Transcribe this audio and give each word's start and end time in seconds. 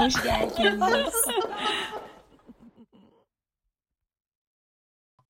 Hoş 0.00 0.22
geldiniz. 0.22 1.14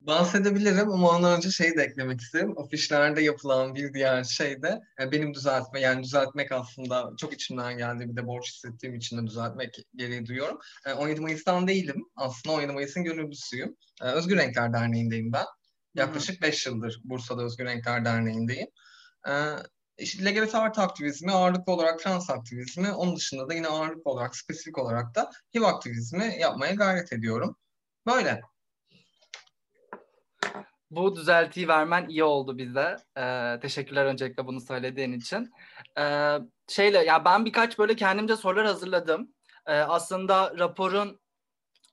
Bahsedebilirim 0.01 0.90
ama 0.90 1.11
ondan 1.11 1.37
önce 1.37 1.51
şeyi 1.51 1.77
de 1.77 1.83
eklemek 1.83 2.21
isterim. 2.21 2.58
Afişlerde 2.58 3.22
yapılan 3.22 3.75
bir 3.75 3.94
diğer 3.94 4.25
şey 4.25 4.62
de 4.62 4.80
e, 5.01 5.12
benim 5.12 5.35
düzeltme 5.35 5.80
yani 5.80 6.03
düzeltmek 6.03 6.53
aslında 6.53 7.11
çok 7.19 7.33
içimden 7.33 7.79
geldi. 7.79 8.08
Bir 8.08 8.17
de 8.17 8.26
borç 8.26 8.53
hissettiğim 8.53 8.94
için 8.94 9.19
de 9.19 9.26
düzeltmek 9.26 9.75
gereği 9.94 10.26
duyuyorum. 10.26 10.58
E, 10.87 10.93
17 10.93 11.21
Mayıs'tan 11.21 11.69
değilim. 11.69 12.04
Aslında 12.16 12.57
17 12.57 12.72
Mayıs'ın 12.72 13.04
gönüllüsüyüm. 13.04 13.76
E, 14.02 14.04
Özgür 14.04 14.37
Renkler 14.37 14.72
Derneği'ndeyim 14.72 15.33
ben. 15.33 15.47
Yaklaşık 15.94 16.43
5 16.43 16.66
yıldır 16.66 17.01
Bursa'da 17.05 17.43
Özgür 17.43 17.65
Renkler 17.65 18.05
Derneği'ndeyim. 18.05 18.69
İşte 20.01 20.25
LGBT 20.25 20.55
artı 20.55 20.81
aktivizmi, 20.81 21.33
ağırlıklı 21.33 21.73
olarak 21.73 22.01
trans 22.01 22.31
aktivizmi, 22.31 22.93
onun 22.93 23.17
dışında 23.17 23.49
da 23.49 23.55
yine 23.55 23.69
ağırlıklı 23.69 24.11
olarak, 24.11 24.37
spesifik 24.37 24.79
olarak 24.79 25.15
da 25.15 25.31
HIV 25.55 25.63
aktivizmi 25.63 26.37
yapmaya 26.41 26.75
gayret 26.75 27.13
ediyorum. 27.13 27.57
Böyle. 28.07 28.41
Bu 30.91 31.17
düzeltiyi 31.17 31.69
vermen 31.69 32.09
iyi 32.09 32.25
oldu 32.25 32.59
bize. 32.59 32.97
Ee, 33.19 33.59
teşekkürler 33.63 34.05
öncelikle 34.05 34.47
bunu 34.47 34.61
söylediğin 34.61 35.13
için. 35.13 35.51
Ee, 35.99 36.39
şeyle 36.69 36.98
ya 36.98 37.25
ben 37.25 37.45
birkaç 37.45 37.79
böyle 37.79 37.97
kendimce 37.97 38.37
sorular 38.37 38.67
hazırladım. 38.67 39.35
Ee, 39.67 39.73
aslında 39.73 40.59
raporun 40.59 41.21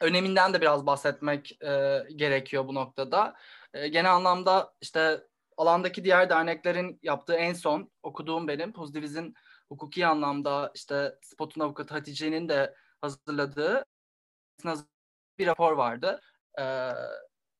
öneminden 0.01 0.53
de 0.53 0.61
biraz 0.61 0.85
bahsetmek 0.85 1.63
e, 1.63 2.03
gerekiyor 2.15 2.67
bu 2.67 2.75
noktada. 2.75 3.33
E, 3.73 3.87
genel 3.87 4.13
anlamda 4.13 4.73
işte 4.81 5.26
alandaki 5.57 6.03
diğer 6.03 6.29
derneklerin 6.29 6.99
yaptığı 7.03 7.33
en 7.35 7.53
son 7.53 7.91
okuduğum 8.03 8.47
benim 8.47 8.73
Pozitiviz'in 8.73 9.33
hukuki 9.69 10.07
anlamda 10.07 10.71
işte 10.75 11.15
Spot'un 11.21 11.61
avukatı 11.61 11.93
Hatice'nin 11.93 12.49
de 12.49 12.75
hazırladığı 13.01 13.85
bir 15.37 15.47
rapor 15.47 15.71
vardı. 15.71 16.21
Ee, 16.59 16.91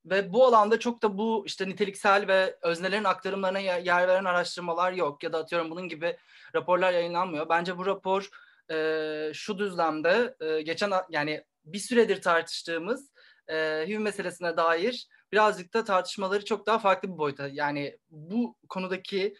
ve 0.04 0.32
bu 0.32 0.46
alanda 0.46 0.78
çok 0.78 1.02
da 1.02 1.18
bu 1.18 1.42
işte 1.46 1.68
niteliksel 1.68 2.28
ve 2.28 2.58
öznelerin 2.62 3.04
aktarımlarına 3.04 3.58
yer 3.58 4.08
veren 4.08 4.24
araştırmalar 4.24 4.92
yok 4.92 5.22
ya 5.22 5.32
da 5.32 5.38
atıyorum 5.38 5.70
bunun 5.70 5.88
gibi 5.88 6.16
raporlar 6.54 6.92
yayınlanmıyor. 6.92 7.48
Bence 7.48 7.78
bu 7.78 7.86
rapor 7.86 8.28
e, 8.70 9.30
şu 9.34 9.58
düzlemde 9.58 10.36
e, 10.40 10.62
geçen 10.62 10.92
yani 11.10 11.44
bir 11.64 11.78
süredir 11.78 12.22
tartıştığımız 12.22 13.10
e, 13.48 13.54
HIV 13.88 13.98
meselesine 13.98 14.56
dair 14.56 15.08
birazcık 15.32 15.74
da 15.74 15.84
tartışmaları 15.84 16.44
çok 16.44 16.66
daha 16.66 16.78
farklı 16.78 17.12
bir 17.12 17.18
boyuta 17.18 17.48
yani 17.48 17.98
bu 18.10 18.56
konudaki 18.68 19.34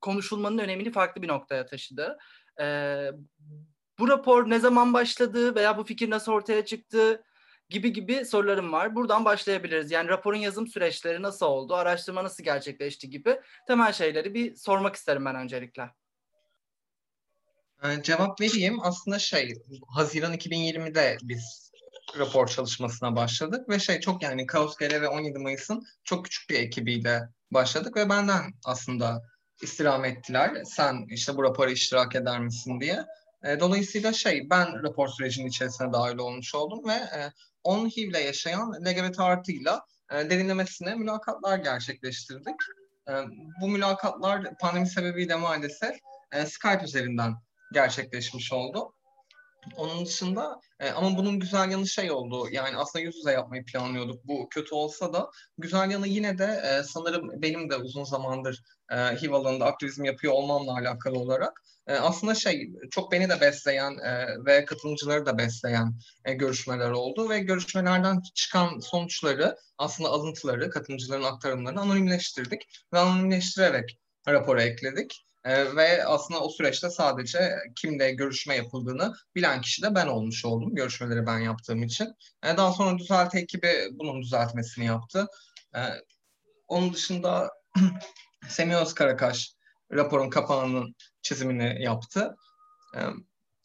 konuşulmanın 0.00 0.58
önemini 0.58 0.92
farklı 0.92 1.22
bir 1.22 1.28
noktaya 1.28 1.66
taşıdı. 1.66 2.18
E, 2.60 2.66
bu 3.98 4.08
rapor 4.08 4.50
ne 4.50 4.58
zaman 4.58 4.92
başladı 4.92 5.54
veya 5.54 5.78
bu 5.78 5.84
fikir 5.84 6.10
nasıl 6.10 6.32
ortaya 6.32 6.64
çıktı? 6.64 7.24
gibi 7.68 7.92
gibi 7.92 8.24
sorularım 8.24 8.72
var. 8.72 8.94
Buradan 8.94 9.24
başlayabiliriz. 9.24 9.90
Yani 9.90 10.08
raporun 10.08 10.38
yazım 10.38 10.66
süreçleri 10.66 11.22
nasıl 11.22 11.46
oldu, 11.46 11.74
araştırma 11.74 12.24
nasıl 12.24 12.44
gerçekleşti 12.44 13.10
gibi 13.10 13.40
temel 13.66 13.92
şeyleri 13.92 14.34
bir 14.34 14.56
sormak 14.56 14.96
isterim 14.96 15.24
ben 15.24 15.34
öncelikle. 15.34 15.90
Ee, 17.84 18.02
cevap 18.02 18.40
vereyim. 18.40 18.78
Aslında 18.82 19.18
şey, 19.18 19.52
Haziran 19.88 20.34
2020'de 20.34 21.16
biz 21.22 21.72
rapor 22.18 22.46
çalışmasına 22.46 23.16
başladık 23.16 23.68
ve 23.68 23.78
şey 23.78 24.00
çok 24.00 24.22
yani 24.22 24.46
Kaos 24.46 24.76
Gele 24.76 25.02
ve 25.02 25.08
17 25.08 25.38
Mayıs'ın 25.38 25.84
çok 26.04 26.24
küçük 26.24 26.50
bir 26.50 26.58
ekibiyle 26.58 27.22
başladık 27.50 27.96
ve 27.96 28.08
benden 28.08 28.42
aslında 28.64 29.22
istirham 29.62 30.04
ettiler. 30.04 30.62
Sen 30.64 31.06
işte 31.08 31.36
bu 31.36 31.42
rapora 31.42 31.70
iştirak 31.70 32.14
eder 32.14 32.40
misin 32.40 32.80
diye. 32.80 33.04
E, 33.44 33.60
dolayısıyla 33.60 34.12
şey 34.12 34.50
ben 34.50 34.82
rapor 34.82 35.08
sürecinin 35.08 35.46
içerisine 35.46 35.92
dahil 35.92 36.18
olmuş 36.18 36.54
oldum 36.54 36.88
ve 36.88 36.92
e, 36.92 37.32
10 37.64 37.88
HIV'le 37.88 38.24
yaşayan 38.24 38.72
LGBT 38.72 39.20
artıyla 39.20 39.86
e, 40.12 40.30
derinlemesine 40.30 40.94
mülakatlar 40.94 41.58
gerçekleştirdik. 41.58 42.56
E, 43.08 43.12
bu 43.60 43.68
mülakatlar 43.68 44.58
pandemi 44.60 44.86
sebebiyle 44.86 45.34
maalesef 45.34 45.96
e, 46.32 46.46
Skype 46.46 46.84
üzerinden 46.84 47.34
gerçekleşmiş 47.72 48.52
oldu. 48.52 48.94
Onun 49.76 50.06
dışında 50.06 50.60
e, 50.80 50.90
ama 50.90 51.16
bunun 51.16 51.40
güzel 51.40 51.70
yanı 51.70 51.86
şey 51.86 52.10
oldu. 52.10 52.48
Yani 52.50 52.76
aslında 52.76 53.04
yüz 53.04 53.16
yüze 53.16 53.32
yapmayı 53.32 53.64
planlıyorduk. 53.64 54.24
Bu 54.24 54.48
kötü 54.48 54.74
olsa 54.74 55.12
da 55.12 55.30
güzel 55.58 55.90
yanı 55.90 56.06
yine 56.06 56.38
de 56.38 56.62
e, 56.64 56.82
sanırım 56.82 57.42
benim 57.42 57.70
de 57.70 57.76
uzun 57.76 58.04
zamandır 58.04 58.62
e, 58.90 58.96
HIV 58.96 59.32
alanında 59.32 59.66
aktivizm 59.66 60.04
yapıyor 60.04 60.32
olmamla 60.32 60.72
alakalı 60.72 61.18
olarak 61.18 61.62
e, 61.86 61.94
aslında 61.94 62.34
şey 62.34 62.72
çok 62.90 63.12
beni 63.12 63.28
de 63.28 63.40
besleyen 63.40 63.98
e, 63.98 64.26
ve 64.46 64.64
katılımcıları 64.64 65.26
da 65.26 65.38
besleyen 65.38 65.94
e, 66.24 66.32
görüşmeler 66.32 66.90
oldu 66.90 67.30
ve 67.30 67.38
görüşmelerden 67.38 68.22
çıkan 68.34 68.78
sonuçları 68.78 69.56
aslında 69.78 70.08
alıntıları 70.08 70.70
katılımcıların 70.70 71.22
aktarımlarını 71.22 71.80
anonimleştirdik 71.80 72.62
ve 72.92 72.98
anonimleştirerek 72.98 73.98
rapora 74.28 74.62
ekledik. 74.62 75.24
E, 75.44 75.76
ve 75.76 76.04
aslında 76.04 76.40
o 76.40 76.48
süreçte 76.48 76.90
sadece 76.90 77.56
kimle 77.76 78.12
görüşme 78.12 78.56
yapıldığını 78.56 79.14
bilen 79.34 79.60
kişi 79.60 79.82
de 79.82 79.94
ben 79.94 80.06
olmuş 80.06 80.44
oldum. 80.44 80.74
Görüşmeleri 80.74 81.26
ben 81.26 81.38
yaptığım 81.38 81.82
için. 81.82 82.14
E, 82.42 82.56
daha 82.56 82.72
sonra 82.72 82.98
düzelti 82.98 83.38
ekibi 83.38 83.88
bunun 83.92 84.22
düzeltmesini 84.22 84.84
yaptı. 84.84 85.26
E, 85.76 85.80
onun 86.68 86.92
dışında 86.92 87.50
Semih 88.48 88.74
Özkarakaş 88.74 89.54
raporun 89.92 90.30
kapağının 90.30 90.94
çizimini 91.22 91.82
yaptı. 91.82 92.36
E, 92.96 93.00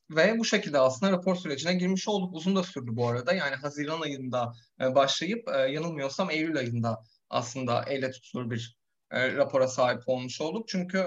ve 0.09 0.39
bu 0.39 0.45
şekilde 0.45 0.79
aslında 0.79 1.11
rapor 1.11 1.35
sürecine 1.35 1.73
girmiş 1.73 2.07
olduk. 2.07 2.35
Uzun 2.35 2.55
da 2.55 2.63
sürdü 2.63 2.91
bu 2.93 3.07
arada. 3.07 3.33
Yani 3.33 3.55
Haziran 3.55 4.01
ayında 4.01 4.53
e, 4.81 4.95
başlayıp 4.95 5.49
e, 5.49 5.57
yanılmıyorsam 5.57 6.29
Eylül 6.29 6.57
ayında 6.57 7.03
aslında 7.29 7.83
elle 7.83 8.11
tutulur 8.11 8.51
bir 8.51 8.77
e, 9.11 9.33
rapora 9.33 9.67
sahip 9.67 10.01
olmuş 10.05 10.41
olduk. 10.41 10.67
Çünkü 10.67 10.97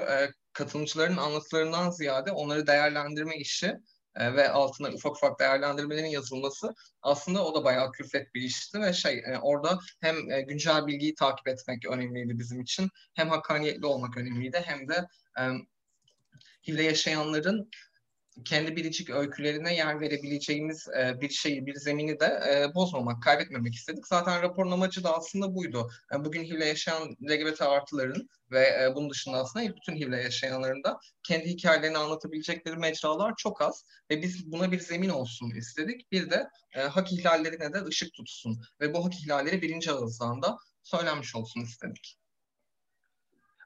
katılımcıların 0.53 1.17
anlatılarından 1.17 1.91
ziyade 1.91 2.33
onları 2.33 2.67
değerlendirme 2.67 3.37
işi 3.37 3.77
e, 4.17 4.35
ve 4.35 4.49
altına 4.49 4.89
ufak 4.89 5.13
ufak 5.13 5.41
değerlendirmelerin 5.41 6.07
yazılması 6.07 6.75
aslında 7.03 7.45
o 7.45 7.55
da 7.55 7.65
bayağı 7.65 7.93
külfet 7.93 8.35
bir 8.35 8.43
işti 8.43 8.81
ve 8.81 8.93
şey 8.93 9.19
e, 9.19 9.39
orada 9.39 9.79
hem 10.01 10.31
e, 10.31 10.41
güncel 10.43 10.87
bilgiyi 10.87 11.15
takip 11.15 11.49
etmek 11.49 11.87
önemliydi 11.87 12.39
bizim 12.39 12.61
için 12.61 12.89
hem 13.15 13.29
hakkaniyetli 13.29 13.87
olmak 13.87 14.17
önemliydi 14.17 14.63
hem 14.65 14.89
de 14.89 15.07
e, 15.39 15.43
HIV'le 16.69 16.85
yaşayanların 16.85 17.71
kendi 18.45 18.77
biricik 18.77 19.11
öykülerine 19.11 19.75
yer 19.75 20.01
verebileceğimiz 20.01 20.89
e, 20.89 21.21
bir 21.21 21.31
şeyi, 21.31 21.67
bir 21.67 21.75
zemini 21.75 22.21
de 22.21 22.27
e, 22.27 22.75
bozmamak, 22.75 23.23
kaybetmemek 23.23 23.75
istedik. 23.75 24.07
Zaten 24.07 24.43
raporun 24.43 24.71
amacı 24.71 25.05
da 25.05 25.17
aslında 25.17 25.55
buydu. 25.55 25.91
E, 26.15 26.25
bugün 26.25 26.45
HIV'le 26.45 26.67
yaşayan 26.67 27.17
LGBT 27.23 27.63
artıların 27.63 28.29
ve 28.51 28.61
e, 28.61 28.95
bunun 28.95 29.11
dışında 29.11 29.37
aslında 29.37 29.77
bütün 29.77 29.97
HIV'le 29.97 30.25
yaşayanların 30.25 30.85
da 30.85 30.99
kendi 31.23 31.45
hikayelerini 31.45 31.99
anlatabilecekleri 31.99 32.77
mecralar 32.77 33.35
çok 33.37 33.63
az 33.63 33.85
ve 34.11 34.23
biz 34.23 34.53
buna 34.53 34.73
bir 34.73 34.81
zemin 34.81 35.09
olsun 35.09 35.51
istedik. 35.51 36.13
Bir 36.13 36.31
de 36.31 36.49
e, 36.75 36.81
hak 36.83 37.13
ihlallerine 37.13 37.73
de 37.73 37.85
ışık 37.85 38.15
tutsun 38.15 38.63
ve 38.81 38.95
bu 38.95 39.05
hak 39.05 39.15
ihlalleri 39.15 39.63
birinci 39.63 39.93
ağızdan 39.93 40.43
da 40.43 40.59
söylenmiş 40.83 41.37
olsun 41.37 41.61
istedik. 41.61 42.19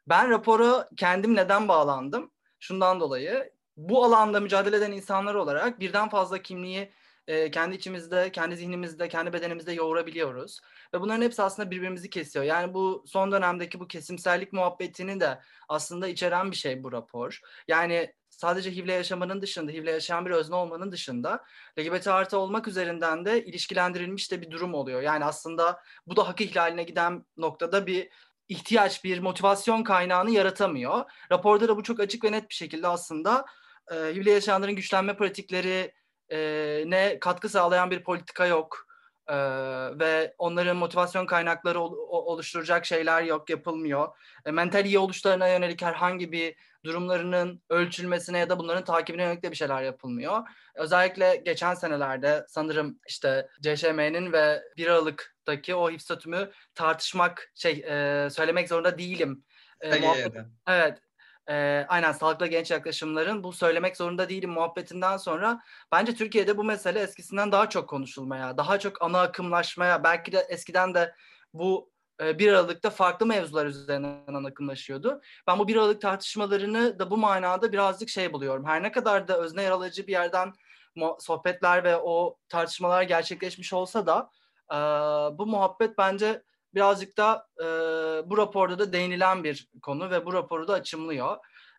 Ben 0.09 0.31
raporu 0.31 0.85
kendim 0.97 1.37
neden 1.37 1.69
bağlandım? 1.69 2.31
Şundan 2.61 3.01
dolayı 3.01 3.56
bu 3.77 4.05
alanda 4.05 4.41
mücadele 4.41 4.77
eden 4.77 4.93
insanlar 4.93 5.35
olarak 5.35 5.81
birden 5.81 6.09
fazla 6.09 6.43
kimliği 6.43 6.93
e, 7.27 7.51
kendi 7.51 7.77
içimizde, 7.77 8.33
kendi 8.33 8.57
zihnimizde, 8.57 9.09
kendi 9.09 9.33
bedenimizde 9.33 9.73
yoğurabiliyoruz. 9.73 10.61
Ve 10.95 11.01
bunların 11.01 11.23
hepsi 11.23 11.43
aslında 11.43 11.71
birbirimizi 11.71 12.11
kesiyor. 12.11 12.45
Yani 12.45 12.75
bu 12.75 13.05
son 13.07 13.33
dönemdeki 13.33 13.81
bu 13.81 13.89
kesimsellik 13.89 14.53
muhabbetini 14.53 15.21
de 15.21 15.41
aslında 15.69 16.09
içeren 16.09 16.51
bir 16.51 16.57
şey 16.57 16.85
bu 16.85 16.93
rapor. 16.93 17.41
Yani 17.69 18.15
sadece 18.31 18.71
HIV'le 18.71 18.89
yaşamanın 18.89 19.43
dışında, 19.43 19.73
HIV'le 19.73 19.87
yaşayan 19.87 20.27
bir 20.27 20.31
özne 20.31 20.57
olmanın 20.57 20.93
dışında 20.93 21.45
LGBT 21.79 22.09
artı 22.09 22.39
olmak 22.39 22.69
üzerinden 22.69 23.25
de 23.25 23.45
ilişkilendirilmiş 23.45 24.33
de 24.33 24.43
bir 24.43 24.51
durum 24.51 24.75
oluyor. 24.75 25.03
Yani 25.03 25.25
aslında 25.25 25.83
bu 26.07 26.17
da 26.17 26.29
hak 26.29 26.41
ihlaline 26.41 26.83
giden 26.83 27.25
noktada 27.37 27.87
bir 27.87 28.09
ihtiyaç, 28.49 29.05
bir 29.05 29.19
motivasyon 29.19 29.83
kaynağını 29.83 30.31
yaratamıyor. 30.31 31.05
Raporda 31.33 31.69
da 31.69 31.77
bu 31.77 31.83
çok 31.83 32.01
açık 32.01 32.25
ve 32.25 32.33
net 32.33 32.51
bir 32.51 32.55
şekilde 32.55 32.89
aslında 32.89 33.45
e, 33.93 33.95
HIV'le 33.95 34.27
yaşayanların 34.27 34.77
güçlenme 34.77 35.17
pratikleri 35.17 35.93
e, 36.33 36.39
ne 36.87 37.19
katkı 37.21 37.49
sağlayan 37.49 37.91
bir 37.91 38.05
politika 38.05 38.47
yok. 38.47 38.87
E, 39.29 39.37
ve 39.99 40.35
onların 40.39 40.77
motivasyon 40.77 41.27
kaynakları 41.27 41.81
ol, 41.81 41.97
oluşturacak 42.09 42.87
şeyler 42.87 43.23
yok, 43.23 43.51
yapılmıyor. 43.51 44.09
E, 44.47 44.51
mental 44.51 44.85
iyi 44.85 44.99
oluşlarına 44.99 45.49
yönelik 45.49 45.83
herhangi 45.83 46.33
bir 46.33 46.57
durumlarının 46.85 47.63
ölçülmesine 47.71 48.39
ya 48.39 48.51
da 48.51 48.59
bunların 48.59 48.85
takibine 48.85 49.23
yönelik 49.23 49.43
de 49.43 49.51
bir 49.51 49.57
şeyler 49.57 49.83
yapılmıyor. 49.83 50.43
Özellikle 50.75 51.37
geçen 51.37 51.75
senelerde 51.75 52.45
sanırım 52.49 52.99
işte 53.09 53.49
CŞM'nin 53.63 54.33
ve 54.33 54.63
1 54.77 54.87
Aralık'taki 54.87 55.75
o 55.75 55.99
statümü 55.99 56.51
tartışmak, 56.75 57.53
şey 57.55 57.85
e, 57.89 58.29
söylemek 58.31 58.69
zorunda 58.69 58.99
değilim. 58.99 59.45
E, 59.81 60.01
muhabbet, 60.01 60.35
evet, 60.67 60.99
e, 61.51 61.87
aynen 61.89 62.13
sağlıklı 62.13 62.47
genç 62.47 62.71
yaklaşımların 62.71 63.45
bu 63.45 63.53
söylemek 63.53 63.97
zorunda 63.97 64.29
değilim 64.29 64.51
muhabbetinden 64.51 65.17
sonra 65.17 65.63
bence 65.93 66.15
Türkiye'de 66.15 66.57
bu 66.57 66.65
mesele 66.65 67.01
eskisinden 67.01 67.53
daha 67.53 67.69
çok 67.69 67.89
konuşulmaya, 67.89 68.57
daha 68.57 68.79
çok 68.79 69.03
ana 69.03 69.21
akımlaşmaya, 69.21 70.05
belki 70.05 70.33
de 70.33 70.47
eskiden 70.49 70.95
de 70.95 71.15
bu 71.55 71.91
e, 72.21 72.39
1 72.39 72.49
Aralık'ta 72.53 72.91
farklı 72.91 73.27
mevzular 73.27 73.67
üzerinden 73.67 74.35
ana 74.35 74.49
akımlaşıyordu. 74.49 75.21
Ben 75.47 75.59
bu 75.59 75.69
1 75.69 75.77
Aralık 75.77 76.01
tartışmalarını 76.01 76.99
da 76.99 77.11
bu 77.11 77.17
manada 77.17 77.73
birazcık 77.73 78.09
şey 78.09 78.33
buluyorum. 78.33 78.65
Her 78.67 78.83
ne 78.83 78.93
kadar 78.93 79.29
da 79.29 79.39
özne 79.39 79.63
yer 79.63 79.71
alıcı 79.71 80.07
bir 80.07 80.13
yerden 80.13 80.53
sohbetler 81.19 81.85
ve 81.85 81.97
o 81.97 82.39
tartışmalar 82.49 83.03
gerçekleşmiş 83.03 83.73
olsa 83.73 84.07
da 84.07 84.31
e, 84.73 84.77
bu 85.39 85.47
muhabbet 85.47 85.99
bence 85.99 86.43
birazcık 86.75 87.17
da 87.17 87.47
e, 87.61 87.65
bu 88.31 88.39
raporda 88.39 88.79
da 88.79 88.93
değinilen 88.93 89.45
bir 89.45 89.69
konu 89.83 90.11
ve 90.11 90.27
bu 90.27 90.33
raporu 90.33 90.69
da 90.69 90.73
açımlıyor. 90.73 91.37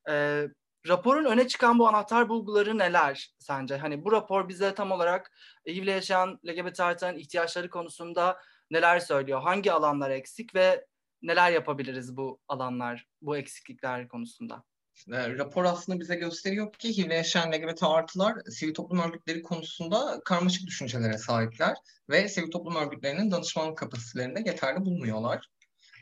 E, 0.10 0.44
raporun 0.88 1.26
öne 1.26 1.48
çıkan 1.48 1.80
bu 1.80 1.88
anahtar 1.88 2.30
bulguları 2.30 2.78
neler 2.78 3.36
sence? 3.40 3.78
Hani 3.78 4.06
bu 4.06 4.12
rapor 4.12 4.50
bize 4.50 4.76
tam 4.76 4.92
olarak 4.92 5.32
HIV'le 5.68 5.88
yaşayan 5.88 6.40
LGBT 6.48 6.80
artıların 6.80 7.20
ihtiyaçları 7.20 7.70
konusunda 7.70 8.38
neler 8.72 9.00
söylüyor? 9.00 9.42
Hangi 9.42 9.72
alanlar 9.72 10.10
eksik 10.10 10.56
ve 10.56 10.86
neler 11.22 11.52
yapabiliriz 11.52 12.18
bu 12.18 12.40
alanlar, 12.48 13.08
bu 13.22 13.38
eksiklikler 13.38 14.08
konusunda? 14.08 14.64
E, 15.12 15.30
rapor 15.38 15.66
aslında 15.66 16.00
bize 16.00 16.16
gösteriyor 16.16 16.74
ki 16.74 16.98
HIV 16.98 17.12
yaşayan 17.12 17.52
LGBT 17.52 17.84
artılar 17.84 18.36
sivil 18.50 18.74
toplum 18.74 19.00
örgütleri 19.00 19.42
konusunda 19.44 20.22
karmaşık 20.26 20.68
düşüncelere 20.68 21.18
sahipler 21.18 21.78
ve 22.10 22.30
sivil 22.30 22.52
toplum 22.52 22.76
örgütlerinin 22.76 23.32
danışmanlık 23.32 23.78
kapasitelerinde 23.78 24.40
yeterli 24.46 24.80
bulmuyorlar. 24.80 25.50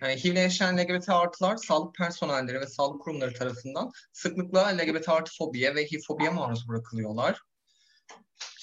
Yani 0.02 0.24
HIV 0.24 0.36
yaşayan 0.36 0.78
LGBT 0.78 1.10
artılar 1.10 1.58
sağlık 1.58 1.96
personelleri 1.96 2.60
ve 2.60 2.68
sağlık 2.68 3.02
kurumları 3.02 3.34
tarafından 3.34 3.92
sıklıkla 4.14 4.68
LGBT 4.68 5.10
artı 5.10 5.32
fobiye 5.38 5.76
ve 5.76 5.86
HIV 5.86 6.00
fobiye 6.08 6.30
maruz 6.30 6.68
bırakılıyorlar. 6.68 7.42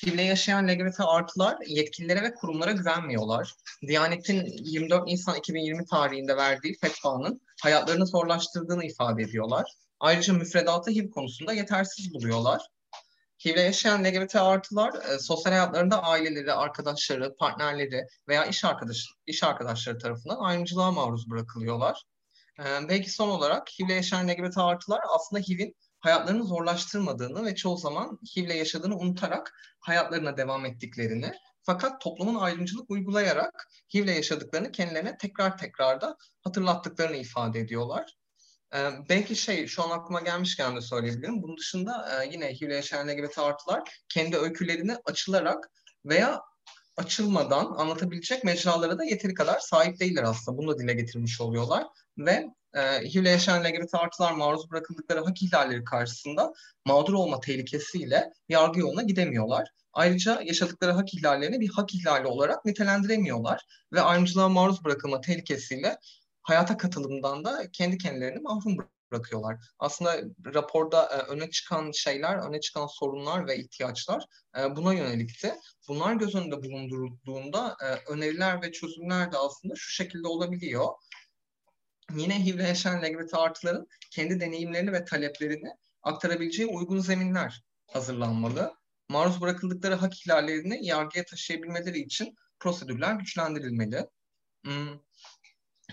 HIV'le 0.07 0.19
yaşayan 0.19 0.69
LGBT 0.69 1.01
artılar 1.01 1.57
yetkililere 1.67 2.23
ve 2.23 2.35
kurumlara 2.35 2.73
güvenmiyorlar. 2.73 3.55
Diyanet'in 3.87 4.47
24 4.47 5.07
Nisan 5.07 5.37
2020 5.37 5.87
tarihinde 5.87 6.37
verdiği 6.37 6.79
fetvanın 6.79 7.41
hayatlarını 7.63 8.07
zorlaştırdığını 8.07 8.85
ifade 8.85 9.23
ediyorlar. 9.23 9.73
Ayrıca 10.03 10.33
müfredatı 10.33 10.91
HIV 10.91 11.11
konusunda 11.11 11.53
yetersiz 11.53 12.15
buluyorlar. 12.15 12.67
HIV'le 13.45 13.57
yaşayan 13.57 14.05
LGBT 14.05 14.37
artılar 14.37 14.95
e, 14.95 15.19
sosyal 15.19 15.53
hayatlarında 15.53 16.03
aileleri, 16.03 16.53
arkadaşları, 16.53 17.37
partnerleri 17.37 18.07
veya 18.29 18.47
iş 18.47 18.65
arkadaş 18.65 19.07
iş 19.27 19.43
arkadaşları 19.43 19.99
tarafından 19.99 20.37
ayrımcılığa 20.37 20.93
maruz 20.93 21.31
bırakılıyorlar. 21.31 22.03
E, 22.59 22.65
belki 22.89 23.11
son 23.11 23.29
olarak 23.29 23.69
HIV'le 23.69 23.91
yaşayan 23.91 24.29
LGBT 24.29 24.59
artılar 24.59 25.01
aslında 25.09 25.43
HIV'in 25.43 25.77
hayatlarını 26.01 26.45
zorlaştırmadığını 26.45 27.45
ve 27.45 27.55
çoğu 27.55 27.77
zaman 27.77 28.19
HIV'le 28.37 28.55
yaşadığını 28.55 28.97
unutarak 28.97 29.55
hayatlarına 29.81 30.37
devam 30.37 30.67
ettiklerini 30.67 31.33
fakat 31.63 32.01
toplumun 32.01 32.41
ayrımcılık 32.41 32.91
uygulayarak 32.91 33.69
HIV'le 33.95 34.17
yaşadıklarını 34.17 34.73
kendilerine 34.73 35.17
tekrar 35.17 35.59
tekrar 35.59 36.01
da 36.01 36.17
hatırlattıklarını 36.45 37.17
ifade 37.17 37.61
ediyorlar. 37.61 38.22
Ee, 38.75 38.91
belki 39.09 39.37
şey 39.37 39.67
şu 39.67 39.83
an 39.83 39.91
aklıma 39.91 40.21
gelmişken 40.21 40.77
de 40.77 40.81
söyleyebilirim. 40.81 41.43
Bunun 41.43 41.57
dışında 41.57 42.23
e, 42.23 42.29
yine 42.33 42.55
HIV'le 42.55 42.71
yaşayan 42.71 43.09
LGBT 43.09 43.39
artılar 43.39 43.83
kendi 44.09 44.37
öykülerini 44.37 44.97
açılarak 45.05 45.71
veya 46.05 46.41
açılmadan 46.97 47.65
anlatabilecek 47.77 48.45
mecralara 48.45 48.99
da 48.99 49.05
yeteri 49.05 49.35
kadar 49.35 49.59
sahip 49.59 50.01
değiller 50.01 50.23
aslında. 50.23 50.59
Bunu 50.59 50.71
da 50.75 50.79
dile 50.79 50.93
getirmiş 50.95 51.41
oluyorlar. 51.41 51.87
Ve 52.19 52.47
e, 52.75 52.81
HIV'le 52.83 53.27
yaşayan 53.27 53.65
LGBT 53.65 53.95
artılar 53.95 54.33
maruz 54.33 54.71
bırakıldıkları 54.71 55.25
hak 55.25 55.43
ihlalleri 55.43 55.85
karşısında 55.85 56.53
mağdur 56.87 57.13
olma 57.13 57.41
tehlikesiyle 57.41 58.33
yargı 58.49 58.81
yoluna 58.81 59.03
gidemiyorlar. 59.03 59.69
Ayrıca 59.93 60.41
yaşadıkları 60.45 60.93
hak 60.93 61.15
ihlallerini 61.15 61.61
bir 61.61 61.69
hak 61.69 61.95
ihlali 61.95 62.27
olarak 62.27 62.65
nitelendiremiyorlar 62.65 63.61
ve 63.93 64.01
ayrımcılığa 64.01 64.49
maruz 64.49 64.85
bırakılma 64.85 65.21
tehlikesiyle 65.21 65.99
hayata 66.43 66.77
katılımdan 66.77 67.45
da 67.45 67.71
kendi 67.73 67.99
kendilerini 67.99 68.41
mahrum 68.41 68.77
bırakıyorlar. 69.13 69.57
Aslında 69.79 70.21
raporda 70.55 71.05
e, 71.05 71.33
öne 71.33 71.51
çıkan 71.51 71.91
şeyler, 71.91 72.49
öne 72.49 72.61
çıkan 72.61 72.87
sorunlar 72.87 73.47
ve 73.47 73.59
ihtiyaçlar 73.59 74.25
e, 74.59 74.77
buna 74.77 74.95
yönelikti. 74.95 75.55
Bunlar 75.89 76.15
göz 76.15 76.35
önünde 76.35 76.63
bulundurulduğunda 76.63 77.77
e, 77.83 78.13
öneriler 78.13 78.63
ve 78.63 78.73
çözümler 78.73 79.33
de 79.33 79.39
aslında 79.39 79.75
şu 79.77 79.91
şekilde 79.91 80.29
olabiliyor. 80.29 80.89
Yine 82.17 82.45
HIV'le 82.45 82.69
yaşayan 82.69 83.03
LGBT 83.03 83.35
artıların 83.35 83.87
kendi 84.11 84.41
deneyimlerini 84.41 84.93
ve 84.93 85.05
taleplerini 85.05 85.69
aktarabileceği 86.03 86.69
uygun 86.69 86.99
zeminler 86.99 87.65
hazırlanmalı. 87.87 88.75
Maruz 89.09 89.41
bırakıldıkları 89.41 89.95
hak 89.95 90.21
ihlallerini 90.21 90.87
yargıya 90.87 91.25
taşıyabilmeleri 91.25 91.99
için 91.99 92.35
prosedürler 92.61 93.15
güçlendirilmeli. 93.15 94.07
Hmm 94.65 94.99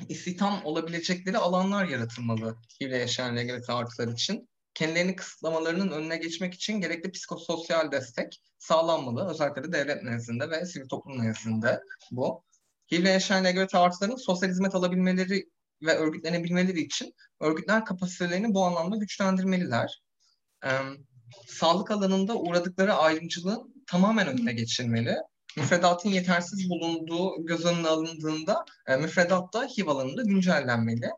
istihdam 0.10 0.62
olabilecekleri 0.66 1.38
alanlar 1.38 1.86
yaratılmalı 1.86 2.58
HIV'le 2.82 3.00
yaşayan 3.00 3.38
LGBT 3.38 3.70
artılar 3.70 4.08
için. 4.08 4.50
Kendilerini 4.74 5.16
kısıtlamalarının 5.16 5.92
önüne 5.92 6.18
geçmek 6.18 6.54
için 6.54 6.82
gerekli 6.82 7.12
psikososyal 7.12 7.92
destek 7.92 8.42
sağlanmalı. 8.58 9.30
Özellikle 9.30 9.64
de 9.64 9.72
devlet 9.72 10.04
nezdinde 10.04 10.50
ve 10.50 10.66
sivil 10.66 10.88
toplum 10.88 11.26
nezdinde 11.26 11.82
bu. 12.12 12.44
HIV'le 12.92 13.06
yaşayan 13.06 13.46
LGBT 13.46 13.76
artıların 13.76 14.16
sosyal 14.16 14.50
hizmet 14.50 14.76
alabilmeleri 14.76 15.50
ve 15.82 15.96
örgütlenebilmeleri 15.96 16.82
için 16.82 17.14
örgütler 17.40 17.86
kapasitelerini 17.86 18.54
bu 18.54 18.66
anlamda 18.66 18.96
güçlendirmeliler. 18.96 20.02
Ee, 20.66 20.70
sağlık 21.48 21.92
alanında 21.92 22.36
uğradıkları 22.36 22.94
ayrımcılığın 22.94 23.84
tamamen 23.88 24.28
önüne 24.28 24.54
geçilmeli 24.54 25.16
müfredatın 25.58 26.10
yetersiz 26.10 26.70
bulunduğu 26.70 27.46
göz 27.46 27.66
önüne 27.66 27.88
alındığında 27.88 28.66
e, 28.88 28.96
müfredat 28.96 29.54
da 29.54 29.64
HIV 29.64 29.88
alanında 29.88 30.22
güncellenmeli 30.24 31.10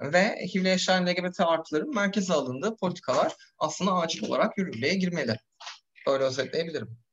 ve 0.00 0.46
HIV'le 0.54 0.64
yaşayan 0.64 1.06
LGBT 1.06 1.40
artıların 1.40 1.94
merkeze 1.94 2.34
alındığı 2.34 2.76
politikalar 2.76 3.32
aslında 3.58 3.92
acil 3.92 4.28
olarak 4.28 4.58
yürürlüğe 4.58 4.94
girmeli. 4.94 5.36
Böyle 6.06 6.24
özetleyebilirim 6.24 7.05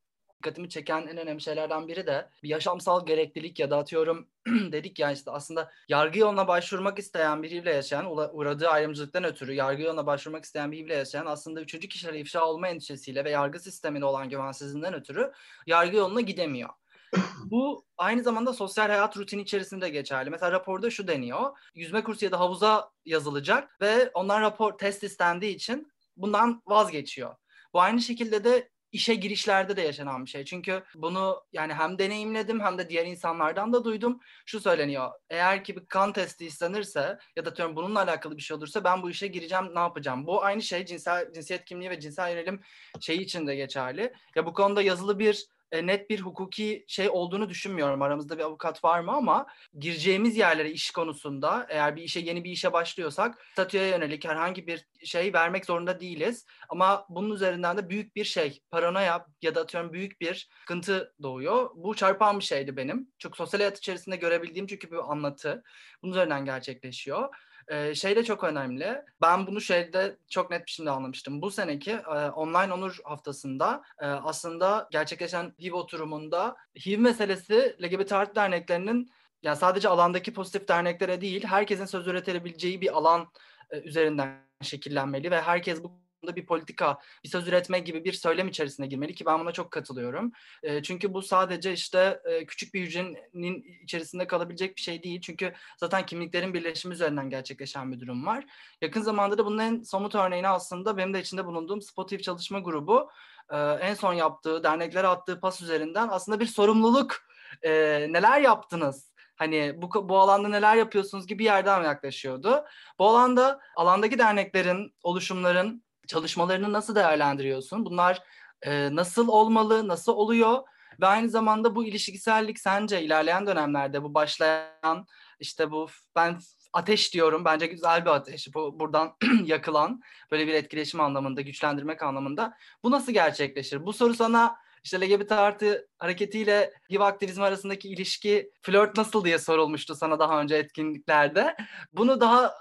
dikkatimi 0.44 0.68
çeken 0.68 1.06
en 1.06 1.16
önemli 1.16 1.40
şeylerden 1.40 1.88
biri 1.88 2.06
de 2.06 2.28
bir 2.42 2.48
yaşamsal 2.48 3.06
gereklilik 3.06 3.58
ya 3.58 3.70
da 3.70 3.78
atıyorum 3.78 4.28
dedik 4.46 4.98
ya 4.98 5.12
işte 5.12 5.30
aslında 5.30 5.70
yargı 5.88 6.18
yoluna 6.18 6.48
başvurmak 6.48 6.98
isteyen 6.98 7.42
biriyle 7.42 7.74
yaşayan 7.74 8.06
uğradığı 8.32 8.68
ayrımcılıktan 8.68 9.24
ötürü 9.24 9.52
yargı 9.52 9.82
yoluna 9.82 10.06
başvurmak 10.06 10.44
isteyen 10.44 10.72
biriyle 10.72 10.94
yaşayan 10.94 11.26
aslında 11.26 11.60
üçüncü 11.60 11.88
kişilere 11.88 12.20
ifşa 12.20 12.44
olma 12.44 12.68
endişesiyle 12.68 13.24
ve 13.24 13.30
yargı 13.30 13.60
sistemine 13.60 14.04
olan 14.04 14.28
güvensizliğinden 14.28 14.94
ötürü 14.94 15.32
yargı 15.66 15.96
yoluna 15.96 16.20
gidemiyor. 16.20 16.70
Bu 17.50 17.86
aynı 17.98 18.22
zamanda 18.22 18.52
sosyal 18.52 18.88
hayat 18.88 19.16
rutini 19.16 19.42
içerisinde 19.42 19.88
geçerli. 19.88 20.30
Mesela 20.30 20.52
raporda 20.52 20.90
şu 20.90 21.08
deniyor. 21.08 21.58
Yüzme 21.74 22.04
kursu 22.04 22.24
ya 22.24 22.32
da 22.32 22.40
havuza 22.40 22.90
yazılacak 23.04 23.80
ve 23.80 24.10
onlar 24.14 24.42
rapor 24.42 24.78
test 24.78 25.02
istendiği 25.02 25.54
için 25.54 25.92
bundan 26.16 26.62
vazgeçiyor. 26.66 27.34
Bu 27.74 27.80
aynı 27.80 28.02
şekilde 28.02 28.44
de 28.44 28.73
işe 28.94 29.14
girişlerde 29.14 29.76
de 29.76 29.82
yaşanan 29.82 30.24
bir 30.24 30.30
şey. 30.30 30.44
Çünkü 30.44 30.82
bunu 30.94 31.42
yani 31.52 31.74
hem 31.74 31.98
deneyimledim 31.98 32.60
hem 32.60 32.78
de 32.78 32.88
diğer 32.88 33.06
insanlardan 33.06 33.72
da 33.72 33.84
duydum. 33.84 34.20
Şu 34.46 34.60
söyleniyor. 34.60 35.10
Eğer 35.30 35.64
ki 35.64 35.76
bir 35.76 35.86
kan 35.86 36.12
testi 36.12 36.46
istenirse 36.46 37.18
ya 37.36 37.44
da 37.44 37.56
diyorum 37.56 37.76
bununla 37.76 38.00
alakalı 38.02 38.36
bir 38.36 38.42
şey 38.42 38.56
olursa 38.56 38.84
ben 38.84 39.02
bu 39.02 39.10
işe 39.10 39.26
gireceğim 39.26 39.74
ne 39.74 39.78
yapacağım? 39.78 40.26
Bu 40.26 40.44
aynı 40.44 40.62
şey 40.62 40.86
cinsel 40.86 41.32
cinsiyet 41.32 41.64
kimliği 41.64 41.90
ve 41.90 42.00
cinsel 42.00 42.30
yönelim 42.30 42.60
şeyi 43.00 43.20
için 43.20 43.46
de 43.46 43.54
geçerli. 43.54 44.12
Ya 44.36 44.46
bu 44.46 44.52
konuda 44.52 44.82
yazılı 44.82 45.18
bir 45.18 45.46
e, 45.72 45.86
net 45.86 46.10
bir 46.10 46.20
hukuki 46.20 46.84
şey 46.88 47.08
olduğunu 47.08 47.48
düşünmüyorum. 47.48 48.02
Aramızda 48.02 48.38
bir 48.38 48.42
avukat 48.42 48.84
var 48.84 49.00
mı 49.00 49.12
ama 49.12 49.46
gireceğimiz 49.78 50.36
yerlere 50.36 50.70
iş 50.70 50.90
konusunda 50.90 51.66
eğer 51.68 51.96
bir 51.96 52.02
işe 52.02 52.20
yeni 52.20 52.44
bir 52.44 52.50
işe 52.50 52.72
başlıyorsak 52.72 53.46
statüye 53.52 53.88
yönelik 53.88 54.24
herhangi 54.24 54.66
bir 54.66 54.86
şey 55.04 55.32
vermek 55.32 55.66
zorunda 55.66 56.00
değiliz. 56.00 56.46
Ama 56.68 57.06
bunun 57.08 57.34
üzerinden 57.34 57.76
de 57.76 57.88
büyük 57.88 58.16
bir 58.16 58.24
şey 58.24 58.60
paranoya 58.70 59.26
ya 59.42 59.54
da 59.54 59.60
atıyorum 59.60 59.92
büyük 59.92 60.20
bir 60.20 60.48
sıkıntı 60.60 61.14
doğuyor. 61.22 61.70
Bu 61.74 61.94
çarpan 61.94 62.38
bir 62.38 62.44
şeydi 62.44 62.76
benim. 62.76 63.08
Çok 63.18 63.36
sosyal 63.36 63.60
hayat 63.60 63.78
içerisinde 63.78 64.16
görebildiğim 64.16 64.66
çünkü 64.66 64.90
bir 64.90 65.12
anlatı. 65.12 65.62
Bunun 66.02 66.12
üzerinden 66.12 66.44
gerçekleşiyor. 66.44 67.28
Ee, 67.68 67.94
şey 67.94 68.16
de 68.16 68.24
çok 68.24 68.44
önemli. 68.44 69.02
Ben 69.20 69.46
bunu 69.46 69.60
şeyde 69.60 70.16
çok 70.28 70.50
net 70.50 70.66
bir 70.66 70.70
şekilde 70.70 70.90
anlamıştım. 70.90 71.42
Bu 71.42 71.50
seneki 71.50 71.90
e, 71.90 72.28
online 72.28 72.72
onur 72.72 72.98
haftasında 73.04 73.82
e, 74.00 74.06
aslında 74.06 74.88
gerçekleşen 74.90 75.54
HIV 75.60 75.72
oturumunda 75.74 76.56
HIV 76.86 76.98
meselesi 76.98 77.76
LGBT 77.82 78.12
artı 78.12 78.34
derneklerinin 78.34 79.10
yani 79.42 79.56
sadece 79.56 79.88
alandaki 79.88 80.32
pozitif 80.32 80.68
derneklere 80.68 81.20
değil 81.20 81.44
herkesin 81.44 81.84
söz 81.84 82.06
üretebileceği 82.06 82.80
bir 82.80 82.96
alan 82.96 83.28
e, 83.70 83.80
üzerinden 83.80 84.44
şekillenmeli 84.62 85.30
ve 85.30 85.40
herkes 85.40 85.82
bu 85.82 86.03
bir 86.36 86.46
politika, 86.46 86.98
bir 87.24 87.28
söz 87.28 87.48
üretme 87.48 87.78
gibi 87.78 88.04
bir 88.04 88.12
söylem 88.12 88.48
içerisine 88.48 88.86
girmeli 88.86 89.14
ki 89.14 89.26
ben 89.26 89.40
buna 89.40 89.52
çok 89.52 89.70
katılıyorum. 89.70 90.32
E, 90.62 90.82
çünkü 90.82 91.14
bu 91.14 91.22
sadece 91.22 91.72
işte 91.72 92.20
e, 92.24 92.46
küçük 92.46 92.74
bir 92.74 92.80
hücrenin 92.80 93.82
içerisinde 93.82 94.26
kalabilecek 94.26 94.76
bir 94.76 94.80
şey 94.80 95.02
değil. 95.02 95.20
Çünkü 95.20 95.52
zaten 95.76 96.06
kimliklerin 96.06 96.54
birleşimi 96.54 96.94
üzerinden 96.94 97.30
gerçekleşen 97.30 97.92
bir 97.92 98.00
durum 98.00 98.26
var. 98.26 98.44
Yakın 98.80 99.02
zamanda 99.02 99.38
da 99.38 99.46
bunun 99.46 99.58
en 99.58 99.82
somut 99.82 100.14
örneğini 100.14 100.48
aslında 100.48 100.96
benim 100.96 101.14
de 101.14 101.20
içinde 101.20 101.46
bulunduğum 101.46 101.82
Spotify 101.82 102.22
çalışma 102.22 102.58
grubu 102.58 103.10
e, 103.50 103.58
en 103.58 103.94
son 103.94 104.12
yaptığı, 104.12 104.64
derneklere 104.64 105.06
attığı 105.06 105.40
pas 105.40 105.62
üzerinden 105.62 106.08
aslında 106.10 106.40
bir 106.40 106.46
sorumluluk 106.46 107.16
e, 107.62 107.70
neler 108.10 108.40
yaptınız? 108.40 109.14
Hani 109.36 109.74
bu, 109.82 110.08
bu 110.08 110.18
alanda 110.18 110.48
neler 110.48 110.76
yapıyorsunuz 110.76 111.26
gibi 111.26 111.44
yerden 111.44 111.82
yaklaşıyordu. 111.82 112.64
Bu 112.98 113.08
alanda 113.08 113.60
alandaki 113.76 114.18
derneklerin, 114.18 114.94
oluşumların 115.02 115.84
çalışmalarını 116.06 116.72
nasıl 116.72 116.94
değerlendiriyorsun? 116.94 117.84
Bunlar 117.84 118.22
e, 118.62 118.94
nasıl 118.96 119.28
olmalı, 119.28 119.88
nasıl 119.88 120.12
oluyor? 120.12 120.62
Ve 121.00 121.06
aynı 121.06 121.30
zamanda 121.30 121.74
bu 121.74 121.84
ilişkisellik 121.84 122.58
sence 122.58 123.02
ilerleyen 123.02 123.46
dönemlerde 123.46 124.02
bu 124.02 124.14
başlayan 124.14 125.06
işte 125.40 125.70
bu 125.70 125.88
ben 126.16 126.38
ateş 126.72 127.14
diyorum. 127.14 127.44
Bence 127.44 127.66
güzel 127.66 128.04
bir 128.04 128.10
ateş. 128.10 128.54
Bu 128.54 128.80
buradan 128.80 129.16
yakılan 129.44 130.00
böyle 130.30 130.46
bir 130.46 130.54
etkileşim 130.54 131.00
anlamında, 131.00 131.40
güçlendirmek 131.40 132.02
anlamında. 132.02 132.54
Bu 132.82 132.90
nasıl 132.90 133.12
gerçekleşir? 133.12 133.86
Bu 133.86 133.92
soru 133.92 134.14
sana 134.14 134.56
işte 134.84 135.00
LGBT 135.00 135.32
artı 135.32 135.88
hareketiyle 135.98 136.72
HIV 136.90 137.00
aktivizmi 137.00 137.44
arasındaki 137.44 137.88
ilişki, 137.88 138.50
flört 138.62 138.96
nasıl 138.96 139.24
diye 139.24 139.38
sorulmuştu 139.38 139.94
sana 139.94 140.18
daha 140.18 140.40
önce 140.40 140.56
etkinliklerde. 140.56 141.56
Bunu 141.92 142.20
daha 142.20 142.54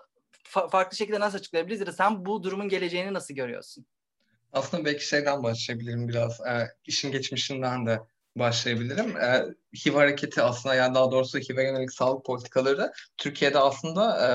fa- 0.53 0.69
farklı 0.69 0.97
şekilde 0.97 1.19
nasıl 1.19 1.37
açıklayabiliriz 1.37 1.79
ya 1.79 1.87
da 1.87 1.91
sen 1.91 2.25
bu 2.25 2.43
durumun 2.43 2.69
geleceğini 2.69 3.13
nasıl 3.13 3.33
görüyorsun? 3.33 3.85
Aslında 4.53 4.85
belki 4.85 5.07
şeyden 5.07 5.43
başlayabilirim 5.43 6.07
biraz. 6.07 6.39
E, 6.41 6.67
işin 6.85 7.11
geçmişinden 7.11 7.85
de 7.85 7.99
başlayabilirim. 8.35 9.17
E, 9.17 9.45
HIV 9.85 9.93
hareketi 9.93 10.41
aslında 10.41 10.75
yani 10.75 10.95
daha 10.95 11.11
doğrusu 11.11 11.39
HIV'e 11.39 11.63
yönelik 11.63 11.93
sağlık 11.93 12.25
politikaları 12.25 12.91
Türkiye'de 13.17 13.59
aslında 13.59 14.27
e, 14.27 14.29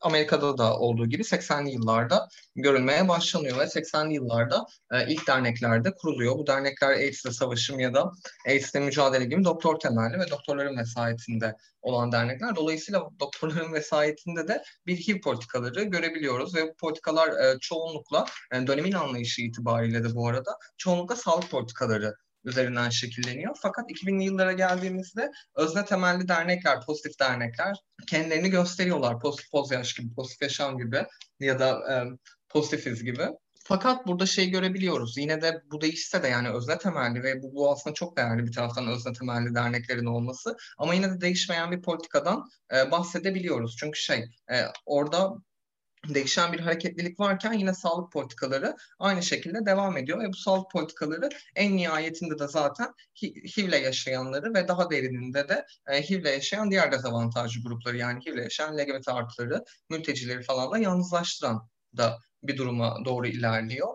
Amerika'da 0.00 0.58
da 0.58 0.78
olduğu 0.78 1.06
gibi 1.06 1.22
80'li 1.22 1.70
yıllarda 1.70 2.28
görülmeye 2.56 3.08
başlanıyor 3.08 3.58
ve 3.58 3.62
80'li 3.62 4.14
yıllarda 4.14 4.66
e, 4.92 5.12
ilk 5.12 5.26
derneklerde 5.26 5.94
kuruluyor. 5.94 6.38
Bu 6.38 6.46
dernekler 6.46 6.90
AIDS'le 6.90 7.32
savaşım 7.32 7.80
ya 7.80 7.94
da 7.94 8.12
AIDS'le 8.46 8.74
mücadele 8.74 9.24
gibi 9.24 9.44
doktor 9.44 9.78
temelli 9.78 10.18
ve 10.18 10.30
doktorların 10.30 10.76
vesayetinde 10.76 11.56
olan 11.82 12.12
dernekler. 12.12 12.56
Dolayısıyla 12.56 13.08
doktorların 13.20 13.72
vesayetinde 13.72 14.48
de 14.48 14.62
bir 14.86 14.96
HIV 14.96 15.20
politikaları 15.20 15.82
görebiliyoruz 15.82 16.54
ve 16.54 16.68
bu 16.68 16.76
politikalar 16.76 17.28
e, 17.28 17.58
çoğunlukla 17.58 18.26
yani 18.52 18.66
dönemin 18.66 18.92
anlayışı 18.92 19.42
itibariyle 19.42 20.04
de 20.04 20.14
bu 20.14 20.28
arada 20.28 20.58
çoğunlukla 20.76 21.16
sağlık 21.16 21.50
politikaları 21.50 22.14
üzerinden 22.44 22.90
şekilleniyor. 22.90 23.56
Fakat 23.62 23.90
2000'li 23.90 24.24
yıllara 24.24 24.52
geldiğimizde 24.52 25.30
özne 25.56 25.84
temelli 25.84 26.28
dernekler, 26.28 26.80
pozitif 26.86 27.20
dernekler 27.20 27.76
kendilerini 28.06 28.50
gösteriyorlar. 28.50 29.20
Pozitif 29.20 29.50
poz 29.50 29.70
yaş 29.70 29.94
gibi, 29.94 30.14
pozitif 30.14 30.42
yaşam 30.42 30.78
gibi 30.78 31.06
ya 31.40 31.58
da 31.58 31.92
e, 31.92 31.94
pozitifiz 32.48 33.04
gibi. 33.04 33.28
Fakat 33.64 34.06
burada 34.06 34.26
şey 34.26 34.50
görebiliyoruz. 34.50 35.18
Yine 35.18 35.42
de 35.42 35.62
bu 35.70 35.80
değişse 35.80 36.22
de 36.22 36.28
yani 36.28 36.50
özne 36.50 36.78
temelli 36.78 37.22
ve 37.22 37.42
bu, 37.42 37.54
bu 37.54 37.72
aslında 37.72 37.94
çok 37.94 38.16
değerli 38.16 38.46
bir 38.46 38.52
taraftan 38.52 38.88
özne 38.88 39.12
temelli 39.12 39.54
derneklerin 39.54 40.06
olması. 40.06 40.56
Ama 40.78 40.94
yine 40.94 41.10
de 41.10 41.20
değişmeyen 41.20 41.70
bir 41.70 41.82
politikadan 41.82 42.44
e, 42.74 42.90
bahsedebiliyoruz. 42.90 43.76
Çünkü 43.80 44.00
şey 44.00 44.24
e, 44.52 44.64
orada 44.86 45.34
değişen 46.08 46.52
bir 46.52 46.60
hareketlilik 46.60 47.20
varken 47.20 47.52
yine 47.52 47.74
sağlık 47.74 48.12
politikaları 48.12 48.76
aynı 48.98 49.22
şekilde 49.22 49.66
devam 49.66 49.96
ediyor 49.96 50.20
ve 50.20 50.28
bu 50.28 50.36
sağlık 50.36 50.70
politikaları 50.70 51.28
en 51.56 51.76
nihayetinde 51.76 52.38
de 52.38 52.48
zaten 52.48 52.94
HIV'le 53.22 53.82
yaşayanları 53.82 54.54
ve 54.54 54.68
daha 54.68 54.90
derininde 54.90 55.48
de 55.48 55.66
e, 55.88 56.02
HIV'le 56.02 56.26
yaşayan 56.26 56.70
diğer 56.70 56.92
dezavantajlı 56.92 57.62
grupları 57.62 57.96
yani 57.96 58.26
HIV'le 58.26 58.42
yaşayan 58.42 58.78
LGBT 58.78 59.08
artıları, 59.08 59.64
mültecileri 59.90 60.42
falan 60.42 60.72
da 60.72 60.78
yalnızlaştıran 60.78 61.68
da 61.96 62.18
bir 62.42 62.56
duruma 62.56 63.04
doğru 63.04 63.26
ilerliyor. 63.26 63.94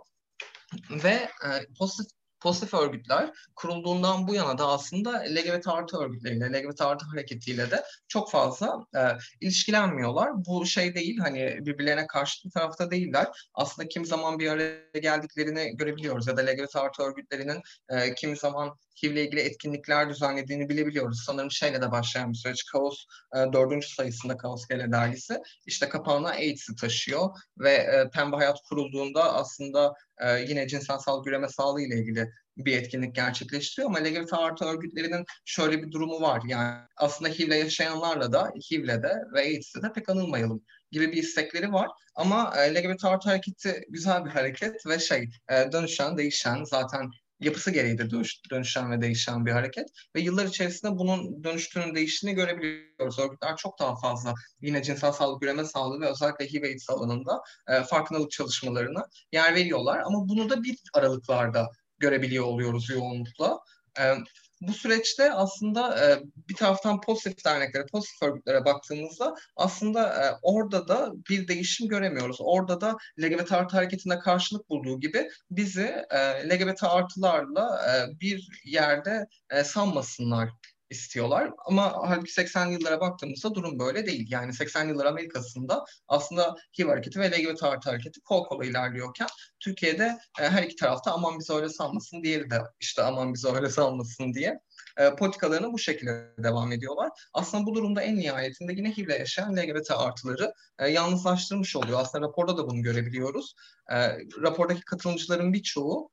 Ve 0.90 1.30
e, 1.46 1.50
pozitif 1.80 2.12
pozitif 2.46 2.74
örgütler 2.74 3.32
kurulduğundan 3.56 4.28
bu 4.28 4.36
yana 4.36 4.58
da 4.58 4.68
aslında 4.68 5.12
LGBT 5.12 5.68
artı 5.68 5.98
örgütleriyle, 5.98 6.54
LGBT 6.54 6.82
artı 6.82 7.06
hareketiyle 7.06 7.72
de 7.72 7.84
çok 8.08 8.32
fazla 8.32 8.86
e, 8.96 9.02
ilişkilenmiyorlar. 9.42 10.46
Bu 10.46 10.66
şey 10.66 10.96
değil 10.96 11.18
hani 11.20 11.58
birbirlerine 11.60 12.08
karşı 12.08 12.46
bir 12.46 12.52
tarafta 12.52 12.92
değiller. 12.92 13.28
Aslında 13.54 13.88
kim 13.88 14.06
zaman 14.06 14.40
bir 14.40 14.52
araya 14.52 15.00
geldiklerini 15.02 15.78
görebiliyoruz 15.78 16.28
ya 16.28 16.38
da 16.38 16.42
LGBT 16.42 16.76
artı 16.76 17.04
örgütlerinin 17.04 17.62
e, 17.90 18.16
kimi 18.16 18.38
zaman 18.38 18.78
HIV 19.04 19.12
ile 19.12 19.24
ilgili 19.26 19.42
etkinlikler 19.42 20.10
düzenlediğini 20.10 20.70
bilebiliyoruz. 20.70 21.24
Sanırım 21.26 21.52
şeyle 21.52 21.82
de 21.82 21.92
başlayan 21.92 22.34
bir 22.34 22.38
süreç. 22.38 22.66
Kaos 22.66 23.06
e, 23.36 23.38
dördüncü 23.54 23.88
sayısında 23.88 24.38
Kaos 24.38 24.68
Gele 24.68 24.92
dergisi 24.92 25.40
işte 25.66 25.90
kapağına 25.90 26.30
AIDS'i 26.30 26.76
taşıyor 26.76 27.30
ve 27.58 27.72
e, 27.72 28.10
Pembe 28.14 28.36
Hayat 28.36 28.62
kurulduğunda 28.70 29.34
aslında 29.34 29.94
e, 30.18 30.40
yine 30.40 30.68
cinsel 30.68 30.98
üreme 31.26 31.50
sağlığı 31.50 31.82
ile 31.82 31.96
ilgili 31.96 32.32
bir 32.58 32.78
etkinlik 32.78 33.16
gerçekleştiriyor 33.16 33.90
ama 33.90 34.00
LGBT 34.00 34.34
artı 34.34 34.66
örgütlerinin 34.66 35.26
şöyle 35.46 35.84
bir 35.84 35.92
durumu 35.92 36.22
var. 36.22 36.42
Yani 36.48 36.78
aslında 36.98 37.30
HIV'le 37.30 37.56
yaşayanlarla 37.56 38.34
da 38.34 38.52
HIV'le 38.72 39.04
de 39.04 39.14
ve 39.34 39.40
AIDS'le 39.40 39.84
de 39.84 39.94
pek 39.96 40.10
anılmayalım 40.10 40.64
gibi 40.92 41.12
bir 41.12 41.18
istekleri 41.18 41.74
var. 41.74 41.90
Ama 42.16 42.54
e, 42.58 42.76
LGBT 42.76 43.06
artı 43.06 43.30
hareketi 43.30 43.82
güzel 43.90 44.26
bir 44.26 44.30
hareket 44.30 44.86
ve 44.88 45.00
şey 45.00 45.30
e, 45.50 45.72
dönüşen, 45.72 46.18
değişen 46.18 46.64
zaten 46.64 47.12
yapısı 47.46 47.72
gereği 47.72 47.98
de 47.98 48.10
dönüşen 48.52 48.92
ve 48.92 49.02
değişen 49.02 49.46
bir 49.46 49.52
hareket. 49.52 49.88
Ve 50.16 50.22
yıllar 50.22 50.46
içerisinde 50.46 50.92
bunun 50.92 51.44
dönüştüğünün 51.44 51.96
değiştiğini 51.96 52.36
görebiliyoruz. 52.36 53.20
Örgütler 53.20 53.56
çok 53.56 53.80
daha 53.80 53.96
fazla 53.96 54.34
yine 54.62 54.84
cinsel 54.84 55.12
sağlık 55.12 55.44
üreme 55.44 55.66
sağlığı 55.66 56.02
ve 56.02 56.10
özellikle 56.10 56.46
HIV 56.46 56.64
AIDS 56.64 56.90
alanında 56.90 57.42
e, 57.68 57.84
farkındalık 57.84 58.32
çalışmalarına 58.32 59.06
yer 59.32 59.56
veriyorlar. 59.56 60.00
Ama 60.00 60.30
bunu 60.30 60.50
da 60.50 60.64
bir 60.64 60.78
aralıklarda 60.94 61.70
görebiliyor 61.98 62.46
oluyoruz 62.46 62.90
yoğunlukla. 62.90 63.60
E, 64.00 64.16
bu 64.62 64.74
süreçte 64.74 65.34
aslında 65.34 66.06
e, 66.06 66.20
bir 66.50 66.56
taraftan 66.56 67.02
pozitif 67.02 67.46
derneklere, 67.46 67.86
pozitif 67.86 68.24
örgütlere 68.24 68.66
baktığımızda 68.66 69.34
aslında 69.56 70.26
e, 70.26 70.40
orada 70.42 70.88
da 70.88 71.12
bir 71.30 71.48
değişim 71.48 71.88
göremiyoruz. 71.88 72.38
Orada 72.40 72.82
da 72.82 72.98
LGBT 73.20 73.52
artı 73.52 73.76
hareketinde 73.76 74.20
karşılık 74.20 74.70
bulduğu 74.70 75.00
gibi 75.00 75.28
bizi 75.52 75.96
e, 76.10 76.50
LGBT 76.50 76.84
artılarla 76.84 77.82
e, 77.90 78.20
bir 78.20 78.50
yerde 78.66 79.28
e, 79.50 79.64
sanmasınlar 79.64 80.50
istiyorlar. 80.96 81.52
Ama 81.66 81.94
halbuki 82.08 82.34
80 82.34 82.68
yıllara 82.68 83.00
baktığımızda 83.00 83.56
durum 83.56 83.80
böyle 83.80 84.06
değil. 84.06 84.28
Yani 84.30 84.54
80 84.54 84.88
yıllar 84.88 85.06
Amerika'sında 85.06 85.86
aslında 86.08 86.56
HIV 86.80 86.88
hareketi 86.88 87.20
ve 87.20 87.32
LGBT 87.32 87.64
artı 87.64 87.90
hareketi 87.90 88.22
kol 88.22 88.46
kola 88.46 88.66
ilerliyorken 88.66 89.28
Türkiye'de 89.60 90.18
e, 90.40 90.50
her 90.50 90.64
iki 90.64 90.76
tarafta 90.76 91.12
aman 91.12 91.40
bizi 91.40 91.54
öyle 91.54 91.70
sanmasın, 91.70 92.24
diğeri 92.24 92.50
de 92.50 92.62
işte 92.80 93.04
aman 93.04 93.34
bizi 93.34 93.48
öyle 93.48 93.70
sanmasın 93.70 94.34
diye 94.34 94.60
e, 94.98 95.16
politikalarını 95.16 95.74
bu 95.74 95.80
şekilde 95.80 96.34
devam 96.38 96.72
ediyorlar. 96.72 97.10
Aslında 97.34 97.66
bu 97.66 97.76
durumda 97.76 98.02
en 98.02 98.16
nihayetinde 98.16 98.74
yine 98.74 98.98
HIV'le 98.98 99.20
yaşayan 99.20 99.56
LGBT 99.56 99.92
artıları 99.92 100.54
e, 100.80 100.88
yalnızlaştırmış 100.88 101.76
oluyor. 101.76 102.00
Aslında 102.00 102.28
raporda 102.28 102.58
da 102.58 102.70
bunu 102.70 102.82
görebiliyoruz. 102.82 103.56
E, 103.92 103.98
rapordaki 104.42 104.82
katılımcıların 104.82 105.54
birçoğu 105.54 106.10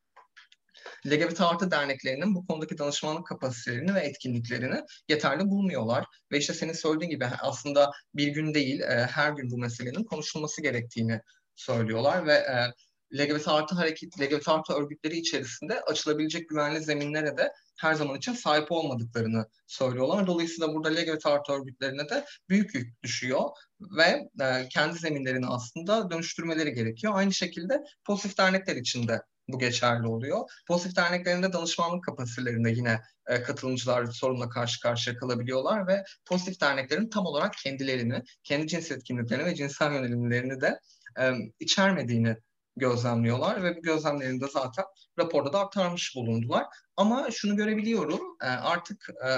LGBT 1.06 1.40
artı 1.40 1.70
derneklerinin 1.70 2.34
bu 2.34 2.46
konudaki 2.46 2.78
danışmanlık 2.78 3.26
kapasitelerini 3.26 3.94
ve 3.94 4.00
etkinliklerini 4.00 4.80
yeterli 5.08 5.44
bulmuyorlar. 5.44 6.04
Ve 6.32 6.38
işte 6.38 6.54
senin 6.54 6.72
söylediğin 6.72 7.10
gibi 7.10 7.26
aslında 7.40 7.90
bir 8.14 8.28
gün 8.28 8.54
değil 8.54 8.80
e, 8.80 9.06
her 9.06 9.32
gün 9.32 9.50
bu 9.50 9.58
meselenin 9.58 10.04
konuşulması 10.04 10.62
gerektiğini 10.62 11.20
söylüyorlar 11.54 12.26
ve 12.26 12.32
e, 12.32 12.72
LGBT 13.12 13.48
artı 13.48 13.74
hareket, 13.74 14.20
LGBT 14.20 14.48
artı 14.48 14.72
örgütleri 14.72 15.18
içerisinde 15.18 15.80
açılabilecek 15.80 16.48
güvenli 16.48 16.80
zeminlere 16.80 17.36
de 17.36 17.52
her 17.78 17.94
zaman 17.94 18.16
için 18.16 18.32
sahip 18.32 18.72
olmadıklarını 18.72 19.46
söylüyorlar. 19.66 20.26
Dolayısıyla 20.26 20.74
burada 20.74 20.88
LGBT 20.88 21.26
artı 21.26 21.52
örgütlerine 21.52 22.08
de 22.08 22.24
büyük 22.48 22.74
yük 22.74 23.02
düşüyor 23.02 23.50
ve 23.80 24.28
e, 24.44 24.68
kendi 24.68 24.98
zeminlerini 24.98 25.46
aslında 25.46 26.10
dönüştürmeleri 26.10 26.72
gerekiyor. 26.72 27.12
Aynı 27.16 27.32
şekilde 27.32 27.82
pozitif 28.04 28.38
dernekler 28.38 28.76
için 28.76 29.08
de 29.08 29.22
bu 29.48 29.58
geçerli 29.58 30.06
oluyor. 30.06 30.50
Pozitif 30.68 30.96
derneklerinde 30.96 31.52
danışmanlık 31.52 32.04
kapasitelerinde 32.04 32.70
yine 32.70 33.00
e, 33.26 33.42
katılımcılar 33.42 34.06
sorunla 34.06 34.48
karşı 34.48 34.80
karşıya 34.80 35.16
kalabiliyorlar 35.16 35.86
ve 35.86 36.04
pozitif 36.26 36.60
derneklerin 36.60 37.10
tam 37.10 37.26
olarak 37.26 37.54
kendilerini, 37.54 38.22
kendi 38.44 38.68
cins 38.68 38.90
etkinliklerini 38.90 39.44
ve 39.44 39.54
cinsel 39.54 39.92
yönelimlerini 39.92 40.60
de 40.60 40.80
e, 41.20 41.32
içermediğini 41.60 42.36
gözlemliyorlar 42.76 43.62
ve 43.62 43.76
bu 43.76 43.82
gözlemlerini 43.82 44.40
de 44.40 44.46
zaten 44.52 44.84
raporda 45.18 45.52
da 45.52 45.60
aktarmış 45.60 46.16
bulundular. 46.16 46.66
Ama 46.96 47.30
şunu 47.30 47.56
görebiliyorum 47.56 48.20
e, 48.42 48.46
artık 48.46 49.08
e, 49.26 49.28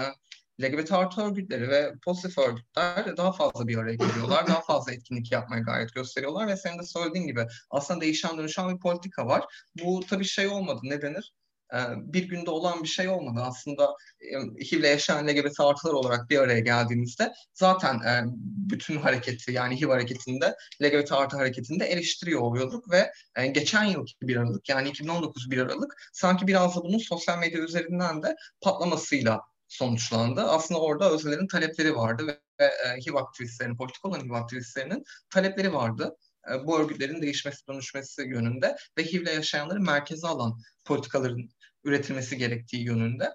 LGBT 0.63 0.93
artı 0.93 1.23
örgütleri 1.23 1.69
ve 1.69 1.93
pozitif 2.05 2.39
örgütler 2.39 3.17
daha 3.17 3.33
fazla 3.33 3.69
bir 3.69 3.79
araya 3.79 3.95
geliyorlar. 3.95 4.47
daha 4.47 4.61
fazla 4.61 4.93
etkinlik 4.93 5.33
yapmaya 5.33 5.61
gayret 5.61 5.95
gösteriyorlar 5.95 6.47
ve 6.47 6.57
senin 6.57 6.79
de 6.79 6.83
söylediğin 6.83 7.27
gibi 7.27 7.47
aslında 7.71 8.01
değişen 8.01 8.39
dönüşen 8.39 8.75
bir 8.75 8.81
politika 8.81 9.27
var. 9.27 9.45
Bu 9.85 10.01
tabii 10.01 10.25
şey 10.25 10.47
olmadı 10.47 10.81
ne 10.83 11.03
denir? 11.03 11.33
Ee, 11.75 11.79
bir 11.97 12.29
günde 12.29 12.51
olan 12.51 12.83
bir 12.83 12.89
şey 12.89 13.09
olmadı. 13.09 13.41
Aslında 13.43 13.95
HIV'le 14.73 14.85
yaşayan 14.85 15.27
LGBT 15.29 15.61
artılar 15.61 15.93
olarak 15.93 16.31
bir 16.31 16.39
araya 16.39 16.61
geldiğimizde 16.61 17.33
zaten 17.55 17.95
e, 17.95 18.23
bütün 18.71 18.99
hareketi 18.99 19.53
yani 19.53 19.81
HIV 19.81 19.89
hareketinde 19.89 20.57
LGBT 20.83 21.13
artı 21.13 21.37
hareketinde 21.37 21.85
eleştiriyor 21.85 22.41
oluyorduk 22.41 22.91
ve 22.91 23.13
e, 23.37 23.47
geçen 23.47 23.85
yılki 23.85 24.15
bir 24.23 24.37
Aralık 24.37 24.69
yani 24.69 24.89
2019 24.89 25.51
bir 25.51 25.59
Aralık 25.59 25.95
sanki 26.13 26.47
biraz 26.47 26.77
da 26.77 26.83
bunun 26.83 26.99
sosyal 26.99 27.39
medya 27.39 27.61
üzerinden 27.61 28.23
de 28.23 28.37
patlamasıyla 28.61 29.41
sonuçlandı. 29.69 30.43
Aslında 30.43 30.81
orada 30.81 31.11
Özel'in 31.11 31.47
talepleri 31.47 31.97
vardı 31.97 32.27
ve 32.27 32.65
e, 32.65 33.01
HIV 33.07 33.15
aktivistlerinin, 33.15 33.77
politik 33.77 34.05
olan 34.05 34.21
HIV 34.21 34.33
aktivistlerinin 34.33 35.05
talepleri 35.31 35.73
vardı. 35.73 36.17
E, 36.53 36.67
bu 36.67 36.81
örgütlerin 36.81 37.23
değişmesi, 37.23 37.67
dönüşmesi 37.69 38.23
yönünde 38.23 38.77
ve 38.99 39.05
HIV'le 39.05 39.35
yaşayanları 39.35 39.81
merkeze 39.81 40.27
alan 40.27 40.61
politikaların 40.85 41.49
üretilmesi 41.85 42.37
gerektiği 42.37 42.85
yönünde. 42.85 43.33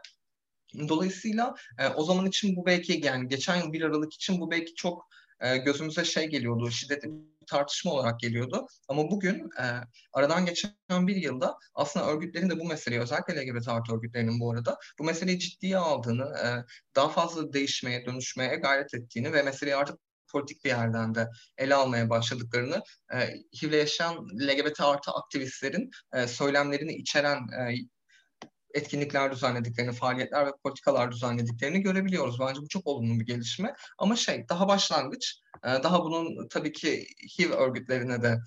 Dolayısıyla 0.89 1.55
e, 1.79 1.87
o 1.87 2.03
zaman 2.03 2.25
için 2.25 2.55
bu 2.55 2.65
belki 2.65 3.01
yani 3.05 3.27
geçen 3.27 3.55
yıl 3.55 3.73
bir 3.73 3.81
Aralık 3.81 4.13
için 4.13 4.39
bu 4.39 4.51
belki 4.51 4.75
çok 4.75 5.09
e, 5.41 5.57
gözümüze 5.57 6.05
şey 6.05 6.27
geliyordu, 6.27 6.71
şiddetli 6.71 7.09
bir 7.09 7.47
tartışma 7.47 7.91
olarak 7.91 8.19
geliyordu. 8.19 8.67
Ama 8.87 9.11
bugün 9.11 9.35
e, 9.35 9.65
aradan 10.13 10.45
geçen 10.45 11.07
bir 11.07 11.15
yılda 11.15 11.57
aslında 11.75 12.07
örgütlerin 12.07 12.49
de 12.49 12.59
bu 12.59 12.65
meseleyi 12.65 13.01
özellikle 13.01 13.47
LGBT 13.47 13.67
artı 13.67 13.95
örgütlerinin 13.95 14.39
bu 14.39 14.51
arada 14.51 14.77
bu 14.99 15.03
meseleyi 15.03 15.39
ciddiye 15.39 15.77
aldığını, 15.77 16.23
e, 16.23 16.47
daha 16.95 17.09
fazla 17.09 17.53
değişmeye, 17.53 18.05
dönüşmeye 18.05 18.55
gayret 18.55 18.93
ettiğini 18.93 19.33
ve 19.33 19.43
meseleyi 19.43 19.75
artık 19.75 19.99
politik 20.31 20.65
bir 20.65 20.69
yerden 20.69 21.15
de 21.15 21.27
ele 21.57 21.75
almaya 21.75 22.09
başladıklarını, 22.09 22.81
e, 23.13 23.17
HIV'le 23.61 23.73
yaşayan 23.73 24.27
LGBT 24.41 24.81
artı 24.81 25.11
aktivistlerin 25.11 25.89
e, 26.13 26.27
söylemlerini 26.27 26.93
içeren 26.93 27.37
e, 27.37 27.75
etkinlikler 28.73 29.31
düzenlediklerini, 29.31 29.91
faaliyetler 29.91 30.45
ve 30.45 30.51
politikalar 30.63 31.11
düzenlediklerini 31.11 31.81
görebiliyoruz. 31.81 32.39
Bence 32.39 32.61
bu 32.61 32.67
çok 32.67 32.87
olumlu 32.87 33.19
bir 33.19 33.25
gelişme. 33.25 33.75
Ama 33.97 34.15
şey 34.15 34.49
daha 34.49 34.67
başlangıç, 34.67 35.39
e, 35.63 35.67
daha 35.67 36.03
bunun 36.03 36.47
tabii 36.47 36.71
ki 36.71 37.07
HIV 37.37 37.51
örgütlerine 37.51 38.21
de 38.21 38.39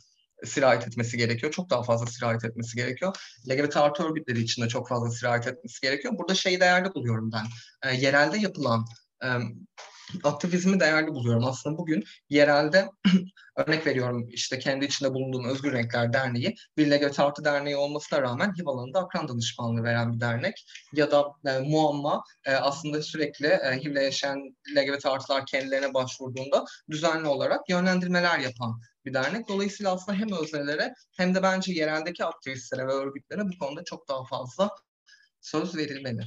sirayet 0.44 0.86
etmesi 0.86 1.16
gerekiyor. 1.16 1.52
Çok 1.52 1.70
daha 1.70 1.82
fazla 1.82 2.06
sirayet 2.06 2.44
etmesi 2.44 2.76
gerekiyor. 2.76 3.16
LGBT 3.48 3.76
artı 3.76 4.02
örgütleri 4.02 4.40
için 4.40 4.62
de 4.62 4.68
çok 4.68 4.88
fazla 4.88 5.10
sirayet 5.10 5.46
etmesi 5.46 5.80
gerekiyor. 5.80 6.14
Burada 6.18 6.34
şeyi 6.34 6.60
değerli 6.60 6.94
buluyorum 6.94 7.30
ben. 7.32 7.46
E, 7.90 7.96
yerelde 7.96 8.38
yapılan 8.38 8.86
e, 9.24 9.28
aktivizmi 10.24 10.80
değerli 10.80 11.08
buluyorum. 11.08 11.44
Aslında 11.44 11.78
bugün 11.78 12.04
yerelde 12.30 12.88
örnek 13.56 13.86
veriyorum 13.86 14.28
işte 14.30 14.58
kendi 14.58 14.84
içinde 14.84 15.14
bulunduğum 15.14 15.44
Özgür 15.44 15.72
Renkler 15.72 16.12
Derneği 16.12 16.54
bir 16.76 16.90
LGBT 16.90 17.20
artı 17.20 17.44
derneği 17.44 17.76
olmasına 17.76 18.22
rağmen 18.22 18.52
HIV 18.58 18.66
alanında 18.66 19.00
akran 19.00 19.28
danışmanlığı 19.28 19.82
veren 19.82 20.12
bir 20.12 20.20
dernek. 20.20 20.66
Ya 20.92 21.10
da 21.10 21.32
e, 21.46 21.58
muamma 21.58 22.24
e, 22.44 22.54
aslında 22.54 23.02
sürekli 23.02 23.46
e, 23.46 23.80
HIV'le 23.84 24.02
yaşayan 24.02 24.56
LGBT 24.76 25.06
artılar 25.06 25.46
kendilerine 25.46 25.94
başvurduğunda 25.94 26.64
düzenli 26.90 27.28
olarak 27.28 27.68
yönlendirmeler 27.68 28.38
yapan 28.38 28.80
bir 29.04 29.14
dernek. 29.14 29.48
Dolayısıyla 29.48 29.92
aslında 29.92 30.18
hem 30.18 30.32
öznelere 30.32 30.94
hem 31.16 31.34
de 31.34 31.42
bence 31.42 31.72
yereldeki 31.72 32.24
aktivistlere 32.24 32.86
ve 32.86 32.92
örgütlere 32.92 33.40
bu 33.40 33.58
konuda 33.58 33.84
çok 33.84 34.08
daha 34.08 34.24
fazla 34.24 34.70
söz 35.40 35.76
verilmeli 35.76 36.22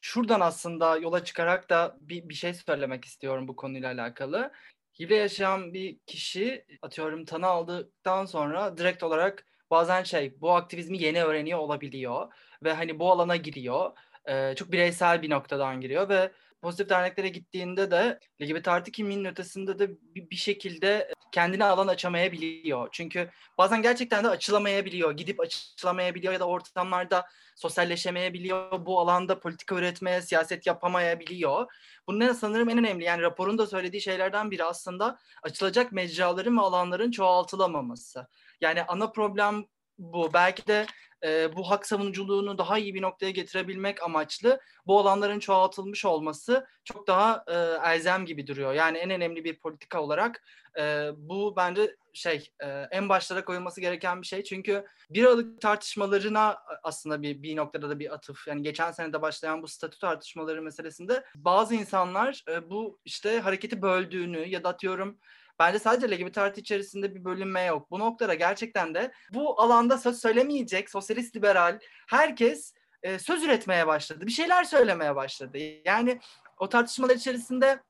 şuradan 0.00 0.40
aslında 0.40 0.96
yola 0.98 1.24
çıkarak 1.24 1.70
da 1.70 1.96
bir, 2.00 2.28
bir 2.28 2.34
şey 2.34 2.54
söylemek 2.54 3.04
istiyorum 3.04 3.48
bu 3.48 3.56
konuyla 3.56 3.92
alakalı. 3.92 4.52
HIV 5.00 5.10
yaşayan 5.10 5.74
bir 5.74 5.98
kişi 6.06 6.64
atıyorum 6.82 7.24
tanı 7.24 7.46
aldıktan 7.46 8.24
sonra 8.24 8.76
direkt 8.76 9.02
olarak 9.02 9.46
bazen 9.70 10.02
şey 10.02 10.40
bu 10.40 10.52
aktivizmi 10.52 11.02
yeni 11.02 11.24
öğreniyor 11.24 11.58
olabiliyor 11.58 12.32
ve 12.64 12.72
hani 12.72 12.98
bu 12.98 13.12
alana 13.12 13.36
giriyor. 13.36 13.90
Ee, 14.28 14.54
çok 14.56 14.72
bireysel 14.72 15.22
bir 15.22 15.30
noktadan 15.30 15.80
giriyor 15.80 16.08
ve 16.08 16.32
pozitif 16.62 16.88
derneklere 16.88 17.28
gittiğinde 17.28 17.90
de 17.90 18.18
LGBT 18.42 18.68
artı 18.68 18.90
kimliğinin 18.90 19.24
ötesinde 19.24 19.78
de 19.78 19.90
bir, 20.14 20.36
şekilde 20.36 21.12
kendine 21.32 21.64
alan 21.64 21.88
açamayabiliyor. 21.88 22.88
Çünkü 22.92 23.30
bazen 23.58 23.82
gerçekten 23.82 24.24
de 24.24 24.28
açılamayabiliyor. 24.28 25.12
Gidip 25.12 25.40
açılamayabiliyor 25.40 26.32
ya 26.32 26.40
da 26.40 26.46
ortamlarda 26.46 27.26
sosyalleşemeyebiliyor. 27.56 28.86
Bu 28.86 29.00
alanda 29.00 29.40
politika 29.40 29.74
üretmeye, 29.74 30.22
siyaset 30.22 30.66
yapamayabiliyor. 30.66 31.72
Bunun 32.08 32.32
sanırım 32.32 32.68
en 32.68 32.78
önemli 32.78 33.04
yani 33.04 33.22
raporun 33.22 33.58
da 33.58 33.66
söylediği 33.66 34.02
şeylerden 34.02 34.50
biri 34.50 34.64
aslında 34.64 35.18
açılacak 35.42 35.92
mecraların 35.92 36.56
ve 36.56 36.60
alanların 36.60 37.10
çoğaltılamaması. 37.10 38.26
Yani 38.60 38.82
ana 38.82 39.10
problem 39.10 39.64
bu. 39.98 40.30
Belki 40.34 40.66
de 40.66 40.86
e, 41.24 41.56
bu 41.56 41.70
hak 41.70 41.86
savunuculuğunu 41.86 42.58
daha 42.58 42.78
iyi 42.78 42.94
bir 42.94 43.02
noktaya 43.02 43.30
getirebilmek 43.30 44.02
amaçlı 44.02 44.60
bu 44.86 45.00
alanların 45.00 45.38
çoğaltılmış 45.38 46.04
olması 46.04 46.66
çok 46.84 47.06
daha 47.06 47.44
e, 47.48 47.54
elzem 47.92 48.26
gibi 48.26 48.46
duruyor. 48.46 48.72
Yani 48.72 48.98
en 48.98 49.10
önemli 49.10 49.44
bir 49.44 49.58
politika 49.58 50.02
olarak 50.02 50.44
e, 50.78 51.10
bu 51.16 51.54
bence 51.56 51.96
şey 52.12 52.50
e, 52.60 52.66
en 52.90 53.08
başlara 53.08 53.44
koyulması 53.44 53.80
gereken 53.80 54.22
bir 54.22 54.26
şey. 54.26 54.42
Çünkü 54.42 54.86
bir 55.10 55.24
aralık 55.24 55.60
tartışmalarına 55.60 56.58
aslında 56.82 57.22
bir, 57.22 57.42
bir 57.42 57.56
noktada 57.56 57.90
da 57.90 57.98
bir 57.98 58.14
atıf. 58.14 58.48
Yani 58.48 58.62
geçen 58.62 58.92
senede 58.92 59.22
başlayan 59.22 59.62
bu 59.62 59.68
statü 59.68 59.98
tartışmaları 59.98 60.62
meselesinde 60.62 61.24
bazı 61.34 61.74
insanlar 61.74 62.44
e, 62.48 62.70
bu 62.70 62.98
işte 63.04 63.40
hareketi 63.40 63.82
böldüğünü 63.82 64.48
ya 64.48 64.64
da 64.64 64.68
atıyorum 64.68 65.18
Bence 65.58 65.78
sadece 65.78 66.16
LGBT 66.16 66.38
artı 66.38 66.60
içerisinde 66.60 67.14
bir 67.14 67.24
bölünme 67.24 67.62
yok. 67.62 67.90
Bu 67.90 67.98
noktada 67.98 68.34
gerçekten 68.34 68.94
de 68.94 69.12
bu 69.30 69.60
alanda 69.60 69.98
söz 69.98 70.20
söylemeyecek 70.20 70.90
sosyalist 70.90 71.36
liberal 71.36 71.78
herkes 72.08 72.74
e, 73.02 73.18
söz 73.18 73.44
üretmeye 73.44 73.86
başladı. 73.86 74.26
Bir 74.26 74.32
şeyler 74.32 74.64
söylemeye 74.64 75.16
başladı. 75.16 75.58
Yani 75.84 76.20
o 76.58 76.68
tartışmalar 76.68 77.16
içerisinde 77.16 77.82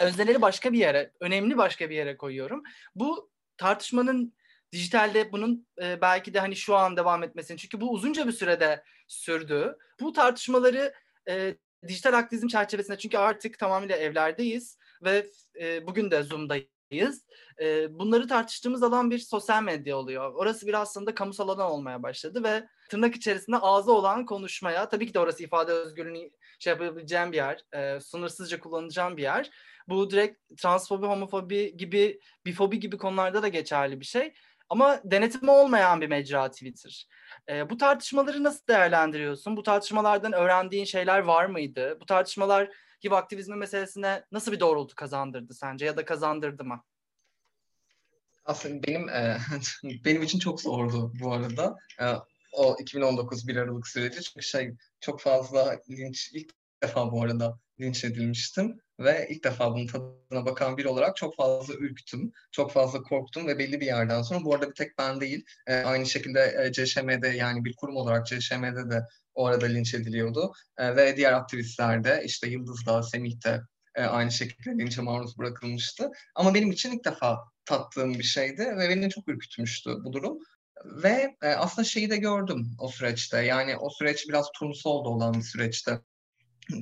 özneleri 0.00 0.42
başka 0.42 0.72
bir 0.72 0.78
yere, 0.78 1.12
önemli 1.20 1.56
başka 1.56 1.90
bir 1.90 1.96
yere 1.96 2.16
koyuyorum. 2.16 2.62
Bu 2.94 3.30
tartışmanın 3.56 4.34
dijitalde 4.72 5.32
bunun 5.32 5.66
e, 5.82 6.00
belki 6.00 6.34
de 6.34 6.40
hani 6.40 6.56
şu 6.56 6.76
an 6.76 6.96
devam 6.96 7.22
etmesini 7.22 7.58
çünkü 7.58 7.80
bu 7.80 7.92
uzunca 7.92 8.26
bir 8.26 8.32
sürede 8.32 8.82
sürdü. 9.08 9.76
Bu 10.00 10.12
tartışmaları 10.12 10.94
e, 11.28 11.54
dijital 11.88 12.12
aktivizm 12.12 12.48
çerçevesinde 12.48 12.98
çünkü 12.98 13.18
artık 13.18 13.58
tamamıyla 13.58 13.96
evlerdeyiz 13.96 14.78
ve 15.02 15.26
e, 15.60 15.86
bugün 15.86 16.10
de 16.10 16.22
Zoom'dayız 16.22 16.75
e, 17.60 17.98
bunları 17.98 18.28
tartıştığımız 18.28 18.82
alan 18.82 19.10
bir 19.10 19.18
sosyal 19.18 19.62
medya 19.62 19.96
oluyor. 19.96 20.34
Orası 20.34 20.66
bir 20.66 20.74
aslında 20.74 21.14
kamusal 21.14 21.48
alan 21.48 21.70
olmaya 21.70 22.02
başladı 22.02 22.44
ve 22.44 22.68
tırnak 22.90 23.16
içerisinde 23.16 23.56
ağzı 23.56 23.92
olan 23.92 24.26
konuşmaya, 24.26 24.88
tabii 24.88 25.06
ki 25.06 25.14
de 25.14 25.18
orası 25.18 25.42
ifade 25.42 25.72
özgürlüğünü 25.72 26.30
şey 26.58 26.70
yapabileceğim 26.72 27.32
bir 27.32 27.36
yer, 27.36 27.60
e, 27.72 28.00
sınırsızca 28.00 28.60
kullanacağım 28.60 29.16
bir 29.16 29.22
yer. 29.22 29.50
Bu 29.88 30.10
direkt 30.10 30.60
transfobi, 30.62 31.06
homofobi 31.06 31.76
gibi, 31.76 32.20
bifobi 32.46 32.80
gibi 32.80 32.98
konularda 32.98 33.42
da 33.42 33.48
geçerli 33.48 34.00
bir 34.00 34.06
şey. 34.06 34.34
Ama 34.68 35.00
denetimi 35.04 35.50
olmayan 35.50 36.00
bir 36.00 36.06
mecra 36.06 36.50
Twitter. 36.50 37.08
E, 37.48 37.70
bu 37.70 37.76
tartışmaları 37.76 38.44
nasıl 38.44 38.66
değerlendiriyorsun? 38.66 39.56
Bu 39.56 39.62
tartışmalardan 39.62 40.32
öğrendiğin 40.32 40.84
şeyler 40.84 41.18
var 41.18 41.46
mıydı? 41.46 41.98
Bu 42.00 42.06
tartışmalar 42.06 42.70
HIV 43.06 43.12
aktivizmi 43.12 43.56
meselesine 43.56 44.24
nasıl 44.32 44.52
bir 44.52 44.60
doğrultu 44.60 44.94
kazandırdı 44.94 45.54
sence 45.54 45.86
ya 45.86 45.96
da 45.96 46.04
kazandırdı 46.04 46.64
mı? 46.64 46.82
Aslında 48.44 48.86
benim 48.86 49.08
e, 49.08 49.38
benim 50.04 50.22
için 50.22 50.38
çok 50.38 50.60
zordu 50.60 51.12
bu 51.20 51.32
arada. 51.32 51.76
E, 52.00 52.06
o 52.52 52.76
2019 52.80 53.48
bir 53.48 53.56
Aralık 53.56 53.86
süreci 53.86 54.22
çünkü 54.22 54.46
şey 54.46 54.74
çok 55.00 55.20
fazla 55.20 55.80
linç 55.90 56.30
ilk 56.34 56.50
defa 56.82 57.12
bu 57.12 57.22
arada 57.22 57.58
linç 57.80 58.04
edilmiştim 58.04 58.80
ve 59.00 59.28
ilk 59.30 59.44
defa 59.44 59.72
bunun 59.74 59.86
tadına 59.86 60.46
bakan 60.46 60.76
biri 60.76 60.88
olarak 60.88 61.16
çok 61.16 61.36
fazla 61.36 61.74
ürktüm, 61.74 62.32
çok 62.52 62.72
fazla 62.72 63.02
korktum 63.02 63.46
ve 63.46 63.58
belli 63.58 63.80
bir 63.80 63.86
yerden 63.86 64.22
sonra 64.22 64.44
bu 64.44 64.54
arada 64.54 64.68
bir 64.68 64.74
tek 64.74 64.98
ben 64.98 65.20
değil, 65.20 65.44
e, 65.66 65.74
aynı 65.74 66.06
şekilde 66.06 66.56
e, 66.64 66.72
CŞM'de 66.72 67.28
yani 67.28 67.64
bir 67.64 67.76
kurum 67.76 67.96
olarak 67.96 68.26
CŞM'de 68.26 68.90
de 68.90 69.02
o 69.36 69.46
arada 69.46 69.66
linç 69.66 69.94
ediliyordu 69.94 70.52
e, 70.78 70.96
ve 70.96 71.16
diğer 71.16 71.32
aktivistler 71.32 72.04
de 72.04 72.22
işte 72.24 72.48
Yıldız'da, 72.48 73.02
Semih'te 73.02 73.60
e, 73.94 74.02
aynı 74.02 74.32
şekilde 74.32 74.70
linçe 74.70 75.02
maruz 75.02 75.38
bırakılmıştı. 75.38 76.10
Ama 76.34 76.54
benim 76.54 76.70
için 76.70 76.92
ilk 76.92 77.04
defa 77.04 77.38
tattığım 77.64 78.14
bir 78.14 78.22
şeydi 78.22 78.62
ve 78.62 78.88
beni 78.88 79.10
çok 79.10 79.28
ürkütmüştü 79.28 79.90
bu 80.04 80.12
durum. 80.12 80.38
Ve 80.84 81.36
e, 81.42 81.48
aslında 81.48 81.88
şeyi 81.88 82.10
de 82.10 82.16
gördüm 82.16 82.70
o 82.78 82.88
süreçte. 82.88 83.38
Yani 83.38 83.76
o 83.76 83.90
süreç 83.90 84.28
biraz 84.28 84.46
turnusol 84.58 85.04
da 85.04 85.08
olan 85.08 85.34
bir 85.34 85.42
süreçti. 85.42 86.00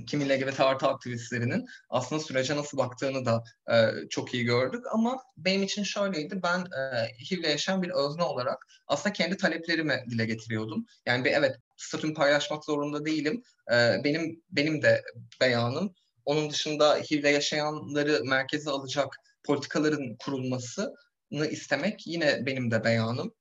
kimi 0.07 0.29
LGBT 0.29 0.61
artı 0.61 0.87
aktivistlerinin 0.87 1.67
aslında 1.91 2.23
sürece 2.23 2.57
nasıl 2.57 2.79
baktığını 2.79 3.25
da 3.25 3.45
e, 3.73 4.09
çok 4.11 4.35
iyi 4.35 4.45
gördük. 4.45 4.85
Ama 4.93 5.23
benim 5.37 5.63
için 5.63 5.83
şöyleydi, 5.83 6.43
ben 6.43 6.59
e, 6.61 7.09
HIV'le 7.31 7.49
yaşayan 7.49 7.83
bir 7.83 7.91
özne 7.91 8.23
olarak 8.23 8.67
aslında 8.87 9.13
kendi 9.13 9.37
taleplerimi 9.37 10.05
dile 10.11 10.27
getiriyordum. 10.27 10.87
Yani 11.07 11.25
bir, 11.25 11.33
evet 11.33 11.57
statümü 11.77 12.15
paylaşmak 12.15 12.65
zorunda 12.65 13.05
değilim. 13.05 13.43
E, 13.73 14.05
benim 14.05 14.43
benim 14.51 14.83
de 14.83 15.03
beyanım. 15.41 15.95
Onun 16.25 16.51
dışında 16.51 16.97
HIV'le 16.97 17.25
yaşayanları 17.25 18.25
merkeze 18.25 18.71
alacak 18.71 19.17
politikaların 19.45 20.17
kurulmasını 20.25 21.47
istemek 21.51 22.07
yine 22.07 22.47
benim 22.47 22.71
de 22.71 22.85
beyanım. 22.85 23.35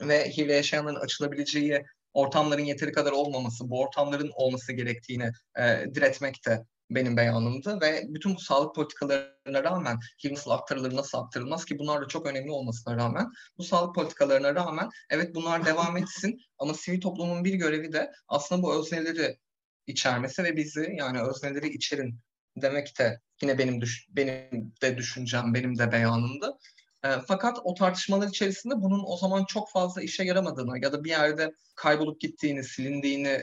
Ve 0.00 0.30
HIV'le 0.30 0.50
yaşayanların 0.50 1.00
açılabileceği 1.00 1.84
ortamların 2.14 2.64
yeteri 2.64 2.92
kadar 2.92 3.12
olmaması, 3.12 3.70
bu 3.70 3.80
ortamların 3.80 4.30
olması 4.34 4.72
gerektiğini 4.72 5.30
e, 5.58 5.94
diretmek 5.94 6.46
de 6.46 6.64
benim 6.90 7.16
beyanımdı 7.16 7.80
ve 7.80 8.04
bütün 8.08 8.34
bu 8.34 8.40
sağlık 8.40 8.74
politikalarına 8.74 9.64
rağmen 9.64 9.98
HIV 10.24 10.32
nasıl 10.32 10.50
aktarılır, 10.50 10.96
nasıl 10.96 11.18
aktarılmaz 11.18 11.64
ki 11.64 11.78
bunlar 11.78 12.02
da 12.02 12.08
çok 12.08 12.26
önemli 12.26 12.50
olmasına 12.50 12.96
rağmen 12.96 13.26
bu 13.58 13.64
sağlık 13.64 13.94
politikalarına 13.94 14.54
rağmen 14.54 14.88
evet 15.10 15.34
bunlar 15.34 15.66
devam 15.66 15.96
etsin 15.96 16.40
ama 16.58 16.74
sivil 16.74 17.00
toplumun 17.00 17.44
bir 17.44 17.54
görevi 17.54 17.92
de 17.92 18.12
aslında 18.28 18.62
bu 18.62 18.80
özneleri 18.80 19.38
içermesi 19.86 20.44
ve 20.44 20.56
bizi 20.56 20.94
yani 20.98 21.22
özneleri 21.22 21.68
içerin 21.68 22.20
demek 22.56 22.98
de 22.98 23.20
yine 23.42 23.58
benim 23.58 23.80
düş 23.80 24.06
benim 24.10 24.74
de 24.82 24.98
düşüncem, 24.98 25.54
benim 25.54 25.78
de 25.78 25.92
beyanımdı. 25.92 26.58
E, 27.04 27.08
fakat 27.28 27.58
o 27.64 27.74
tartışmalar 27.74 28.28
içerisinde 28.28 28.74
bunun 28.76 29.02
o 29.06 29.16
zaman 29.16 29.44
çok 29.44 29.70
fazla 29.70 30.02
işe 30.02 30.24
yaramadığını 30.24 30.78
ya 30.82 30.92
da 30.92 31.04
bir 31.04 31.10
yerde 31.10 31.52
kaybolup 31.74 32.20
gittiğini, 32.20 32.64
silindiğini 32.64 33.40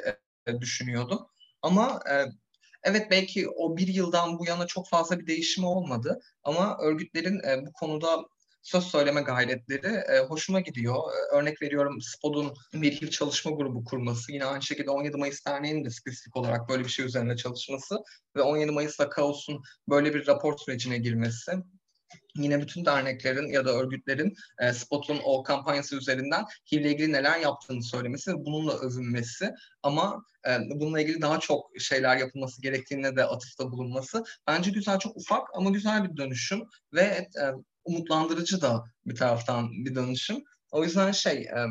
e, 0.47 0.61
düşünüyordum. 0.61 1.27
Ama 1.61 1.99
e, 2.11 2.25
evet 2.87 3.11
belki 3.11 3.49
o 3.49 3.77
bir 3.77 3.87
yıldan 3.87 4.39
bu 4.39 4.45
yana 4.45 4.67
çok 4.67 4.89
fazla 4.89 5.19
bir 5.19 5.27
değişim 5.27 5.63
olmadı. 5.63 6.19
Ama 6.43 6.77
örgütlerin 6.81 7.39
e, 7.39 7.65
bu 7.65 7.73
konuda 7.73 8.25
söz 8.61 8.83
söyleme 8.83 9.21
gayretleri 9.21 9.87
e, 9.87 10.19
hoşuma 10.19 10.59
gidiyor. 10.59 10.95
E, 10.95 11.35
örnek 11.35 11.61
veriyorum 11.61 12.01
SPOD'un 12.01 12.53
bir 12.73 13.01
yıl 13.01 13.09
çalışma 13.09 13.51
grubu 13.51 13.83
kurması. 13.83 14.31
Yine 14.31 14.45
aynı 14.45 14.61
şekilde 14.61 14.91
17 14.91 15.17
Mayıs 15.17 15.45
Derneği'nin 15.45 15.85
de 15.85 15.89
spesifik 15.89 16.37
olarak 16.37 16.69
böyle 16.69 16.83
bir 16.83 16.89
şey 16.89 17.05
üzerine 17.05 17.37
çalışması 17.37 17.97
ve 18.35 18.41
17 18.41 18.71
Mayıs'ta 18.71 19.09
Kaos'un 19.09 19.61
böyle 19.89 20.13
bir 20.13 20.27
rapor 20.27 20.57
sürecine 20.57 20.97
girmesi 20.97 21.51
yine 22.35 22.61
bütün 22.61 22.85
derneklerin 22.85 23.47
ya 23.47 23.65
da 23.65 23.71
örgütlerin 23.71 24.35
e, 24.59 24.73
Spot'un 24.73 25.19
o 25.23 25.43
kampanyası 25.43 25.95
üzerinden 25.95 26.45
HIV 26.71 26.81
ile 26.81 26.91
ilgili 26.91 27.11
neler 27.13 27.39
yaptığını 27.39 27.83
söylemesi 27.83 28.31
ve 28.31 28.45
bununla 28.45 28.73
övünmesi 28.73 29.53
ama 29.83 30.25
e, 30.47 30.57
bununla 30.69 31.01
ilgili 31.01 31.21
daha 31.21 31.39
çok 31.39 31.69
şeyler 31.79 32.17
yapılması 32.17 32.61
gerektiğine 32.61 33.15
de 33.15 33.25
atıfta 33.25 33.71
bulunması 33.71 34.23
bence 34.47 34.71
güzel, 34.71 34.99
çok 34.99 35.17
ufak 35.17 35.47
ama 35.53 35.69
güzel 35.69 36.03
bir 36.03 36.17
dönüşüm 36.17 36.63
ve 36.93 37.01
e, 37.01 37.43
umutlandırıcı 37.85 38.61
da 38.61 38.83
bir 39.05 39.15
taraftan 39.15 39.71
bir 39.71 39.95
dönüşüm. 39.95 40.43
O 40.71 40.83
yüzden 40.83 41.11
şey 41.11 41.37
e, 41.37 41.65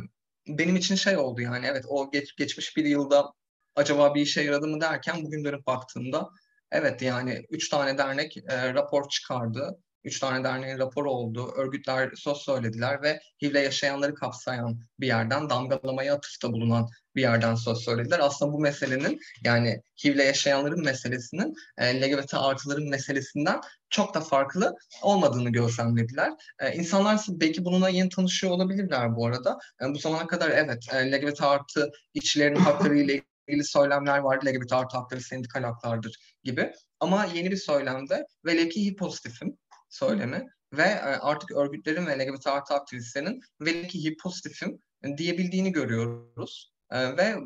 benim 0.48 0.76
için 0.76 0.94
şey 0.94 1.16
oldu 1.16 1.40
yani 1.40 1.66
evet 1.66 1.84
o 1.88 2.10
geç, 2.10 2.36
geçmiş 2.36 2.76
bir 2.76 2.84
yılda 2.84 3.32
acaba 3.76 4.14
bir 4.14 4.20
işe 4.20 4.42
yaradı 4.42 4.66
mı 4.66 4.80
derken 4.80 5.24
bugün 5.24 5.44
dönüp 5.44 5.66
baktığımda 5.66 6.30
evet 6.70 7.02
yani 7.02 7.46
üç 7.50 7.68
tane 7.68 7.98
dernek 7.98 8.36
e, 8.36 8.74
rapor 8.74 9.08
çıkardı 9.08 9.78
Üç 10.06 10.20
tane 10.20 10.44
derneğin 10.44 10.78
raporu 10.78 11.10
oldu. 11.10 11.52
Örgütler 11.56 12.10
söz 12.16 12.36
söylediler 12.36 13.02
ve 13.02 13.20
HIV'le 13.42 13.54
yaşayanları 13.54 14.14
kapsayan 14.14 14.80
bir 15.00 15.06
yerden 15.06 15.50
damgalamaya 15.50 16.14
atıfta 16.14 16.52
bulunan 16.52 16.88
bir 17.16 17.20
yerden 17.20 17.54
söz 17.54 17.78
söylediler. 17.78 18.18
Aslında 18.22 18.52
bu 18.52 18.60
meselenin 18.60 19.20
yani 19.44 19.82
HIV'le 20.04 20.18
yaşayanların 20.18 20.84
meselesinin 20.84 21.54
e, 21.78 22.00
LGBT 22.00 22.34
artıların 22.34 22.88
meselesinden 22.88 23.60
çok 23.90 24.14
da 24.14 24.20
farklı 24.20 24.76
olmadığını 25.02 25.50
gözlemlediler. 25.50 26.32
E, 26.60 26.72
insanlar 26.72 27.20
belki 27.28 27.64
bununla 27.64 27.88
yeni 27.88 28.08
tanışıyor 28.08 28.52
olabilirler 28.52 29.16
bu 29.16 29.26
arada. 29.26 29.58
E, 29.82 29.94
bu 29.94 29.98
zamana 29.98 30.26
kadar 30.26 30.50
evet 30.50 30.84
e, 30.94 31.12
LGBT 31.12 31.42
artı 31.42 31.90
işçilerin 32.14 32.56
hakları 32.56 32.98
ile 32.98 33.22
ilgili 33.48 33.64
söylemler 33.64 34.18
vardı. 34.18 34.46
LGBT 34.46 34.72
artı 34.72 34.96
hakları 34.96 35.20
sendikal 35.20 35.62
haklardır 35.62 36.36
gibi. 36.44 36.72
Ama 37.00 37.24
yeni 37.34 37.50
bir 37.50 37.56
söylemde 37.56 38.26
velev 38.44 38.68
ki 38.68 38.96
pozitifim 38.96 39.56
söylemi 39.96 40.46
ve 40.72 40.82
e, 40.82 41.00
artık 41.00 41.50
örgütlerin 41.50 42.06
ve 42.06 42.18
LGBT 42.18 42.46
artı 42.46 42.74
aktivistlerin 42.74 43.40
velev 43.60 43.88
ki 43.88 44.16
pozitifim 44.22 44.78
diyebildiğini 45.16 45.72
görüyoruz. 45.72 46.72
E, 46.90 47.16
ve 47.16 47.36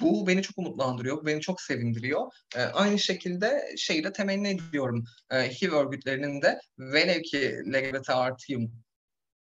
bu 0.00 0.26
beni 0.26 0.42
çok 0.42 0.58
umutlandırıyor, 0.58 1.26
beni 1.26 1.40
çok 1.40 1.60
sevindiriyor. 1.60 2.32
E, 2.56 2.62
aynı 2.62 2.98
şekilde 2.98 3.74
şeyi 3.76 4.04
de 4.04 4.12
temenni 4.12 4.48
ediyorum. 4.48 5.04
HIV 5.32 5.72
örgütlerinin 5.72 6.42
de 6.42 6.60
velev 6.78 7.22
ki 7.22 7.62
LGBT 7.66 8.10
artıyım, 8.10 8.72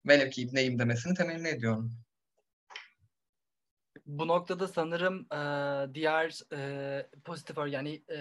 velev 0.07 0.31
ki 0.31 0.43
ibneyim 0.43 0.79
demesini 0.79 1.15
temenni 1.15 1.49
ediyorum. 1.49 1.93
Bu 4.07 4.29
noktada 4.29 4.69
sanırım 4.69 5.27
e, 5.33 5.95
diğer 5.95 6.41
e, 6.53 7.07
pozitif 7.25 7.57
yani 7.69 8.03
e, 8.09 8.19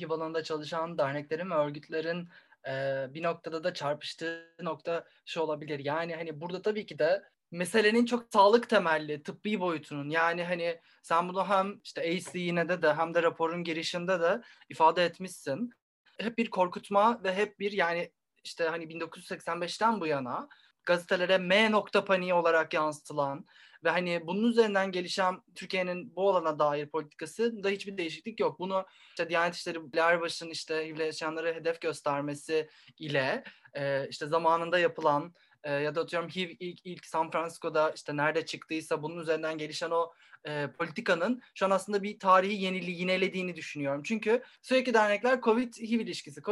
HIV 0.00 0.10
alanında 0.10 0.44
çalışan 0.44 0.98
derneklerin 0.98 1.50
ve 1.50 1.54
örgütlerin 1.54 2.28
e, 2.68 3.06
bir 3.14 3.22
noktada 3.22 3.64
da 3.64 3.74
çarpıştığı 3.74 4.54
nokta 4.60 5.04
şu 5.26 5.40
olabilir. 5.40 5.78
Yani 5.78 6.14
hani 6.14 6.40
burada 6.40 6.62
tabii 6.62 6.86
ki 6.86 6.98
de 6.98 7.22
meselenin 7.50 8.06
çok 8.06 8.26
sağlık 8.32 8.68
temelli, 8.68 9.22
tıbbi 9.22 9.60
boyutunun 9.60 10.10
yani 10.10 10.44
hani 10.44 10.80
sen 11.02 11.28
bunu 11.28 11.48
hem 11.48 11.80
işte 11.84 12.00
ACE'ine 12.00 12.68
de 12.68 12.82
de 12.82 12.94
hem 12.94 13.14
de 13.14 13.22
raporun 13.22 13.64
girişinde 13.64 14.20
de 14.20 14.40
ifade 14.68 15.04
etmişsin. 15.04 15.70
Hep 16.18 16.38
bir 16.38 16.50
korkutma 16.50 17.24
ve 17.24 17.34
hep 17.34 17.60
bir 17.60 17.72
yani 17.72 18.12
işte 18.44 18.64
hani 18.64 18.84
1985'ten 18.84 20.00
bu 20.00 20.06
yana 20.06 20.48
gazetelere 20.86 21.38
M 21.38 21.70
nokta 21.70 22.04
paniği 22.04 22.34
olarak 22.34 22.74
yansıtılan 22.74 23.46
ve 23.84 23.90
hani 23.90 24.26
bunun 24.26 24.50
üzerinden 24.50 24.92
gelişen 24.92 25.42
Türkiye'nin 25.54 26.16
bu 26.16 26.30
alana 26.30 26.58
dair 26.58 26.86
politikası 26.86 27.62
da 27.64 27.68
hiçbir 27.68 27.96
değişiklik 27.96 28.40
yok. 28.40 28.58
Bunu 28.58 28.86
işte 29.08 29.28
Diyanet 29.28 29.54
İşleri 29.54 29.78
Erbaş'ın 29.98 30.50
işte 30.50 30.86
HIV'le 30.86 31.00
yaşayanları 31.00 31.54
hedef 31.54 31.80
göstermesi 31.80 32.68
ile 32.98 33.44
e, 33.74 34.08
işte 34.08 34.26
zamanında 34.26 34.78
yapılan 34.78 35.34
e, 35.64 35.72
ya 35.72 35.94
da 35.94 36.00
atıyorum 36.00 36.28
HIV 36.28 36.50
ilk, 36.60 36.86
ilk 36.86 37.06
San 37.06 37.30
Francisco'da 37.30 37.90
işte 37.90 38.16
nerede 38.16 38.46
çıktıysa 38.46 39.02
bunun 39.02 39.20
üzerinden 39.20 39.58
gelişen 39.58 39.90
o 39.90 40.12
e, 40.48 40.68
politikanın 40.78 41.42
şu 41.54 41.66
an 41.66 41.70
aslında 41.70 42.02
bir 42.02 42.18
tarihi 42.18 42.62
yenili, 42.62 42.90
yinelediğini 42.90 43.56
düşünüyorum. 43.56 44.02
Çünkü 44.02 44.42
sürekli 44.62 44.94
dernekler 44.94 45.40
COVID-HIV 45.40 46.00
ilişkisi, 46.00 46.42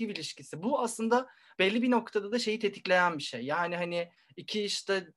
COVID-HIV 0.00 0.10
ilişkisi. 0.10 0.62
Bu 0.62 0.80
aslında 0.80 1.26
belli 1.58 1.82
bir 1.82 1.90
noktada 1.90 2.32
da 2.32 2.38
şeyi 2.38 2.58
tetikleyen 2.58 3.18
bir 3.18 3.22
şey. 3.22 3.44
Yani 3.44 3.76
hani 3.76 4.10
iki 4.36 4.64
işte 4.64 5.08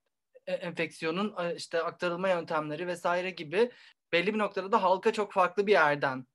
e, 0.47 0.53
enfeksiyonun 0.53 1.35
e, 1.39 1.55
işte 1.55 1.83
aktarılma 1.83 2.29
yöntemleri 2.29 2.87
vesaire 2.87 3.29
gibi 3.29 3.71
belli 4.11 4.33
bir 4.33 4.39
noktada 4.39 4.71
da 4.71 4.83
halka 4.83 5.13
çok 5.13 5.33
farklı 5.33 5.67
bir 5.67 5.71
yerden 5.71 6.25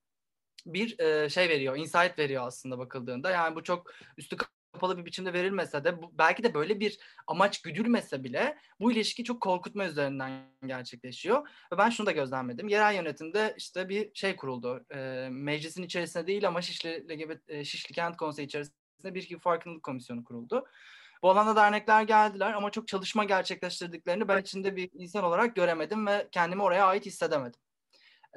bir 0.66 0.98
e, 0.98 1.28
şey 1.28 1.48
veriyor, 1.48 1.76
insight 1.76 2.18
veriyor 2.18 2.46
aslında 2.46 2.78
bakıldığında. 2.78 3.30
Yani 3.30 3.56
bu 3.56 3.62
çok 3.62 3.92
üstü 4.16 4.36
kapalı 4.78 4.98
bir 4.98 5.04
biçimde 5.04 5.32
verilmese 5.32 5.84
de 5.84 6.02
bu, 6.02 6.12
belki 6.18 6.42
de 6.42 6.54
böyle 6.54 6.80
bir 6.80 6.98
amaç 7.26 7.62
güdülmese 7.62 8.24
bile 8.24 8.58
bu 8.80 8.92
ilişki 8.92 9.24
çok 9.24 9.40
korkutma 9.40 9.84
üzerinden 9.84 10.42
gerçekleşiyor. 10.66 11.48
Ve 11.72 11.78
ben 11.78 11.90
şunu 11.90 12.06
da 12.06 12.12
gözlemledim. 12.12 12.68
Yerel 12.68 12.94
yönetimde 12.94 13.54
işte 13.56 13.88
bir 13.88 14.10
şey 14.14 14.36
kuruldu. 14.36 14.84
E, 14.90 15.28
meclisin 15.30 15.82
içerisinde 15.82 16.26
değil 16.26 16.48
ama 16.48 16.62
Şişli, 16.62 17.08
LGBT, 17.08 17.66
Şişli 17.66 17.94
Kent 17.94 18.16
Konseyi 18.16 18.46
içerisinde 18.46 19.14
bir 19.14 19.38
farkındalık 19.38 19.82
komisyonu 19.82 20.24
kuruldu. 20.24 20.64
Bu 21.22 21.30
alanda 21.30 21.56
dernekler 21.56 22.02
geldiler 22.02 22.52
ama 22.52 22.70
çok 22.70 22.88
çalışma 22.88 23.24
gerçekleştirdiklerini 23.24 24.28
ben 24.28 24.40
içinde 24.40 24.76
bir 24.76 24.90
insan 24.92 25.24
olarak 25.24 25.56
göremedim 25.56 26.06
ve 26.06 26.28
kendimi 26.32 26.62
oraya 26.62 26.86
ait 26.86 27.06
hissedemedim. 27.06 27.60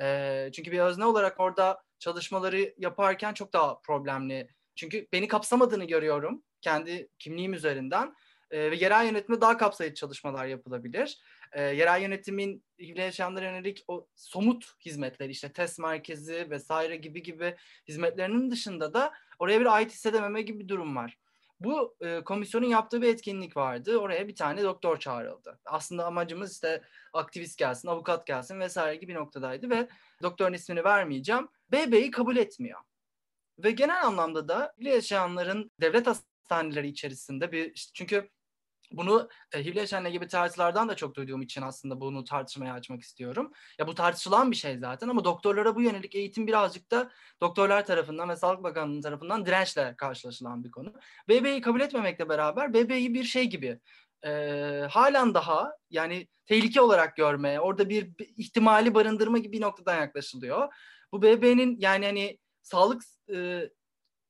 E, 0.01 0.49
çünkü 0.56 0.71
bir 0.71 0.80
özne 0.80 1.06
olarak 1.06 1.39
orada 1.39 1.84
çalışmaları 1.99 2.73
yaparken 2.77 3.34
çok 3.34 3.54
daha 3.54 3.80
problemli. 3.80 4.47
Çünkü 4.76 5.08
beni 5.14 5.28
kapsamadığını 5.28 5.86
görüyorum 5.86 6.44
kendi 6.62 7.10
kimliğim 7.20 7.54
üzerinden 7.54 8.16
e, 8.52 8.72
ve 8.72 8.76
yerel 8.76 9.06
yönetimde 9.06 9.42
daha 9.42 9.58
kapsayıcı 9.58 9.96
çalışmalar 9.96 10.46
yapılabilir. 10.46 11.20
E, 11.52 11.62
yerel 11.62 12.02
yönetimin 12.02 12.64
yaşayanlara 12.78 13.46
yönelik 13.46 13.84
o 13.88 14.08
somut 14.16 14.66
hizmetleri 14.86 15.32
işte 15.32 15.52
test 15.54 15.80
merkezi 15.80 16.48
vesaire 16.50 16.96
gibi 16.96 17.24
gibi 17.24 17.56
hizmetlerinin 17.88 18.52
dışında 18.52 18.94
da 18.94 19.14
oraya 19.40 19.60
bir 19.60 19.66
ait 19.66 19.92
hissedememe 19.92 20.42
gibi 20.42 20.60
bir 20.60 20.68
durum 20.68 20.96
var. 20.96 21.18
Bu 21.60 21.96
e, 22.02 22.22
komisyonun 22.24 22.66
yaptığı 22.66 23.02
bir 23.02 23.08
etkinlik 23.08 23.58
vardı. 23.58 23.98
Oraya 23.98 24.28
bir 24.28 24.36
tane 24.36 24.64
doktor 24.64 25.00
çağrıldı. 25.00 25.60
Aslında 25.66 26.06
amacımız 26.06 26.54
işte 26.54 26.82
aktivist 27.14 27.58
gelsin, 27.58 27.88
avukat 27.88 28.28
gelsin 28.28 28.60
vesaire 28.60 28.96
gibi 28.96 29.12
bir 29.12 29.18
noktadaydı 29.18 29.70
ve 29.70 29.88
doktorun 30.22 30.54
ismini 30.54 30.84
vermeyeceğim. 30.84 31.48
BB'yi 31.72 32.12
kabul 32.12 32.38
etmiyor. 32.38 32.80
Ve 33.63 33.71
genel 33.71 34.06
anlamda 34.08 34.47
da 34.47 34.74
yaşayanların 34.78 35.71
devlet 35.82 36.08
hastaneleri 36.08 36.88
içerisinde 36.88 37.52
bir 37.52 37.91
çünkü 37.93 38.30
Bunu 38.91 39.30
e, 39.54 39.65
HIV'le 39.65 39.76
yaşayan 39.76 40.12
gibi 40.12 40.28
tartışmalardan 40.28 40.89
da 40.89 40.95
çok 40.95 41.15
duyduğum 41.15 41.41
için 41.41 41.62
aslında 41.62 42.02
bunu 42.02 42.24
tartışmaya 42.24 42.74
açmak 42.74 43.02
istiyorum. 43.02 43.52
Ya 43.80 43.88
bu 43.88 43.95
tartışılan 43.95 44.52
bir 44.52 44.56
şey 44.56 44.78
zaten 44.78 45.10
ama 45.10 45.26
doktorlara 45.26 45.76
bu 45.76 45.82
yönelik 45.82 46.15
eğitim 46.15 46.47
birazcık 46.47 46.91
da 46.91 47.12
doktorlar 47.41 47.86
tarafından 47.86 48.30
ve 48.30 48.36
Sağlık 48.36 48.63
Bakanlığı 48.63 49.02
tarafından 49.02 49.45
dirençle 49.45 49.95
karşılaşılan 49.97 50.63
bir 50.63 50.71
konu. 50.71 50.93
BB'yi 51.30 51.62
kabul 51.62 51.82
etmemekle 51.82 52.30
beraber 52.30 52.74
BB'yi 52.74 53.13
bir 53.13 53.24
şey 53.24 53.43
gibi 53.45 53.80
e, 54.26 54.32
halen 54.89 55.34
daha 55.34 55.71
yani 55.89 56.28
tehlike 56.45 56.82
olarak 56.82 57.15
görmeye, 57.15 57.60
orada 57.60 57.89
bir 57.89 58.12
ihtimali 58.38 58.93
barındırma 58.93 59.38
gibi 59.38 59.58
bir 59.58 59.62
noktadan 59.62 60.00
yaklaşılıyor. 60.00 60.74
Bu 61.13 61.21
BB'nin 61.21 61.78
yani 61.80 62.06
hani 62.06 62.38
sağlık 62.63 63.04
e, 63.34 63.69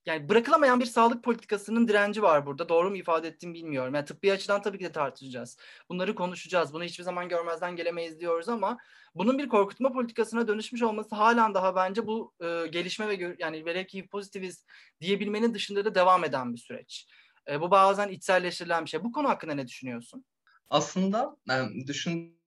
yani 0.05 0.29
bırakılamayan 0.29 0.79
bir 0.79 0.85
sağlık 0.85 1.23
politikasının 1.23 1.87
direnci 1.87 2.21
var 2.21 2.45
burada. 2.45 2.69
Doğru 2.69 2.89
mu 2.89 2.97
ifade 2.97 3.27
ettiğimi 3.27 3.53
bilmiyorum. 3.53 3.95
Yani 3.95 4.05
tıbbi 4.05 4.31
açıdan 4.31 4.61
tabii 4.61 4.77
ki 4.77 4.83
de 4.83 4.91
tartışacağız. 4.91 5.57
Bunları 5.89 6.15
konuşacağız. 6.15 6.73
Bunu 6.73 6.83
hiçbir 6.83 7.03
zaman 7.03 7.29
görmezden 7.29 7.75
gelemeyiz 7.75 8.19
diyoruz 8.19 8.49
ama 8.49 8.77
bunun 9.15 9.37
bir 9.37 9.49
korkutma 9.49 9.91
politikasına 9.91 10.47
dönüşmüş 10.47 10.81
olması 10.81 11.15
halen 11.15 11.53
daha 11.53 11.75
bence 11.75 12.07
bu 12.07 12.33
e, 12.39 12.67
gelişme 12.67 13.07
ve 13.07 13.35
yani 13.39 13.65
velev 13.65 13.85
ki 13.85 14.07
pozitiviz 14.07 14.65
diyebilmenin 15.01 15.53
dışında 15.53 15.85
da 15.85 15.95
devam 15.95 16.23
eden 16.23 16.53
bir 16.53 16.59
süreç. 16.59 17.07
E, 17.49 17.61
bu 17.61 17.71
bazen 17.71 18.09
içselleştirilen 18.09 18.85
bir 18.85 18.89
şey. 18.89 19.03
Bu 19.03 19.11
konu 19.11 19.29
hakkında 19.29 19.53
ne 19.53 19.67
düşünüyorsun? 19.67 20.25
Aslında 20.69 21.37
yani 21.47 21.87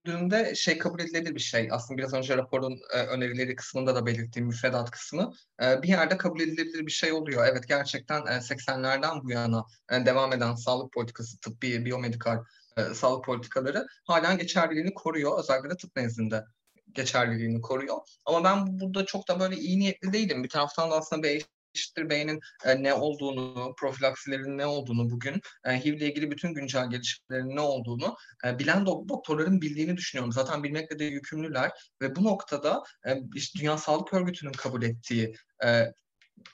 düşündüğümde 0.05 0.55
şey 0.55 0.79
kabul 0.79 1.01
edilebilir 1.01 1.35
bir 1.35 1.41
şey. 1.41 1.69
Aslında 1.71 1.99
biraz 1.99 2.15
önce 2.15 2.37
raporun 2.37 2.81
e, 2.93 2.99
önerileri 2.99 3.57
kısmında 3.57 3.95
da 3.95 4.07
belirttiğim 4.07 4.47
müfredat 4.47 4.91
kısmı 4.91 5.33
e, 5.63 5.83
bir 5.83 5.89
yerde 5.89 6.17
kabul 6.17 6.41
edilebilir 6.41 6.87
bir 6.87 6.93
şey 6.93 7.13
oluyor. 7.13 7.47
Evet 7.47 7.69
gerçekten 7.69 8.27
e, 8.27 8.31
80'lerden 8.31 9.25
bu 9.25 9.31
yana 9.31 9.65
e, 9.93 10.07
devam 10.07 10.33
eden 10.33 10.55
sağlık 10.55 10.93
politikası, 10.93 11.41
tıbbi, 11.41 11.85
biyomedikal 11.85 12.39
e, 12.77 12.95
sağlık 12.95 13.25
politikaları 13.25 13.87
halen 14.05 14.39
geçerliliğini 14.39 14.95
koruyor. 14.95 15.39
Özellikle 15.39 15.71
de 15.71 15.77
tıp 15.77 15.97
nezdinde 15.97 16.45
geçerliliğini 16.93 17.61
koruyor. 17.61 17.99
Ama 18.25 18.45
ben 18.45 18.81
burada 18.81 19.07
çok 19.07 19.29
da 19.29 19.41
böyle 19.41 19.57
iyi 19.57 19.79
niyetli 19.79 20.13
değilim. 20.13 20.45
Bir 20.45 20.49
taraftan 20.49 20.91
da 20.91 20.95
aslında 20.95 21.23
bir 21.23 21.45
eşittir 21.75 22.11
beynin 22.11 22.41
e, 22.65 22.83
ne 22.83 22.95
olduğunu, 22.95 23.75
profilaksilerin 23.79 24.59
ne 24.59 24.67
olduğunu 24.67 25.11
bugün, 25.11 25.41
e, 25.65 25.85
HIV 25.85 25.95
ile 25.95 26.07
ilgili 26.07 26.31
bütün 26.31 26.55
güncel 26.55 26.91
gelişmelerin 26.91 27.57
ne 27.57 27.61
olduğunu 27.61 28.17
e, 28.47 28.59
bilen 28.59 28.79
do- 28.79 29.09
doktorların 29.09 29.61
bildiğini 29.61 29.97
düşünüyorum. 29.97 30.33
Zaten 30.33 30.63
bilmekle 30.63 30.99
de 30.99 31.05
yükümlüler 31.05 31.71
ve 32.03 32.17
bu 32.17 32.25
noktada 32.25 32.83
e, 33.07 33.17
işte 33.35 33.59
Dünya 33.59 33.79
Sağlık 33.79 34.15
Örgütü'nün 34.15 34.53
kabul 34.53 34.83
ettiği 34.83 35.35
e, 35.65 35.93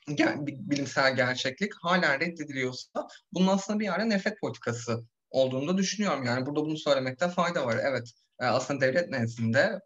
bilimsel 0.09 1.17
gerçeklik 1.17 1.73
hala 1.83 2.21
reddediliyorsa 2.21 3.09
bunun 3.33 3.47
aslında 3.47 3.81
bir 3.81 3.85
yerde 3.85 4.09
nefret 4.09 4.41
politikası 4.41 5.05
olduğunu 5.31 5.69
da 5.69 5.79
düşünüyorum. 5.79 6.25
Yani 6.25 6.47
burada 6.47 6.61
bunu 6.61 6.79
söylemekte 6.79 7.29
fayda 7.29 7.67
var. 7.67 7.77
Evet 7.83 8.13
e, 8.41 8.45
aslında 8.45 8.81
devlet 8.81 9.11
nezdinde 9.11 9.81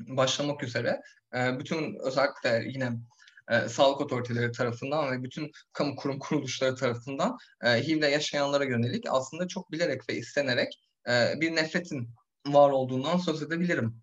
başlamak 0.00 0.62
üzere 0.62 1.00
e, 1.34 1.58
bütün 1.58 1.98
özellikle 2.06 2.62
yine 2.66 2.92
e, 3.50 3.68
sağlık 3.68 4.00
otoriteleri 4.00 4.52
tarafından 4.52 5.12
ve 5.12 5.22
bütün 5.22 5.50
kamu 5.72 5.96
kurum 5.96 6.18
kuruluşları 6.18 6.74
tarafından 6.76 7.36
e, 7.64 7.68
HIV'le 7.68 8.12
yaşayanlara 8.12 8.64
yönelik 8.64 9.04
aslında 9.08 9.48
çok 9.48 9.72
bilerek 9.72 10.08
ve 10.08 10.16
istenerek 10.16 10.80
e, 11.08 11.40
bir 11.40 11.56
nefretin 11.56 12.08
var 12.46 12.70
olduğundan 12.70 13.16
söz 13.16 13.42
edebilirim. 13.42 14.02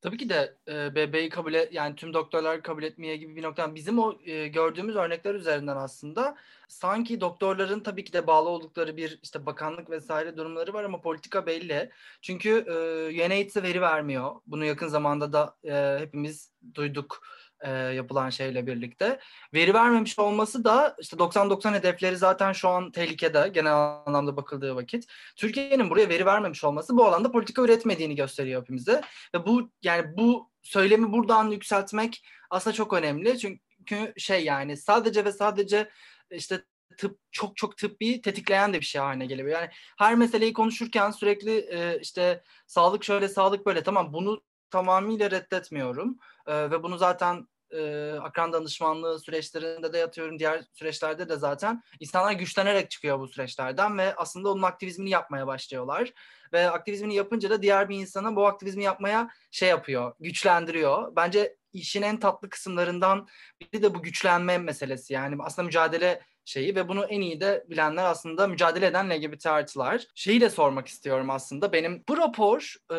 Tabii 0.00 0.16
ki 0.16 0.28
de 0.28 0.56
e, 0.68 0.94
bebeği 0.94 1.28
kabul 1.28 1.54
et, 1.54 1.72
yani 1.72 1.96
tüm 1.96 2.14
doktorlar 2.14 2.62
kabul 2.62 2.82
etmeye 2.82 3.16
gibi 3.16 3.36
bir 3.36 3.42
noktadan 3.42 3.74
bizim 3.74 3.98
o 3.98 4.18
e, 4.24 4.48
gördüğümüz 4.48 4.96
örnekler 4.96 5.34
üzerinden 5.34 5.76
aslında 5.76 6.36
sanki 6.68 7.20
doktorların 7.20 7.80
tabii 7.80 8.04
ki 8.04 8.12
de 8.12 8.26
bağlı 8.26 8.48
oldukları 8.48 8.96
bir 8.96 9.18
işte 9.22 9.46
bakanlık 9.46 9.90
vesaire 9.90 10.36
durumları 10.36 10.72
var 10.72 10.84
ama 10.84 11.00
politika 11.00 11.46
belli. 11.46 11.90
Çünkü 12.22 12.50
e, 12.50 13.26
UNAIDS'e 13.26 13.62
veri 13.62 13.80
vermiyor. 13.80 14.34
Bunu 14.46 14.64
yakın 14.64 14.88
zamanda 14.88 15.32
da 15.32 15.56
e, 15.64 16.00
hepimiz 16.00 16.52
duyduk 16.74 17.22
e, 17.60 17.70
yapılan 17.70 18.30
şeyle 18.30 18.66
birlikte. 18.66 19.20
Veri 19.54 19.74
vermemiş 19.74 20.18
olması 20.18 20.64
da 20.64 20.96
işte 21.00 21.16
90-90 21.16 21.74
hedefleri 21.74 22.16
zaten 22.16 22.52
şu 22.52 22.68
an 22.68 22.92
tehlikede 22.92 23.50
genel 23.54 23.74
anlamda 23.74 24.36
bakıldığı 24.36 24.76
vakit. 24.76 25.04
Türkiye'nin 25.36 25.90
buraya 25.90 26.08
veri 26.08 26.26
vermemiş 26.26 26.64
olması 26.64 26.96
bu 26.96 27.04
alanda 27.04 27.32
politika 27.32 27.62
üretmediğini 27.62 28.14
gösteriyor 28.14 28.60
hepimize. 28.60 29.00
Ve 29.34 29.46
bu 29.46 29.70
yani 29.82 30.16
bu 30.16 30.50
söylemi 30.62 31.12
buradan 31.12 31.50
yükseltmek 31.50 32.26
aslında 32.50 32.74
çok 32.74 32.92
önemli. 32.92 33.38
Çünkü 33.38 34.12
şey 34.16 34.44
yani 34.44 34.76
sadece 34.76 35.24
ve 35.24 35.32
sadece 35.32 35.90
işte 36.30 36.62
tıp 36.96 37.18
çok 37.32 37.56
çok 37.56 37.76
tıbbi 37.76 38.20
tetikleyen 38.22 38.72
de 38.72 38.80
bir 38.80 38.84
şey 38.84 39.00
haline 39.00 39.26
geliyor. 39.26 39.48
Yani 39.48 39.68
her 39.98 40.14
meseleyi 40.14 40.52
konuşurken 40.52 41.10
sürekli 41.10 41.56
e, 41.58 41.98
işte 42.00 42.42
sağlık 42.66 43.04
şöyle 43.04 43.28
sağlık 43.28 43.66
böyle 43.66 43.82
tamam 43.82 44.12
bunu 44.12 44.42
tamamıyla 44.70 45.30
reddetmiyorum. 45.30 46.18
E, 46.46 46.70
ve 46.70 46.82
bunu 46.82 46.98
zaten 46.98 47.48
e, 47.70 48.12
akran 48.22 48.52
danışmanlığı 48.52 49.20
süreçlerinde 49.20 49.92
de 49.92 49.98
yatıyorum. 49.98 50.38
Diğer 50.38 50.64
süreçlerde 50.72 51.28
de 51.28 51.36
zaten 51.36 51.82
insanlar 52.00 52.32
güçlenerek 52.32 52.90
çıkıyor 52.90 53.20
bu 53.20 53.28
süreçlerden 53.28 53.98
ve 53.98 54.14
aslında 54.14 54.52
onun 54.52 54.62
aktivizmini 54.62 55.10
yapmaya 55.10 55.46
başlıyorlar. 55.46 56.12
Ve 56.52 56.70
aktivizmini 56.70 57.14
yapınca 57.14 57.50
da 57.50 57.62
diğer 57.62 57.88
bir 57.88 57.96
insana 57.96 58.36
bu 58.36 58.46
aktivizmi 58.46 58.84
yapmaya 58.84 59.28
şey 59.50 59.68
yapıyor, 59.68 60.14
güçlendiriyor. 60.20 61.16
Bence 61.16 61.56
işin 61.72 62.02
en 62.02 62.20
tatlı 62.20 62.48
kısımlarından 62.48 63.28
biri 63.60 63.82
de 63.82 63.94
bu 63.94 64.02
güçlenme 64.02 64.58
meselesi. 64.58 65.12
Yani 65.12 65.36
aslında 65.40 65.66
mücadele 65.66 66.22
şeyi 66.44 66.74
ve 66.74 66.88
bunu 66.88 67.04
en 67.04 67.20
iyi 67.20 67.40
de 67.40 67.64
bilenler 67.68 68.04
aslında 68.04 68.46
mücadele 68.46 68.86
eden 68.86 69.10
LGBT 69.10 69.46
artılar. 69.46 70.06
Şeyi 70.14 70.40
de 70.40 70.50
sormak 70.50 70.88
istiyorum 70.88 71.30
aslında. 71.30 71.72
Benim 71.72 72.04
bu 72.08 72.16
rapor 72.16 72.74
e, 72.90 72.96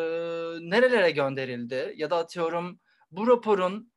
nerelere 0.70 1.10
gönderildi? 1.10 1.94
Ya 1.96 2.10
da 2.10 2.16
atıyorum 2.16 2.80
bu 3.10 3.26
raporun 3.26 3.92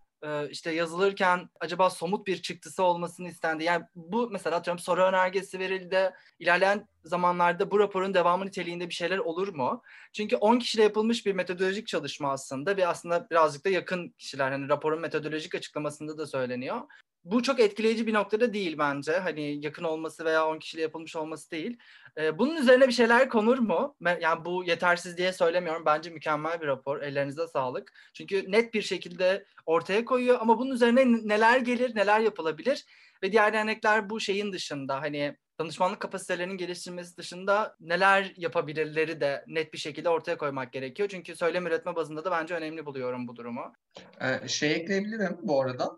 işte 0.50 0.72
yazılırken 0.72 1.50
acaba 1.60 1.90
somut 1.90 2.28
bir 2.28 2.42
çıktısı 2.42 2.84
olmasını 2.84 3.28
istendi. 3.28 3.64
Yani 3.64 3.86
bu 3.96 4.30
mesela 4.32 4.56
atıyorum 4.56 4.80
soru 4.80 5.02
önergesi 5.02 5.60
verildi. 5.60 6.12
İlerleyen 6.40 6.88
zamanlarda 7.04 7.72
bu 7.72 7.80
raporun 7.80 8.14
devamı 8.14 8.46
niteliğinde 8.46 8.90
bir 8.90 8.94
şeyler 8.94 9.18
olur 9.18 9.48
mu? 9.48 9.82
Çünkü 10.14 10.36
10 10.36 10.60
kişiyle 10.60 10.84
yapılmış 10.84 11.26
bir 11.26 11.34
metodolojik 11.34 11.88
çalışma 11.88 12.32
aslında 12.32 12.78
ve 12.78 12.88
aslında 12.88 13.28
birazcık 13.32 13.66
da 13.66 13.70
yakın 13.70 14.10
kişiler. 14.10 14.52
Hani 14.52 14.70
raporun 14.70 15.02
metodolojik 15.02 15.56
açıklamasında 15.56 16.18
da 16.18 16.28
söyleniyor 16.28 16.82
bu 17.24 17.44
çok 17.44 17.60
etkileyici 17.60 18.08
bir 18.08 18.14
noktada 18.14 18.54
değil 18.54 18.78
bence. 18.78 19.12
Hani 19.12 19.66
yakın 19.66 19.84
olması 19.84 20.26
veya 20.26 20.48
10 20.48 20.60
kişiyle 20.60 20.82
yapılmış 20.82 21.16
olması 21.16 21.52
değil. 21.52 21.78
Ee, 22.18 22.40
bunun 22.40 22.56
üzerine 22.56 22.88
bir 22.88 22.94
şeyler 22.94 23.30
konur 23.30 23.58
mu? 23.58 23.96
Yani 24.22 24.46
bu 24.46 24.64
yetersiz 24.64 25.18
diye 25.18 25.34
söylemiyorum. 25.34 25.86
Bence 25.86 26.10
mükemmel 26.10 26.62
bir 26.62 26.68
rapor. 26.68 27.02
Ellerinize 27.02 27.48
sağlık. 27.48 27.94
Çünkü 28.14 28.52
net 28.52 28.74
bir 28.74 28.82
şekilde 28.82 29.46
ortaya 29.66 30.06
koyuyor 30.06 30.38
ama 30.42 30.60
bunun 30.60 30.72
üzerine 30.72 31.06
neler 31.28 31.60
gelir, 31.60 31.96
neler 31.96 32.20
yapılabilir? 32.20 32.86
Ve 33.24 33.32
diğer 33.32 33.54
dernekler 33.54 34.10
bu 34.10 34.20
şeyin 34.20 34.54
dışında 34.54 35.02
hani 35.02 35.38
danışmanlık 35.60 36.00
kapasitelerinin 36.00 36.58
geliştirilmesi 36.58 37.18
dışında 37.18 37.76
neler 37.80 38.34
yapabilirleri 38.38 39.22
de 39.22 39.46
net 39.48 39.74
bir 39.74 39.78
şekilde 39.78 40.10
ortaya 40.10 40.38
koymak 40.38 40.74
gerekiyor. 40.74 41.10
Çünkü 41.10 41.36
söylem 41.36 41.68
üretme 41.68 41.96
bazında 41.96 42.26
da 42.26 42.32
bence 42.32 42.56
önemli 42.56 42.86
buluyorum 42.86 43.28
bu 43.28 43.36
durumu. 43.36 43.74
Ee, 44.22 44.48
şey 44.48 44.72
ekleyebilirim 44.72 45.38
bu 45.42 45.62
arada 45.62 45.98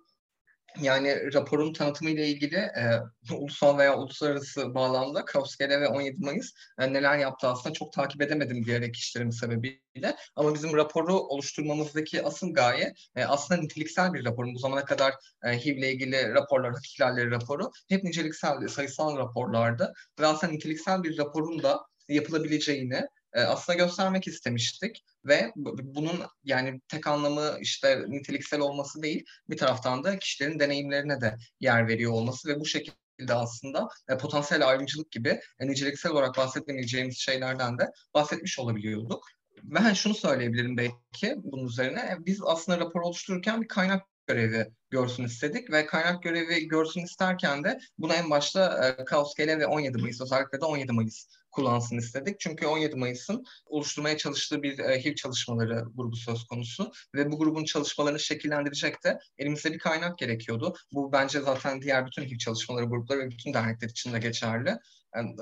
yani 0.82 1.34
raporun 1.34 1.74
tanıtımı 1.74 2.10
ile 2.10 2.28
ilgili 2.28 2.56
e, 2.56 3.02
ulusal 3.34 3.78
veya 3.78 3.98
uluslararası 3.98 4.76
bağlamda 4.76 5.26
Kauskele 5.26 5.82
ve 5.82 5.88
17 5.88 6.26
Mayıs 6.26 6.52
e, 6.80 6.94
neler 6.94 7.18
yaptı 7.18 7.48
aslında 7.48 7.74
çok 7.74 7.94
takip 7.94 8.22
edemedim 8.22 8.66
diyerek 8.66 8.96
işlerim 8.96 9.32
sebebiyle. 9.32 10.16
Ama 10.36 10.54
bizim 10.54 10.78
raporu 10.78 11.20
oluşturmamızdaki 11.20 12.24
asıl 12.24 12.54
gaye 12.54 12.94
e, 13.16 13.24
aslında 13.26 13.62
niteliksel 13.62 14.14
bir 14.14 14.26
rapor. 14.26 14.46
Bu 14.46 14.60
zamana 14.60 14.86
kadar 14.86 15.14
e, 15.44 15.66
HIV 15.66 15.78
ile 15.78 15.92
ilgili 15.92 16.34
raporlar, 16.34 16.74
hakik 16.74 17.02
raporu 17.02 17.72
hep 17.90 18.04
niceliksel, 18.04 18.68
sayısal 18.68 19.18
raporlardı. 19.18 19.94
Ve 20.20 20.28
aslında 20.28 20.54
niteliksel 20.54 21.04
bir 21.04 21.18
raporun 21.18 21.64
da 21.64 21.80
yapılabileceğini 22.08 23.02
aslında 23.40 23.78
göstermek 23.78 24.28
istemiştik 24.28 25.04
ve 25.26 25.52
bunun 25.56 26.22
yani 26.44 26.82
tek 26.88 27.08
anlamı 27.08 27.58
işte 27.62 28.06
niteliksel 28.08 28.60
olması 28.60 29.02
değil 29.02 29.26
bir 29.50 29.58
taraftan 29.58 30.04
da 30.04 30.20
kişilerin 30.20 30.60
deneyimlerine 30.60 31.22
de 31.22 31.38
yer 31.60 31.88
veriyor 31.88 32.12
olması 32.12 32.50
ve 32.50 32.60
bu 32.60 32.66
şekilde 32.66 33.34
aslında 33.34 33.88
e, 34.10 34.18
potansiyel 34.18 34.68
ayrımcılık 34.68 35.12
gibi 35.12 35.40
e, 35.60 35.68
niceliksel 35.68 36.12
olarak 36.12 36.38
bahsetmeyeceğimiz 36.38 37.18
şeylerden 37.18 37.78
de 37.78 37.92
bahsetmiş 38.14 38.60
olabiliyorduk. 38.60 39.28
Ben 39.64 39.94
şunu 39.94 40.14
söyleyebilirim 40.14 40.78
belki 40.78 41.36
bunun 41.38 41.68
üzerine. 41.68 42.18
Biz 42.20 42.40
aslında 42.46 42.80
rapor 42.80 43.02
oluştururken 43.02 43.62
bir 43.62 43.68
kaynak 43.68 44.02
görevi 44.28 44.72
görsün 44.90 45.24
istedik 45.24 45.72
ve 45.72 45.86
kaynak 45.86 46.24
görevi 46.24 46.68
görsün 46.68 47.02
isterken 47.02 47.64
de 47.64 47.80
bunu 47.98 48.14
en 48.14 48.30
başta 48.30 48.88
e, 48.88 49.06
Kaos 49.06 49.40
ve 49.40 49.68
17 49.68 49.98
Mayıs 49.98 50.22
özellikle 50.22 50.62
de 50.62 50.66
17 50.66 50.92
Mayıs 50.92 51.28
kullansın 51.54 51.98
istedik. 51.98 52.40
Çünkü 52.40 52.66
17 52.68 52.96
Mayıs'ın 52.96 53.46
oluşturmaya 53.66 54.18
çalıştığı 54.18 54.64
bir 54.64 54.80
e, 54.80 55.04
HIV 55.04 55.16
çalışmaları 55.16 55.84
grubu 55.96 56.16
söz 56.16 56.44
konusu 56.44 56.92
ve 57.16 57.32
bu 57.32 57.38
grubun 57.38 57.64
çalışmalarını 57.64 58.20
şekillendirecek 58.20 59.04
de 59.04 59.20
elimizde 59.38 59.74
bir 59.74 59.80
kaynak 59.80 60.18
gerekiyordu. 60.18 60.76
Bu 60.92 61.12
bence 61.12 61.42
zaten 61.42 61.82
diğer 61.82 62.06
bütün 62.06 62.24
HIV 62.24 62.38
çalışmaları 62.38 62.86
grupları 62.86 63.20
ve 63.20 63.30
bütün 63.30 63.54
dernekler 63.54 63.90
için 63.90 64.14
de 64.14 64.20
geçerli. 64.20 64.78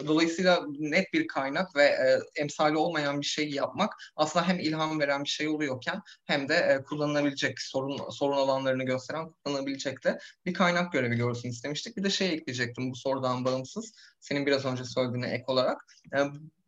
Dolayısıyla 0.07 0.61
net 0.79 1.13
bir 1.13 1.27
kaynak 1.27 1.75
ve 1.75 1.83
e, 1.83 2.19
emsali 2.35 2.77
olmayan 2.77 3.21
bir 3.21 3.25
şeyi 3.25 3.55
yapmak 3.55 3.93
aslında 4.15 4.47
hem 4.47 4.59
ilham 4.59 4.99
veren 4.99 5.23
bir 5.23 5.29
şey 5.29 5.47
oluyorken 5.47 6.01
hem 6.25 6.49
de 6.49 6.55
e, 6.55 6.83
kullanılabilecek 6.83 7.61
sorun 7.61 8.09
sorun 8.09 8.37
alanlarını 8.37 8.83
gösteren 8.83 9.29
kullanılabilecek 9.29 10.03
de 10.03 10.19
bir 10.45 10.53
kaynak 10.53 10.93
görevi 10.93 11.15
görsün 11.15 11.49
istemiştik. 11.49 11.97
Bir 11.97 12.03
de 12.03 12.09
şey 12.09 12.33
ekleyecektim 12.33 12.91
bu 12.91 12.95
sorudan 12.95 13.45
bağımsız. 13.45 13.93
Senin 14.19 14.45
biraz 14.45 14.65
önce 14.65 14.83
söylediğine 14.83 15.27
ek 15.27 15.43
olarak. 15.47 15.85
E, 16.15 16.17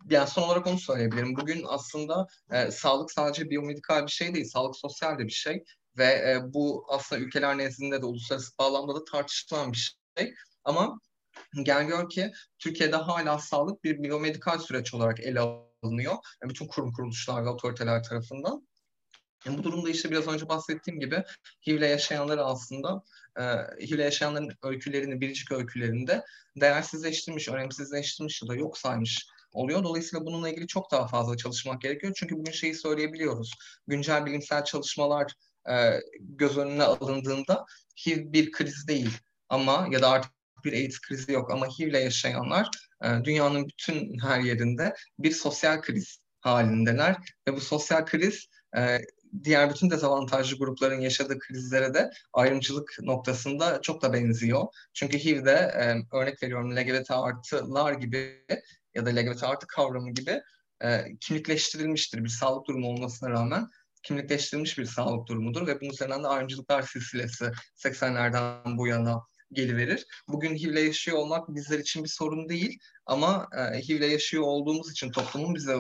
yani 0.09 0.27
son 0.27 0.43
olarak 0.43 0.67
onu 0.67 0.79
söyleyebilirim. 0.79 1.35
Bugün 1.35 1.63
aslında 1.67 2.27
e, 2.51 2.71
sağlık 2.71 3.11
sadece 3.11 3.49
biyomedikal 3.49 4.05
bir 4.05 4.11
şey 4.11 4.33
değil, 4.33 4.45
sağlık 4.45 4.75
sosyal 4.75 5.19
de 5.19 5.23
bir 5.23 5.31
şey 5.31 5.63
ve 5.97 6.05
e, 6.05 6.53
bu 6.53 6.85
aslında 6.89 7.21
ülkeler 7.21 7.57
nezdinde 7.57 8.01
de 8.01 8.05
uluslararası 8.05 8.57
bağlamda 8.57 8.95
da 8.95 9.03
tartışılan 9.05 9.71
bir 9.71 9.97
şey. 10.17 10.33
Ama 10.63 10.99
gel 11.63 11.84
gör 11.84 12.10
ki 12.10 12.32
Türkiye'de 12.60 12.96
hala 12.96 13.39
sağlık 13.39 13.84
bir 13.84 14.04
biyomedikal 14.04 14.60
süreç 14.60 14.93
olarak 14.93 15.19
ele 15.19 15.39
alınıyor. 15.39 16.13
Yani 16.41 16.50
bütün 16.50 16.67
kurum 16.67 16.93
kuruluşlar 16.93 17.46
ve 17.46 17.50
otoriteler 17.50 18.04
tarafından. 18.04 18.67
Yani 19.46 19.58
bu 19.58 19.63
durumda 19.63 19.89
işte 19.89 20.12
biraz 20.12 20.28
önce 20.28 20.50
bahsettiğim 20.50 21.00
gibi 21.00 21.24
HIV'le 21.67 21.82
yaşayanları 21.82 22.43
aslında 22.43 23.04
e, 23.38 23.43
HIV'le 23.86 24.00
yaşayanların 24.00 24.52
öykülerini, 24.63 25.22
biricik 25.22 25.52
öykülerinde 25.52 26.24
değersizleştirmiş, 26.56 27.50
önemsizleştirmiş 27.50 28.41
ya 28.41 28.48
da 28.48 28.56
yok 28.56 28.78
saymış 28.78 29.28
oluyor. 29.52 29.84
Dolayısıyla 29.84 30.26
bununla 30.26 30.50
ilgili 30.50 30.67
çok 30.67 30.91
daha 30.91 31.08
fazla 31.08 31.38
çalışmak 31.38 31.82
gerekiyor. 31.82 32.13
Çünkü 32.15 32.36
bugün 32.36 32.52
şeyi 32.52 32.76
söyleyebiliyoruz. 32.76 33.52
Güncel 33.88 34.26
bilimsel 34.26 34.63
çalışmalar 34.63 35.34
e, 35.69 36.00
göz 36.19 36.58
önüne 36.58 36.84
alındığında 36.84 37.65
HIV 38.06 38.34
bir 38.34 38.52
kriz 38.52 38.88
değil 38.88 39.17
ama 39.50 39.88
ya 39.91 40.02
da 40.02 40.10
artık 40.10 40.32
bir 40.65 40.73
AIDS 40.73 40.99
krizi 40.99 41.32
yok 41.32 41.52
ama 41.52 41.67
HIV 41.67 41.88
ile 41.88 41.99
yaşayanlar 41.99 42.69
e, 43.04 43.08
dünyanın 43.23 43.67
bütün 43.67 44.19
her 44.19 44.39
yerinde 44.39 44.95
bir 45.19 45.32
sosyal 45.32 45.82
kriz 45.82 46.17
halindeler 46.39 47.15
ve 47.47 47.54
bu 47.54 47.62
sosyal 47.62 48.06
kriz 48.06 48.47
e, 48.78 48.99
diğer 49.43 49.69
bütün 49.69 49.89
dezavantajlı 49.89 50.58
grupların 50.58 51.02
yaşadığı 51.02 51.39
krizlere 51.39 51.93
de 51.93 52.12
ayrımcılık 52.34 52.97
noktasında 53.02 53.82
çok 53.82 54.02
da 54.02 54.13
benziyor. 54.13 54.63
Çünkü 54.93 55.17
HIV'de 55.17 55.52
e, 55.52 56.15
örnek 56.17 56.43
veriyorum 56.43 56.76
LGBT 56.76 57.12
artılar 57.12 57.93
gibi 57.93 58.45
ya 58.95 59.06
da 59.06 59.10
LGBT 59.10 59.43
artı 59.43 59.67
kavramı 59.67 60.12
gibi 60.13 60.41
e, 60.84 61.17
kimlikleştirilmiştir 61.19 62.23
bir 62.23 62.30
sağlık 62.30 62.67
durumu 62.67 62.88
olmasına 62.88 63.30
rağmen 63.30 63.69
kimlikleştirilmiş 64.04 64.78
bir 64.78 64.86
sağlık 64.86 65.28
durumudur 65.28 65.67
ve 65.67 65.82
bunun 65.82 65.91
üzerinden 65.91 66.23
de 66.23 66.28
ayrımcılıklar 66.28 66.82
silsilesi 66.82 67.52
80'lerden 67.78 68.78
bu 68.78 68.88
yana 68.88 69.21
geliverir. 69.53 70.05
Bugün 70.27 70.55
HIV'le 70.55 70.85
yaşıyor 70.85 71.17
olmak 71.17 71.49
bizler 71.49 71.79
için 71.79 72.03
bir 72.03 72.09
sorun 72.09 72.49
değil 72.49 72.79
ama 73.05 73.47
e, 73.57 73.79
HIV'le 73.79 74.11
yaşıyor 74.11 74.43
olduğumuz 74.43 74.91
için 74.91 75.11
toplumun 75.11 75.55
bize 75.55 75.77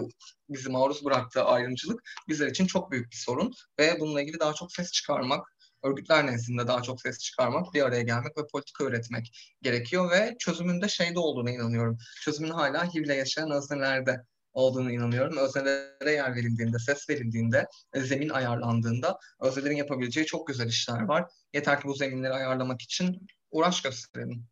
bizi 0.49 0.69
maruz 0.69 1.05
bıraktığı 1.05 1.43
ayrımcılık 1.43 2.01
bizler 2.27 2.47
için 2.47 2.65
çok 2.65 2.91
büyük 2.91 3.11
bir 3.11 3.15
sorun 3.15 3.53
ve 3.79 3.99
bununla 3.99 4.21
ilgili 4.21 4.39
daha 4.39 4.53
çok 4.53 4.71
ses 4.71 4.91
çıkarmak, 4.91 5.47
örgütler 5.83 6.27
nezdinde 6.27 6.67
daha 6.67 6.81
çok 6.81 7.01
ses 7.01 7.19
çıkarmak, 7.19 7.73
bir 7.73 7.81
araya 7.81 8.01
gelmek 8.01 8.37
ve 8.37 8.41
politika 8.51 8.83
üretmek 8.83 9.53
gerekiyor 9.61 10.11
ve 10.11 10.35
çözümün 10.39 10.81
de 10.81 10.89
şeyde 10.89 11.19
olduğuna 11.19 11.51
inanıyorum. 11.51 11.97
Çözümün 12.21 12.51
hala 12.51 12.93
HIV'le 12.93 13.15
yaşayan 13.17 13.51
öznelerde 13.51 14.23
olduğunu 14.53 14.91
inanıyorum. 14.91 15.37
Öznelere 15.37 16.11
yer 16.11 16.35
verildiğinde, 16.35 16.79
ses 16.79 17.09
verildiğinde, 17.09 17.67
zemin 17.95 18.29
ayarlandığında 18.29 19.19
öznelerin 19.41 19.77
yapabileceği 19.77 20.25
çok 20.25 20.47
güzel 20.47 20.67
işler 20.67 21.01
var. 21.01 21.31
Yeter 21.53 21.81
ki 21.81 21.87
bu 21.87 21.93
zeminleri 21.93 22.33
ayarlamak 22.33 22.81
için 22.81 23.27
uğraş 23.51 23.81
gösterelim. 23.81 24.47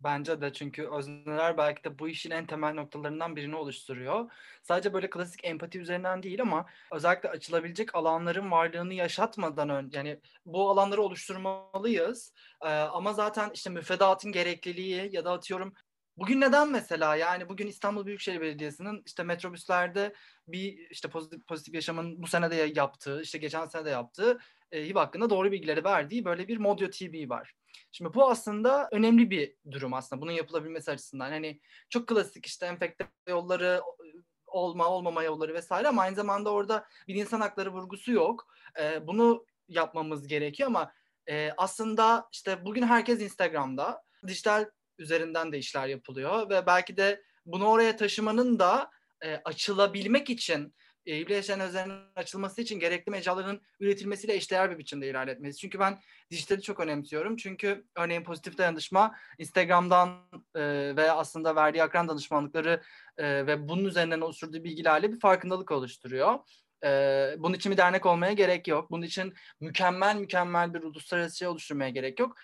Bence 0.00 0.40
de 0.40 0.52
çünkü 0.52 0.88
özneler 0.88 1.58
belki 1.58 1.84
de 1.84 1.98
bu 1.98 2.08
işin 2.08 2.30
en 2.30 2.46
temel 2.46 2.74
noktalarından 2.74 3.36
birini 3.36 3.56
oluşturuyor. 3.56 4.30
Sadece 4.62 4.92
böyle 4.92 5.10
klasik 5.10 5.44
empati 5.44 5.80
üzerinden 5.80 6.22
değil 6.22 6.42
ama 6.42 6.66
özellikle 6.92 7.28
açılabilecek 7.28 7.94
alanların 7.94 8.50
varlığını 8.50 8.94
yaşatmadan 8.94 9.68
önce 9.68 9.98
yani 9.98 10.20
bu 10.46 10.70
alanları 10.70 11.02
oluşturmalıyız. 11.02 12.32
Ee, 12.62 12.68
ama 12.68 13.12
zaten 13.12 13.50
işte 13.54 13.70
müfredatın 13.70 14.32
gerekliliği 14.32 15.08
ya 15.12 15.24
da 15.24 15.32
atıyorum 15.32 15.74
Bugün 16.18 16.40
neden 16.40 16.72
mesela 16.72 17.16
yani 17.16 17.48
bugün 17.48 17.66
İstanbul 17.66 18.06
Büyükşehir 18.06 18.40
Belediyesi'nin 18.40 19.02
işte 19.06 19.22
metrobüslerde 19.22 20.14
bir 20.48 20.90
işte 20.90 21.08
pozitif, 21.08 21.46
pozitif 21.46 21.74
yaşamın 21.74 22.22
bu 22.22 22.26
sene 22.26 22.50
de 22.50 22.72
yaptığı 22.74 23.22
işte 23.22 23.38
geçen 23.38 23.66
sene 23.66 23.84
de 23.84 23.90
yaptığı 23.90 24.38
e, 24.72 24.88
HIV 24.88 24.94
hakkında 24.94 25.30
doğru 25.30 25.52
bilgileri 25.52 25.84
verdiği 25.84 26.24
böyle 26.24 26.48
bir 26.48 26.56
Modyo 26.56 26.90
TV 26.90 27.28
var. 27.28 27.54
Şimdi 27.92 28.14
bu 28.14 28.30
aslında 28.30 28.88
önemli 28.92 29.30
bir 29.30 29.54
durum 29.70 29.94
aslında 29.94 30.22
bunun 30.22 30.32
yapılabilmesi 30.32 30.90
açısından. 30.90 31.30
Hani 31.30 31.60
çok 31.90 32.08
klasik 32.08 32.46
işte 32.46 32.66
enfekte 32.66 33.08
yolları 33.28 33.82
olma 34.46 34.86
olmama 34.86 35.22
yolları 35.22 35.54
vesaire 35.54 35.88
ama 35.88 36.02
aynı 36.02 36.16
zamanda 36.16 36.50
orada 36.50 36.86
bir 37.08 37.14
insan 37.14 37.40
hakları 37.40 37.72
vurgusu 37.72 38.12
yok. 38.12 38.46
E, 38.80 39.06
bunu 39.06 39.46
yapmamız 39.68 40.26
gerekiyor 40.26 40.66
ama 40.66 40.92
e, 41.28 41.50
aslında 41.56 42.28
işte 42.32 42.64
bugün 42.64 42.82
herkes 42.82 43.20
Instagram'da 43.20 44.02
dijital 44.26 44.66
üzerinden 44.98 45.52
de 45.52 45.58
işler 45.58 45.86
yapılıyor 45.86 46.50
ve 46.50 46.66
belki 46.66 46.96
de 46.96 47.22
bunu 47.46 47.66
oraya 47.66 47.96
taşımanın 47.96 48.58
da 48.58 48.90
e, 49.24 49.36
açılabilmek 49.36 50.30
için 50.30 50.74
e, 51.06 51.14
yaşayan 51.14 51.60
özelliğinin 51.60 52.02
açılması 52.16 52.60
için 52.60 52.80
gerekli 52.80 53.10
mecraların 53.10 53.60
üretilmesiyle 53.80 54.34
eşdeğer 54.34 54.70
bir 54.70 54.78
biçimde 54.78 55.10
ilerletmesi. 55.10 55.58
Çünkü 55.58 55.78
ben 55.78 55.98
dijitali 56.30 56.62
çok 56.62 56.80
önemsiyorum. 56.80 57.36
Çünkü 57.36 57.84
örneğin 57.96 58.24
pozitif 58.24 58.58
dayanışma 58.58 59.14
Instagram'dan 59.38 60.08
e, 60.54 60.62
ve 60.96 61.12
aslında 61.12 61.56
verdiği 61.56 61.82
akran 61.82 62.08
danışmanlıkları 62.08 62.82
e, 63.18 63.46
ve 63.46 63.68
bunun 63.68 63.84
üzerinden 63.84 64.20
oluşturduğu 64.20 64.64
bilgilerle 64.64 65.12
bir 65.12 65.20
farkındalık 65.20 65.70
oluşturuyor. 65.70 66.38
Ee, 66.84 67.36
bunun 67.38 67.54
için 67.54 67.72
bir 67.72 67.76
dernek 67.76 68.06
olmaya 68.06 68.32
gerek 68.32 68.68
yok. 68.68 68.90
Bunun 68.90 69.02
için 69.02 69.34
mükemmel 69.60 70.16
mükemmel 70.16 70.74
bir 70.74 70.82
uluslararası 70.82 71.36
şey 71.36 71.48
oluşturmaya 71.48 71.90
gerek 71.90 72.20
yok. 72.20 72.36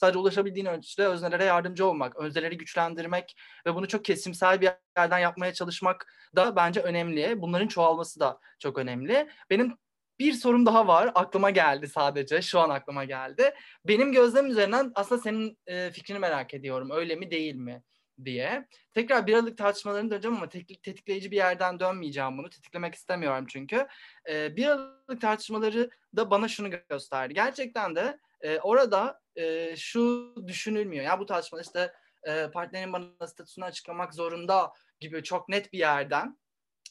Sadece 0.00 0.18
ulaşabildiğin 0.18 0.66
ölçüde 0.66 1.06
öznelere 1.06 1.44
yardımcı 1.44 1.86
olmak, 1.86 2.16
özneleri 2.16 2.58
güçlendirmek 2.58 3.36
ve 3.66 3.74
bunu 3.74 3.88
çok 3.88 4.04
kesimsel 4.04 4.60
bir 4.60 4.70
yerden 4.98 5.18
yapmaya 5.18 5.54
çalışmak 5.54 6.06
da 6.36 6.56
bence 6.56 6.80
önemli. 6.80 7.40
Bunların 7.40 7.68
çoğalması 7.68 8.20
da 8.20 8.40
çok 8.58 8.78
önemli. 8.78 9.28
Benim 9.50 9.76
bir 10.18 10.32
sorum 10.32 10.66
daha 10.66 10.86
var. 10.86 11.10
Aklıma 11.14 11.50
geldi 11.50 11.88
sadece. 11.88 12.42
Şu 12.42 12.60
an 12.60 12.70
aklıma 12.70 13.04
geldi. 13.04 13.54
Benim 13.84 14.12
gözlem 14.12 14.46
üzerinden 14.46 14.92
aslında 14.94 15.20
senin 15.22 15.58
e, 15.66 15.90
fikrini 15.90 16.18
merak 16.18 16.54
ediyorum. 16.54 16.90
Öyle 16.90 17.16
mi 17.16 17.30
değil 17.30 17.54
mi? 17.54 17.82
diye. 18.24 18.68
Tekrar 18.92 19.26
bir 19.26 19.34
aralık 19.34 19.58
tartışmalarını 19.58 20.10
döneceğim 20.10 20.36
ama 20.36 20.48
tetikleyici 20.48 21.30
bir 21.30 21.36
yerden 21.36 21.80
dönmeyeceğim 21.80 22.38
bunu. 22.38 22.50
Tetiklemek 22.50 22.94
istemiyorum 22.94 23.46
çünkü. 23.48 23.86
E, 24.28 24.56
bir 24.56 24.66
aralık 24.66 25.20
tartışmaları 25.20 25.90
da 26.16 26.30
bana 26.30 26.48
şunu 26.48 26.70
gösterdi. 26.88 27.34
Gerçekten 27.34 27.96
de 27.96 28.18
e, 28.40 28.58
orada 28.58 29.20
e, 29.38 29.76
şu 29.76 30.34
düşünülmüyor. 30.46 31.04
Ya 31.04 31.20
bu 31.20 31.26
tartışma 31.26 31.60
işte 31.60 31.92
e, 32.22 32.50
partnerin 32.50 32.92
bana 32.92 33.26
statüsünü 33.26 33.64
açıklamak 33.64 34.14
zorunda 34.14 34.72
gibi 35.00 35.22
çok 35.22 35.48
net 35.48 35.72
bir 35.72 35.78
yerden 35.78 36.38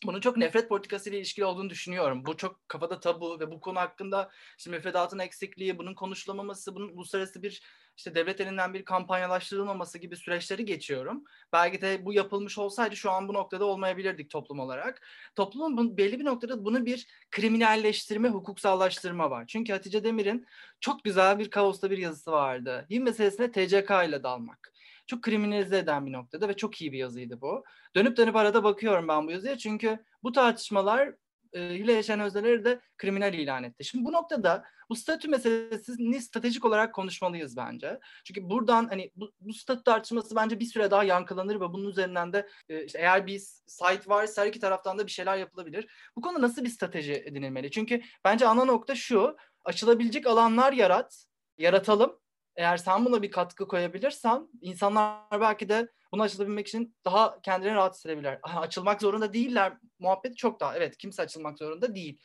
bunun 0.05 0.21
çok 0.21 0.37
nefret 0.37 0.69
politikası 0.69 1.09
ile 1.09 1.17
ilişkili 1.17 1.45
olduğunu 1.45 1.69
düşünüyorum. 1.69 2.25
Bu 2.25 2.37
çok 2.37 2.69
kafada 2.69 2.99
tabu 2.99 3.39
ve 3.39 3.51
bu 3.51 3.61
konu 3.61 3.79
hakkında 3.79 4.29
işte 4.57 4.71
müfredatın 4.71 5.19
eksikliği, 5.19 5.77
bunun 5.77 5.95
konuşulamaması, 5.95 6.75
bunun 6.75 6.89
uluslararası 6.89 7.43
bir 7.43 7.63
işte 7.97 8.15
devlet 8.15 8.41
elinden 8.41 8.73
bir 8.73 8.85
kampanyalaştırılmaması 8.85 9.97
gibi 9.97 10.15
süreçleri 10.15 10.65
geçiyorum. 10.65 11.23
Belki 11.53 11.81
de 11.81 12.05
bu 12.05 12.13
yapılmış 12.13 12.57
olsaydı 12.57 12.95
şu 12.95 13.11
an 13.11 13.27
bu 13.27 13.33
noktada 13.33 13.65
olmayabilirdik 13.65 14.29
toplum 14.29 14.59
olarak. 14.59 15.07
Toplumun 15.35 15.97
belli 15.97 16.19
bir 16.19 16.25
noktada 16.25 16.65
bunu 16.65 16.85
bir 16.85 17.07
kriminalleştirme, 17.31 18.29
hukuksallaştırma 18.29 19.31
var. 19.31 19.45
Çünkü 19.47 19.73
Hatice 19.73 20.03
Demir'in 20.03 20.45
çok 20.79 21.03
güzel 21.03 21.39
bir 21.39 21.49
kaosta 21.49 21.91
bir 21.91 21.97
yazısı 21.97 22.31
vardı. 22.31 22.85
HIV 22.91 23.01
meselesine 23.01 23.51
TCK 23.51 23.91
ile 24.07 24.23
dalmak 24.23 24.73
çok 25.07 25.21
kriminalize 25.21 25.77
eden 25.77 26.05
bir 26.05 26.11
noktada 26.11 26.49
ve 26.49 26.55
çok 26.55 26.81
iyi 26.81 26.91
bir 26.91 26.97
yazıydı 26.97 27.41
bu. 27.41 27.63
Dönüp 27.95 28.17
dönüp 28.17 28.35
arada 28.35 28.63
bakıyorum 28.63 29.07
ben 29.07 29.27
bu 29.27 29.31
yazıya 29.31 29.57
çünkü 29.57 30.05
bu 30.23 30.31
tartışmalar 30.31 31.13
ile 31.53 31.93
yaşayan 31.93 32.19
özneleri 32.19 32.65
de 32.65 32.79
kriminal 32.97 33.33
ilan 33.33 33.63
etti. 33.63 33.85
Şimdi 33.85 34.05
bu 34.05 34.11
noktada 34.11 34.63
bu 34.89 34.95
statü 34.95 35.27
meselesini 35.27 36.21
stratejik 36.21 36.65
olarak 36.65 36.95
konuşmalıyız 36.95 37.57
bence. 37.57 37.99
Çünkü 38.23 38.49
buradan 38.49 38.87
hani 38.87 39.11
bu, 39.15 39.31
bu 39.39 39.53
statü 39.53 39.83
tartışması 39.83 40.35
bence 40.35 40.59
bir 40.59 40.65
süre 40.65 40.91
daha 40.91 41.03
yankılanır 41.03 41.55
ve 41.55 41.73
bunun 41.73 41.89
üzerinden 41.89 42.33
de 42.33 42.47
e, 42.69 42.85
işte 42.85 42.99
eğer 42.99 43.27
bir 43.27 43.39
site 43.67 44.01
varsa 44.07 44.41
her 44.41 44.47
iki 44.47 44.59
taraftan 44.59 44.97
da 44.97 45.05
bir 45.05 45.11
şeyler 45.11 45.37
yapılabilir. 45.37 45.87
Bu 46.15 46.21
konu 46.21 46.41
nasıl 46.41 46.63
bir 46.63 46.69
strateji 46.69 47.13
edinilmeli? 47.13 47.71
Çünkü 47.71 48.01
bence 48.25 48.47
ana 48.47 48.65
nokta 48.65 48.95
şu 48.95 49.37
açılabilecek 49.65 50.27
alanlar 50.27 50.73
yarat, 50.73 51.25
yaratalım 51.57 52.19
eğer 52.57 52.77
sen 52.77 53.05
buna 53.05 53.21
bir 53.21 53.31
katkı 53.31 53.67
koyabilirsen 53.67 54.47
insanlar 54.61 55.41
belki 55.41 55.69
de 55.69 55.87
bunu 56.11 56.21
açılabilmek 56.21 56.67
için 56.67 56.95
daha 57.05 57.41
kendilerini 57.41 57.75
rahat 57.75 57.95
hissedebilirler. 57.95 58.39
Açılmak 58.43 59.01
zorunda 59.01 59.33
değiller 59.33 59.73
muhabbeti 59.99 60.35
çok 60.35 60.59
daha. 60.59 60.77
Evet 60.77 60.97
kimse 60.97 61.21
açılmak 61.21 61.57
zorunda 61.57 61.95
değil. 61.95 62.19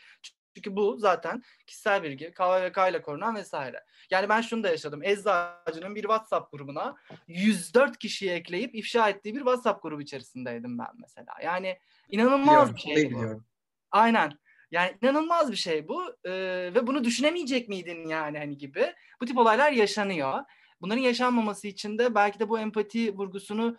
Çünkü 0.54 0.76
bu 0.76 0.96
zaten 0.98 1.42
kişisel 1.66 2.02
bilgi, 2.02 2.32
KVK 2.32 2.90
ile 2.90 3.02
korunan 3.02 3.34
vesaire. 3.34 3.84
Yani 4.10 4.28
ben 4.28 4.40
şunu 4.40 4.62
da 4.62 4.68
yaşadım. 4.68 5.02
Eczacının 5.02 5.94
bir 5.94 6.02
WhatsApp 6.02 6.52
grubuna 6.52 6.96
104 7.26 7.98
kişiyi 7.98 8.30
ekleyip 8.30 8.74
ifşa 8.74 9.08
ettiği 9.08 9.34
bir 9.34 9.40
WhatsApp 9.40 9.82
grubu 9.82 10.02
içerisindeydim 10.02 10.78
ben 10.78 10.90
mesela. 11.00 11.32
Yani 11.42 11.78
inanılmaz 12.08 12.46
biliyorum, 12.46 12.74
bir 12.74 12.80
şey 12.80 13.06
bu. 13.06 13.16
Biliyorum. 13.16 13.44
Aynen. 13.90 14.38
Yani 14.72 14.96
inanılmaz 15.02 15.50
bir 15.50 15.56
şey 15.56 15.88
bu 15.88 16.16
ee, 16.24 16.30
ve 16.74 16.86
bunu 16.86 17.04
düşünemeyecek 17.04 17.68
miydin 17.68 18.08
yani 18.08 18.38
hani 18.38 18.58
gibi. 18.58 18.94
Bu 19.20 19.26
tip 19.26 19.38
olaylar 19.38 19.72
yaşanıyor. 19.72 20.42
Bunların 20.80 21.02
yaşanmaması 21.02 21.66
için 21.68 21.98
de 21.98 22.14
belki 22.14 22.38
de 22.40 22.48
bu 22.48 22.58
empati 22.58 23.14
vurgusunu 23.14 23.76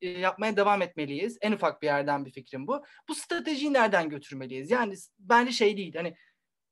e, 0.00 0.08
yapmaya 0.08 0.56
devam 0.56 0.82
etmeliyiz. 0.82 1.38
En 1.40 1.52
ufak 1.52 1.82
bir 1.82 1.86
yerden 1.86 2.24
bir 2.24 2.30
fikrim 2.30 2.66
bu. 2.66 2.84
Bu 3.08 3.14
stratejiyi 3.14 3.72
nereden 3.72 4.08
götürmeliyiz? 4.08 4.70
Yani 4.70 4.94
bence 5.18 5.52
şey 5.52 5.76
değil. 5.76 5.94
Hani 5.94 6.16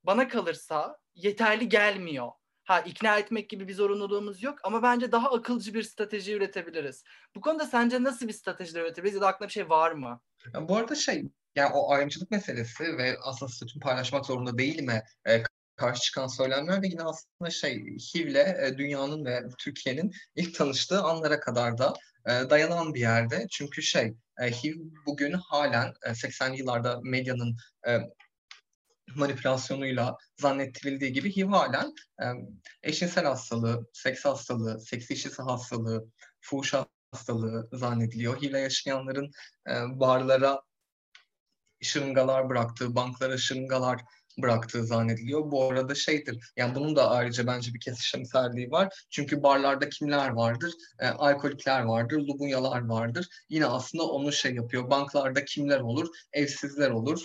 bana 0.03 0.27
kalırsa 0.27 0.97
yeterli 1.15 1.69
gelmiyor. 1.69 2.31
Ha 2.63 2.79
ikna 2.79 3.17
etmek 3.17 3.49
gibi 3.49 3.67
bir 3.67 3.73
zorunluluğumuz 3.73 4.43
yok 4.43 4.59
ama 4.63 4.83
bence 4.83 5.11
daha 5.11 5.31
akılcı 5.31 5.73
bir 5.73 5.83
strateji 5.83 6.33
üretebiliriz. 6.33 7.03
Bu 7.35 7.41
konuda 7.41 7.65
sence 7.65 8.03
nasıl 8.03 8.27
bir 8.27 8.33
strateji 8.33 8.79
üretebiliriz 8.79 9.15
ya 9.15 9.21
da 9.21 9.27
aklında 9.27 9.47
bir 9.47 9.53
şey 9.53 9.69
var 9.69 9.91
mı? 9.91 10.21
Ya 10.53 10.69
bu 10.69 10.77
arada 10.77 10.95
şey 10.95 11.23
yani 11.55 11.73
o 11.73 11.91
ayrımcılık 11.91 12.31
meselesi 12.31 12.97
ve 12.97 13.17
aslında 13.23 13.51
statün 13.51 13.79
paylaşmak 13.79 14.25
zorunda 14.25 14.57
değil 14.57 14.83
mi? 14.83 15.03
E, 15.27 15.43
karşı 15.75 16.01
çıkan 16.01 16.27
söylemler 16.27 16.83
de 16.83 16.87
yine 16.87 17.03
aslında 17.03 17.49
şey 17.49 17.97
HIV'le 17.97 18.35
e, 18.35 18.77
dünyanın 18.77 19.25
ve 19.25 19.43
Türkiye'nin 19.59 20.11
ilk 20.35 20.55
tanıştığı 20.55 21.01
anlara 21.01 21.39
kadar 21.39 21.77
da 21.77 21.93
e, 22.25 22.49
dayanan 22.49 22.93
bir 22.93 22.99
yerde. 22.99 23.47
Çünkü 23.51 23.81
şey 23.81 24.13
e, 24.39 24.51
HIV 24.51 24.75
bugün 25.05 25.33
halen 25.33 25.93
e, 26.05 26.09
80'li 26.09 26.57
yıllarda 26.59 26.99
medyanın 27.03 27.57
e, 27.87 27.99
manipülasyonuyla 29.15 30.17
zannettirildiği 30.41 31.13
gibi 31.13 31.35
HIV 31.35 31.47
halen 31.47 31.93
e, 32.21 32.25
eşcinsel 32.83 33.25
hastalığı, 33.25 33.87
seks 33.93 34.25
hastalığı, 34.25 34.81
seks 34.81 35.11
işçisi 35.11 35.41
hastalığı, 35.41 36.05
fuhuş 36.41 36.73
hastalığı 37.11 37.69
zannediliyor. 37.73 38.41
HIV 38.41 38.55
yaşayanların 38.55 39.31
e, 39.69 39.73
barlara 39.99 40.61
şırıngalar 41.85 42.49
bıraktığı, 42.49 42.95
banklara 42.95 43.37
şırıngalar 43.37 44.01
bıraktığı 44.37 44.85
zannediliyor. 44.85 45.51
Bu 45.51 45.63
arada 45.63 45.95
şeydir, 45.95 46.53
yani 46.57 46.75
bunun 46.75 46.95
da 46.95 47.09
ayrıca 47.09 47.47
bence 47.47 47.73
bir 47.73 47.79
kesişimselliği 47.79 48.71
var. 48.71 49.05
Çünkü 49.09 49.43
barlarda 49.43 49.89
kimler 49.89 50.29
vardır? 50.29 50.73
E, 50.99 51.07
alkolikler 51.07 51.81
vardır, 51.81 52.17
lubunyalar 52.17 52.85
vardır. 52.85 53.27
Yine 53.49 53.65
aslında 53.65 54.03
onu 54.03 54.31
şey 54.31 54.55
yapıyor. 54.55 54.89
Banklarda 54.89 55.45
kimler 55.45 55.79
olur? 55.79 56.07
Evsizler 56.33 56.89
olur. 56.89 57.23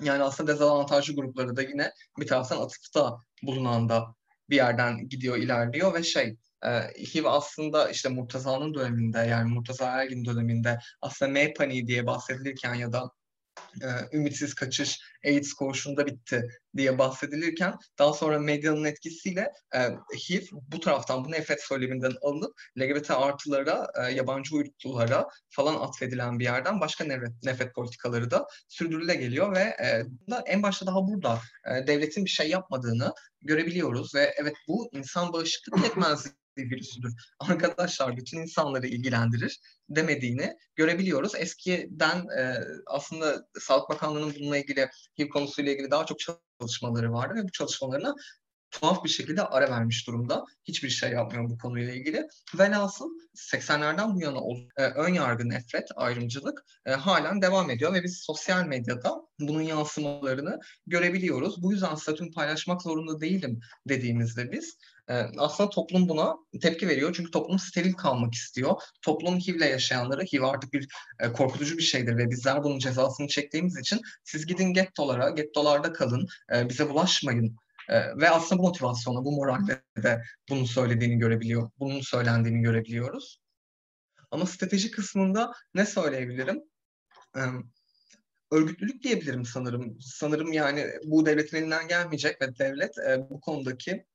Yani 0.00 0.22
aslında 0.22 0.52
dezavantajlı 0.52 1.14
grupları 1.14 1.56
da 1.56 1.62
yine 1.62 1.92
bir 2.18 2.26
taraftan 2.26 2.60
atıfta 2.60 3.16
bulunan 3.42 3.88
da 3.88 4.14
bir 4.50 4.56
yerden 4.56 5.08
gidiyor, 5.08 5.36
ilerliyor 5.36 5.94
ve 5.94 6.02
şey 6.02 6.36
e, 6.64 6.68
HIV 7.14 7.24
aslında 7.24 7.90
işte 7.90 8.08
Murtaza'nın 8.08 8.74
döneminde 8.74 9.18
yani 9.18 9.54
Murtaza 9.54 9.86
Ergin 9.86 10.24
döneminde 10.24 10.78
aslında 11.00 11.30
M 11.32 11.52
paniği 11.54 11.86
diye 11.86 12.06
bahsedilirken 12.06 12.74
ya 12.74 12.92
da 12.92 13.10
e, 13.82 14.16
ümitsiz 14.16 14.54
kaçış 14.54 15.00
AIDS 15.24 15.52
koğuşunda 15.52 16.06
bitti 16.06 16.48
diye 16.76 16.98
bahsedilirken 16.98 17.74
daha 17.98 18.12
sonra 18.12 18.38
medyanın 18.38 18.84
etkisiyle 18.84 19.52
e, 19.74 19.78
HIV 20.28 20.42
bu 20.52 20.80
taraftan 20.80 21.24
bu 21.24 21.30
nefret 21.30 21.62
söyleminden 21.62 22.12
alınıp 22.22 22.52
LGBT 22.78 23.10
artılara, 23.10 23.86
e, 24.00 24.12
yabancı 24.12 24.54
uyruklulara 24.54 25.28
falan 25.48 25.74
atfedilen 25.74 26.38
bir 26.38 26.44
yerden 26.44 26.80
başka 26.80 27.04
nefret, 27.04 27.42
nefret 27.44 27.74
politikaları 27.74 28.30
da 28.30 28.46
sürdürüle 28.68 29.14
geliyor 29.14 29.54
ve 29.54 29.60
e, 29.60 30.02
en 30.46 30.62
başta 30.62 30.86
daha 30.86 31.06
burada 31.06 31.40
e, 31.66 31.86
devletin 31.86 32.24
bir 32.24 32.30
şey 32.30 32.48
yapmadığını 32.48 33.12
görebiliyoruz 33.42 34.14
ve 34.14 34.34
evet 34.36 34.54
bu 34.68 34.88
insan 34.92 35.32
bağışıklık 35.32 35.84
yetmezliği 35.84 36.34
virüsüdür. 36.62 37.14
Arkadaşlar 37.40 38.16
bütün 38.16 38.38
insanları 38.38 38.86
ilgilendirir 38.86 39.60
demediğini 39.88 40.56
görebiliyoruz. 40.76 41.34
Eskiden 41.34 42.26
e, 42.38 42.54
aslında 42.86 43.46
Sağlık 43.60 43.88
Bakanlığı'nın 43.88 44.34
bununla 44.40 44.58
ilgili 44.58 44.88
HIV 45.18 45.28
konusuyla 45.28 45.72
ilgili 45.72 45.90
daha 45.90 46.06
çok 46.06 46.18
çalışmaları 46.18 47.12
vardı 47.12 47.34
ve 47.34 47.44
bu 47.44 47.52
çalışmalarına 47.52 48.14
tuhaf 48.74 49.04
bir 49.04 49.08
şekilde 49.08 49.42
ara 49.42 49.70
vermiş 49.70 50.06
durumda. 50.06 50.44
Hiçbir 50.64 50.90
şey 50.90 51.10
yapmıyor 51.10 51.50
bu 51.50 51.58
konuyla 51.58 51.94
ilgili. 51.94 52.28
Velhasıl 52.58 53.10
80'lerden 53.34 54.14
bu 54.14 54.20
yana 54.20 54.38
e, 54.76 54.82
ön 54.84 55.14
yargı, 55.14 55.48
nefret, 55.48 55.88
ayrımcılık 55.96 56.64
e, 56.86 56.92
halen 56.92 57.42
devam 57.42 57.70
ediyor 57.70 57.94
ve 57.94 58.02
biz 58.02 58.18
sosyal 58.18 58.66
medyada 58.66 59.14
bunun 59.40 59.62
yansımalarını 59.62 60.60
görebiliyoruz. 60.86 61.62
Bu 61.62 61.72
yüzden 61.72 61.94
statümü 61.94 62.30
paylaşmak 62.30 62.82
zorunda 62.82 63.20
değilim 63.20 63.60
dediğimizde 63.88 64.52
biz 64.52 64.78
e, 65.08 65.14
aslında 65.38 65.70
toplum 65.70 66.08
buna 66.08 66.36
tepki 66.62 66.88
veriyor. 66.88 67.14
Çünkü 67.16 67.30
toplum 67.30 67.58
steril 67.58 67.92
kalmak 67.92 68.34
istiyor. 68.34 68.82
Toplum 69.02 69.38
HIV'le 69.38 69.70
yaşayanları, 69.70 70.22
HIV 70.22 70.42
artık 70.42 70.72
bir 70.72 70.88
e, 71.20 71.32
korkutucu 71.32 71.78
bir 71.78 71.82
şeydir 71.82 72.16
ve 72.16 72.30
bizler 72.30 72.64
bunun 72.64 72.78
cezasını 72.78 73.28
çektiğimiz 73.28 73.78
için 73.78 74.00
siz 74.24 74.46
gidin 74.46 74.72
gettolara, 74.72 75.30
gettolarda 75.30 75.92
kalın, 75.92 76.28
e, 76.54 76.68
bize 76.68 76.90
bulaşmayın 76.90 77.56
e, 77.88 78.16
ve 78.16 78.30
aslında 78.30 78.62
bu 78.62 78.66
motivasyonla, 78.66 79.24
bu 79.24 79.32
moralle 79.32 79.82
de 80.02 80.22
bunu 80.50 80.66
söylediğini 80.66 81.18
görebiliyor, 81.18 81.70
bunun 81.78 82.00
söylendiğini 82.00 82.62
görebiliyoruz. 82.62 83.40
Ama 84.30 84.46
strateji 84.46 84.90
kısmında 84.90 85.52
ne 85.74 85.86
söyleyebilirim? 85.86 86.62
E, 87.36 87.40
örgütlülük 88.52 89.02
diyebilirim 89.02 89.44
sanırım. 89.44 89.98
Sanırım 90.00 90.52
yani 90.52 90.86
bu 91.04 91.26
devletin 91.26 91.56
elinden 91.56 91.88
gelmeyecek 91.88 92.42
ve 92.42 92.58
devlet 92.58 92.98
e, 92.98 93.30
bu 93.30 93.40
konudaki 93.40 94.06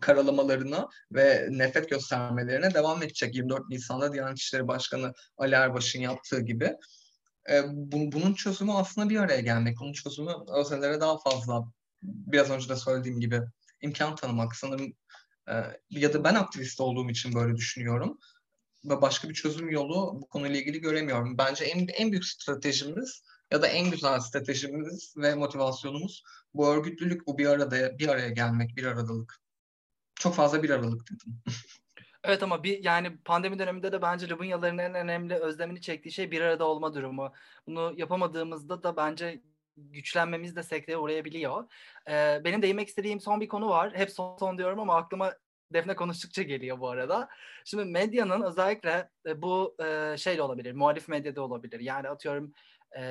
karalamalarına 0.00 0.88
ve 1.12 1.48
nefret 1.50 1.90
göstermelerine 1.90 2.74
devam 2.74 3.02
edecek. 3.02 3.34
24 3.34 3.68
Nisan'da 3.68 4.12
Diyanet 4.12 4.38
İşleri 4.38 4.68
Başkanı 4.68 5.12
Ali 5.38 5.54
Erbaş'ın 5.54 6.00
yaptığı 6.00 6.40
gibi. 6.40 6.76
E, 7.50 7.62
bu, 7.68 8.12
bunun 8.12 8.34
çözümü 8.34 8.72
aslında 8.72 9.10
bir 9.10 9.16
araya 9.16 9.40
gelmek. 9.40 9.76
Bunun 9.80 9.92
çözümü 9.92 10.32
özellere 10.56 11.00
daha 11.00 11.18
fazla 11.18 11.64
biraz 12.02 12.50
önce 12.50 12.68
de 12.68 12.76
söylediğim 12.76 13.20
gibi 13.20 13.40
imkan 13.80 14.16
tanımak 14.16 14.56
sanırım 14.56 14.92
e, 15.50 15.54
ya 15.90 16.12
da 16.12 16.24
ben 16.24 16.34
aktivist 16.34 16.80
olduğum 16.80 17.10
için 17.10 17.34
böyle 17.34 17.56
düşünüyorum 17.56 18.18
ve 18.84 19.02
başka 19.02 19.28
bir 19.28 19.34
çözüm 19.34 19.70
yolu 19.70 20.20
bu 20.20 20.28
konuyla 20.28 20.60
ilgili 20.60 20.80
göremiyorum. 20.80 21.38
Bence 21.38 21.64
en, 21.64 21.86
en 21.86 22.10
büyük 22.10 22.24
stratejimiz 22.24 23.22
ya 23.52 23.62
da 23.62 23.66
en 23.66 23.90
güzel 23.90 24.20
stratejimiz 24.20 25.14
ve 25.16 25.34
motivasyonumuz 25.34 26.22
bu 26.54 26.68
örgütlülük, 26.68 27.26
bu 27.26 27.38
bir 27.38 27.46
arada 27.46 27.98
bir 27.98 28.08
araya 28.08 28.28
gelmek, 28.28 28.76
bir 28.76 28.84
aradalık. 28.84 29.38
Çok 30.18 30.34
fazla 30.34 30.62
bir 30.62 30.70
aralık 30.70 31.10
dedim. 31.10 31.40
Evet 32.24 32.42
ama 32.42 32.62
bir 32.62 32.84
yani 32.84 33.18
pandemi 33.24 33.58
döneminde 33.58 33.92
de 33.92 34.02
bence 34.02 34.28
Lubunyaların 34.28 34.78
en 34.78 34.94
önemli 34.94 35.34
özlemini 35.34 35.80
çektiği 35.80 36.12
şey 36.12 36.30
bir 36.30 36.40
arada 36.40 36.64
olma 36.64 36.94
durumu. 36.94 37.32
Bunu 37.66 37.94
yapamadığımızda 37.96 38.82
da 38.82 38.96
bence 38.96 39.42
güçlenmemiz 39.76 40.56
de 40.56 40.62
sekteye 40.62 40.98
uğrayabiliyor. 40.98 41.64
Ee, 42.08 42.40
benim 42.44 42.62
değinmek 42.62 42.88
istediğim 42.88 43.20
son 43.20 43.40
bir 43.40 43.48
konu 43.48 43.68
var. 43.68 43.92
Hep 43.94 44.10
son 44.10 44.36
son 44.38 44.58
diyorum 44.58 44.80
ama 44.80 44.96
aklıma 44.96 45.34
Defne 45.72 45.96
konuştukça 45.96 46.42
geliyor 46.42 46.80
bu 46.80 46.88
arada. 46.88 47.28
Şimdi 47.64 47.84
medyanın 47.84 48.42
özellikle 48.42 49.10
e, 49.26 49.42
bu 49.42 49.76
e, 49.84 50.16
şey 50.18 50.36
de 50.36 50.42
olabilir, 50.42 50.72
muhalif 50.72 51.08
medyada 51.08 51.42
olabilir. 51.42 51.80
Yani 51.80 52.08
atıyorum 52.08 52.52
e, 52.98 53.02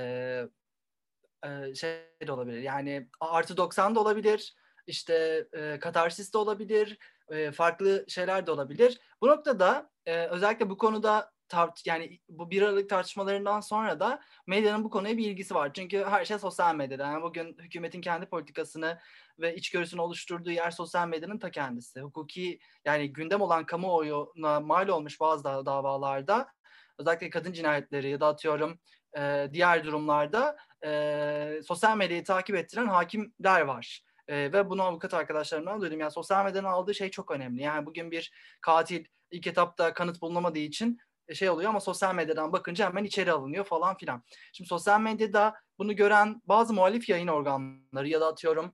e, 1.45 1.75
şey 1.75 1.99
de 2.27 2.31
olabilir. 2.31 2.61
Yani 2.61 3.09
artı 3.19 3.57
90 3.57 3.95
da 3.95 3.99
olabilir, 3.99 4.55
işte 4.87 5.47
e, 5.53 5.79
katarsis 5.79 6.33
de 6.33 6.37
olabilir, 6.37 6.97
e, 7.29 7.51
farklı 7.51 8.05
şeyler 8.07 8.47
de 8.47 8.51
olabilir. 8.51 8.99
Bu 9.21 9.27
noktada 9.27 9.89
e, 10.05 10.25
özellikle 10.27 10.69
bu 10.69 10.77
konuda 10.77 11.31
tart 11.49 11.85
yani 11.85 12.19
bu 12.29 12.51
bir 12.51 12.61
aralık 12.61 12.89
tartışmalarından 12.89 13.59
sonra 13.59 13.99
da 13.99 14.21
medyanın 14.47 14.83
bu 14.83 14.89
konuya 14.89 15.17
bir 15.17 15.25
ilgisi 15.25 15.55
var. 15.55 15.71
Çünkü 15.73 16.03
her 16.03 16.25
şey 16.25 16.39
sosyal 16.39 16.75
medyada. 16.75 17.03
Yani 17.03 17.23
bugün 17.23 17.57
hükümetin 17.59 18.01
kendi 18.01 18.25
politikasını 18.25 18.99
ve 19.39 19.55
içgörüsünü 19.55 20.01
oluşturduğu 20.01 20.51
yer 20.51 20.71
sosyal 20.71 21.07
medyanın 21.07 21.39
ta 21.39 21.51
kendisi. 21.51 22.01
Hukuki 22.01 22.59
yani 22.85 23.13
gündem 23.13 23.41
olan 23.41 23.65
kamuoyuna 23.65 24.59
mal 24.59 24.87
olmuş 24.87 25.19
bazı 25.19 25.43
davalarda 25.43 26.47
özellikle 26.97 27.29
kadın 27.29 27.53
cinayetleri 27.53 28.09
ya 28.09 28.19
da 28.19 28.27
atıyorum 28.27 28.79
e, 29.17 29.49
diğer 29.53 29.83
durumlarda 29.83 30.57
e, 30.85 31.61
sosyal 31.67 31.97
medyayı 31.97 32.23
takip 32.23 32.55
ettiren 32.55 32.87
hakimler 32.87 33.61
var. 33.61 34.06
E, 34.27 34.53
ve 34.53 34.69
bunu 34.69 34.83
avukat 34.83 35.13
arkadaşlarımdan 35.13 35.81
duydum. 35.81 35.99
Yani 35.99 36.11
sosyal 36.11 36.45
medyanın 36.45 36.67
aldığı 36.67 36.95
şey 36.95 37.11
çok 37.11 37.31
önemli. 37.31 37.61
Yani 37.61 37.85
bugün 37.85 38.11
bir 38.11 38.31
katil 38.61 39.05
ilk 39.31 39.47
etapta 39.47 39.93
kanıt 39.93 40.21
bulunamadığı 40.21 40.59
için 40.59 40.97
e, 41.27 41.35
şey 41.35 41.49
oluyor 41.49 41.69
ama 41.69 41.79
sosyal 41.79 42.15
medyadan 42.15 42.53
bakınca 42.53 42.85
hemen 42.85 43.03
içeri 43.03 43.31
alınıyor 43.31 43.65
falan 43.65 43.97
filan. 43.97 44.23
Şimdi 44.53 44.67
sosyal 44.67 45.01
medyada 45.01 45.55
bunu 45.77 45.95
gören 45.95 46.41
bazı 46.45 46.73
muhalif 46.73 47.09
yayın 47.09 47.27
organları 47.27 48.07
ya 48.07 48.21
da 48.21 48.27
atıyorum 48.27 48.73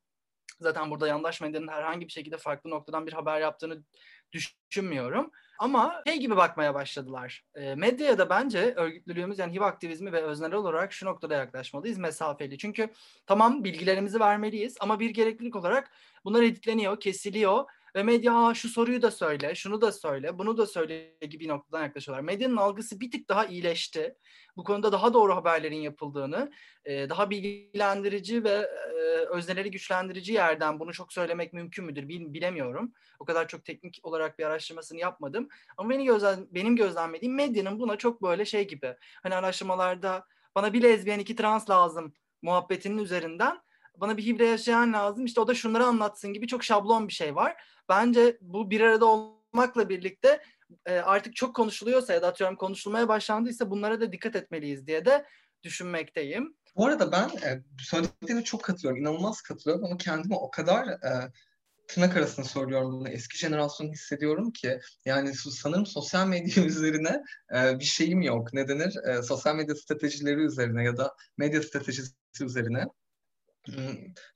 Zaten 0.59 0.91
burada 0.91 1.07
yandaş 1.07 1.41
medyanın 1.41 1.67
herhangi 1.67 2.07
bir 2.07 2.11
şekilde 2.11 2.37
farklı 2.37 2.69
noktadan 2.69 3.07
bir 3.07 3.13
haber 3.13 3.41
yaptığını 3.41 3.83
düşünmüyorum. 4.31 5.31
Ama 5.59 6.03
şey 6.07 6.17
gibi 6.17 6.35
bakmaya 6.37 6.73
başladılar. 6.73 7.43
E, 7.55 7.75
medyaya 7.75 8.17
da 8.17 8.29
bence 8.29 8.73
örgütlülüğümüz 8.75 9.39
yani 9.39 9.55
HIV 9.55 9.61
aktivizmi 9.61 10.11
ve 10.11 10.21
öznel 10.21 10.53
olarak 10.53 10.93
şu 10.93 11.05
noktada 11.05 11.35
yaklaşmalıyız 11.35 11.97
mesafeli. 11.97 12.57
Çünkü 12.57 12.89
tamam 13.25 13.63
bilgilerimizi 13.63 14.19
vermeliyiz 14.19 14.75
ama 14.79 14.99
bir 14.99 15.09
gereklilik 15.09 15.55
olarak 15.55 15.91
bunlar 16.25 16.43
editleniyor, 16.43 16.99
kesiliyor 16.99 17.65
ve 17.95 18.03
medya 18.03 18.53
şu 18.55 18.69
soruyu 18.69 19.01
da 19.01 19.11
söyle, 19.11 19.55
şunu 19.55 19.81
da 19.81 19.91
söyle, 19.91 20.37
bunu 20.37 20.57
da 20.57 20.65
söyle 20.65 21.17
gibi 21.21 21.47
noktadan 21.47 21.83
yaklaşıyorlar. 21.83 22.23
Medyanın 22.23 22.57
algısı 22.57 22.99
bir 22.99 23.11
tık 23.11 23.29
daha 23.29 23.45
iyileşti. 23.45 24.15
Bu 24.57 24.63
konuda 24.63 24.91
daha 24.91 25.13
doğru 25.13 25.35
haberlerin 25.35 25.81
yapıldığını, 25.81 26.51
daha 26.87 27.29
bilgilendirici 27.29 28.43
ve 28.43 28.67
özneleri 29.29 29.71
güçlendirici 29.71 30.33
yerden 30.33 30.79
bunu 30.79 30.93
çok 30.93 31.13
söylemek 31.13 31.53
mümkün 31.53 31.85
müdür 31.85 32.07
bilemiyorum. 32.07 32.93
O 33.19 33.25
kadar 33.25 33.47
çok 33.47 33.65
teknik 33.65 33.99
olarak 34.03 34.39
bir 34.39 34.43
araştırmasını 34.43 34.99
yapmadım. 34.99 35.47
Ama 35.77 35.89
benim, 35.89 36.05
gözlem, 36.05 36.47
benim 36.51 36.75
gözlemlediğim 36.75 37.35
medyanın 37.35 37.79
buna 37.79 37.95
çok 37.95 38.23
böyle 38.23 38.45
şey 38.45 38.67
gibi. 38.67 38.95
Hani 39.23 39.35
araştırmalarda 39.35 40.25
bana 40.55 40.73
bir 40.73 40.83
lezbiyen 40.83 41.19
iki 41.19 41.35
trans 41.35 41.69
lazım 41.69 42.13
muhabbetinin 42.41 42.97
üzerinden 42.97 43.59
bana 43.97 44.17
bir 44.17 44.25
hibre 44.25 44.47
yaşayan 44.47 44.93
lazım 44.93 45.25
işte 45.25 45.41
o 45.41 45.47
da 45.47 45.55
şunları 45.55 45.85
anlatsın 45.85 46.33
gibi 46.33 46.47
çok 46.47 46.63
şablon 46.63 47.07
bir 47.07 47.13
şey 47.13 47.35
var. 47.35 47.63
Bence 47.89 48.37
bu 48.41 48.69
bir 48.69 48.81
arada 48.81 49.05
olmakla 49.05 49.89
birlikte 49.89 50.41
e, 50.85 50.93
artık 50.97 51.35
çok 51.35 51.55
konuşuluyorsa 51.55 52.13
ya 52.13 52.21
da 52.21 52.27
atıyorum 52.27 52.55
konuşulmaya 52.55 53.07
başlandıysa 53.07 53.69
bunlara 53.69 54.01
da 54.01 54.11
dikkat 54.11 54.35
etmeliyiz 54.35 54.87
diye 54.87 55.05
de 55.05 55.25
düşünmekteyim. 55.63 56.55
Bu 56.75 56.85
arada 56.85 57.11
ben 57.11 57.29
e, 57.47 57.63
söylediklerine 57.79 58.43
çok 58.43 58.63
katılıyorum. 58.63 59.01
inanılmaz 59.01 59.41
katılıyorum 59.41 59.85
ama 59.85 59.97
kendimi 59.97 60.35
o 60.35 60.51
kadar 60.51 60.87
e, 60.87 61.31
tırnak 61.87 62.17
arasında 62.17 62.45
söylüyorum 62.45 62.91
bunu. 62.91 63.09
Eski 63.09 63.37
jenerasyonu 63.37 63.91
hissediyorum 63.91 64.51
ki 64.51 64.79
yani 65.05 65.33
sanırım 65.33 65.85
sosyal 65.85 66.27
medya 66.27 66.63
üzerine 66.65 67.23
e, 67.55 67.79
bir 67.79 67.85
şeyim 67.85 68.21
yok. 68.21 68.53
Ne 68.53 68.67
denir? 68.67 68.95
E, 69.07 69.21
sosyal 69.21 69.55
medya 69.55 69.75
stratejileri 69.75 70.41
üzerine 70.41 70.83
ya 70.83 70.97
da 70.97 71.15
medya 71.37 71.61
stratejisi 71.61 72.13
üzerine 72.41 72.85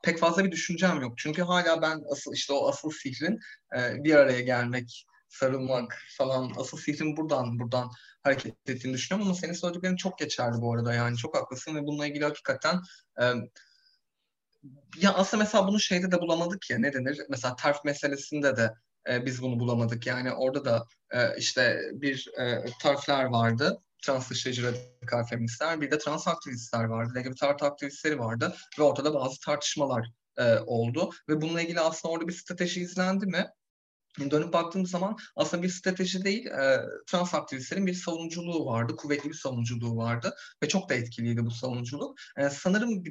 pek 0.03 0.19
fazla 0.19 0.45
bir 0.45 0.51
düşüncem 0.51 1.01
yok. 1.01 1.17
Çünkü 1.17 1.41
hala 1.41 1.81
ben 1.81 2.01
asıl 2.11 2.33
işte 2.33 2.53
o 2.53 2.69
asıl 2.69 2.91
sihrin 2.91 3.39
e, 3.77 4.03
bir 4.03 4.15
araya 4.15 4.41
gelmek, 4.41 5.05
sarılmak 5.29 5.97
falan 6.17 6.51
asıl 6.57 6.77
sihrin 6.77 7.17
buradan 7.17 7.59
buradan 7.59 7.91
hareket 8.23 8.69
ettiğini 8.69 8.93
düşünüyorum 8.93 9.27
ama 9.27 9.39
senin 9.39 9.53
söylediklerin 9.53 9.95
çok 9.95 10.17
geçerli 10.17 10.61
bu 10.61 10.73
arada 10.73 10.93
yani 10.93 11.17
çok 11.17 11.37
haklısın 11.37 11.75
ve 11.75 11.81
bununla 11.83 12.07
ilgili 12.07 12.23
hakikaten 12.23 12.81
e, 13.21 13.23
ya 14.97 15.13
aslında 15.13 15.43
mesela 15.43 15.67
bunu 15.67 15.79
şeyde 15.79 16.11
de 16.11 16.21
bulamadık 16.21 16.69
ya 16.69 16.79
ne 16.79 16.93
denir? 16.93 17.21
Mesela 17.29 17.55
terf 17.55 17.85
meselesinde 17.85 18.57
de 18.57 18.73
e, 19.09 19.25
biz 19.25 19.41
bunu 19.41 19.59
bulamadık. 19.59 20.07
Yani 20.07 20.31
orada 20.33 20.65
da 20.65 20.85
e, 21.11 21.37
işte 21.37 21.81
bir 21.93 22.27
e, 22.39 22.65
terfler 22.81 23.23
vardı 23.23 23.81
trans 24.03 24.29
dışlayıcı 24.29 24.63
radikal 24.63 25.23
feministler, 25.23 25.81
bir 25.81 25.91
de 25.91 25.97
trans 25.97 26.27
aktivistler 26.27 26.83
vardı, 26.83 27.13
LGBT 27.19 27.43
artı 27.43 27.65
aktivistleri 27.65 28.19
vardı 28.19 28.55
ve 28.79 28.83
ortada 28.83 29.13
bazı 29.13 29.39
tartışmalar 29.39 30.11
e, 30.37 30.59
oldu. 30.59 31.09
Ve 31.29 31.41
bununla 31.41 31.61
ilgili 31.61 31.79
aslında 31.79 32.11
orada 32.11 32.27
bir 32.27 32.33
strateji 32.33 32.81
izlendi 32.81 33.25
mi? 33.25 33.47
Dönüp 34.31 34.53
baktığımız 34.53 34.89
zaman 34.89 35.17
aslında 35.35 35.63
bir 35.63 35.69
strateji 35.69 36.23
değil, 36.23 36.45
e, 36.45 36.81
trans 37.07 37.33
aktivistlerin 37.33 37.87
bir 37.87 37.93
savunuculuğu 37.93 38.65
vardı, 38.65 38.95
kuvvetli 38.95 39.29
bir 39.29 39.35
savunuculuğu 39.35 39.97
vardı 39.97 40.35
ve 40.63 40.67
çok 40.67 40.89
da 40.89 40.93
etkiliydi 40.93 41.45
bu 41.45 41.51
savunuculuk. 41.51 42.17
E, 42.37 42.49
sanırım 42.49 43.03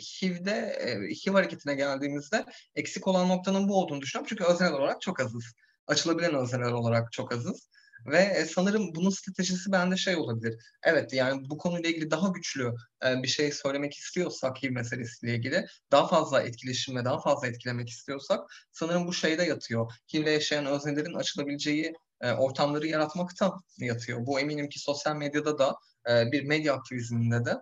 HIV'de, 0.00 0.50
e, 0.50 1.14
HIV 1.14 1.32
hareketine 1.32 1.74
geldiğimizde 1.74 2.44
eksik 2.74 3.08
olan 3.08 3.28
noktanın 3.28 3.68
bu 3.68 3.80
olduğunu 3.80 4.00
düşünüyorum. 4.00 4.28
Çünkü 4.28 4.44
özel 4.44 4.72
olarak 4.72 5.00
çok 5.00 5.20
azız. 5.20 5.44
Açılabilen 5.86 6.34
özel 6.34 6.62
olarak 6.62 7.12
çok 7.12 7.32
azız. 7.32 7.68
Ve 8.06 8.18
e, 8.18 8.44
sanırım 8.44 8.94
bunun 8.94 9.10
stratejisi 9.10 9.72
bende 9.72 9.96
şey 9.96 10.16
olabilir. 10.16 10.58
Evet 10.82 11.12
yani 11.12 11.50
bu 11.50 11.58
konuyla 11.58 11.90
ilgili 11.90 12.10
daha 12.10 12.28
güçlü 12.28 12.74
e, 13.04 13.22
bir 13.22 13.28
şey 13.28 13.52
söylemek 13.52 13.94
istiyorsak 13.94 14.62
HIV 14.62 14.70
meselesiyle 14.70 15.34
ilgili 15.34 15.66
daha 15.90 16.06
fazla 16.08 16.42
etkileşim 16.42 16.96
ve 16.96 17.04
daha 17.04 17.20
fazla 17.20 17.46
etkilemek 17.46 17.88
istiyorsak 17.88 18.40
sanırım 18.72 19.06
bu 19.06 19.12
şeyde 19.12 19.42
yatıyor. 19.42 19.92
HIV'le 20.14 20.26
yaşayan 20.26 20.66
öznelerin 20.66 21.14
açılabileceği 21.14 21.92
e, 22.20 22.32
ortamları 22.32 22.86
yaratmakta 22.86 23.56
yatıyor. 23.78 24.26
Bu 24.26 24.40
eminim 24.40 24.68
ki 24.68 24.78
sosyal 24.78 25.16
medyada 25.16 25.58
da 25.58 25.74
bir 26.08 26.44
medya 26.44 26.74
aktivizminde 26.74 27.44
de 27.44 27.54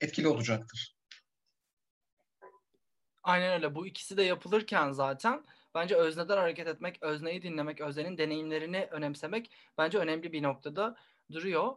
etkili 0.00 0.28
olacaktır. 0.28 0.96
Aynen 3.22 3.52
öyle. 3.52 3.74
Bu 3.74 3.86
ikisi 3.86 4.16
de 4.16 4.22
yapılırken 4.22 4.92
zaten 4.92 5.44
Bence 5.74 5.94
özneden 5.94 6.36
hareket 6.36 6.68
etmek, 6.68 7.02
özneyi 7.02 7.42
dinlemek, 7.42 7.80
öznenin 7.80 8.18
deneyimlerini 8.18 8.88
önemsemek 8.90 9.50
bence 9.78 9.98
önemli 9.98 10.32
bir 10.32 10.42
noktada 10.42 10.96
duruyor. 11.32 11.72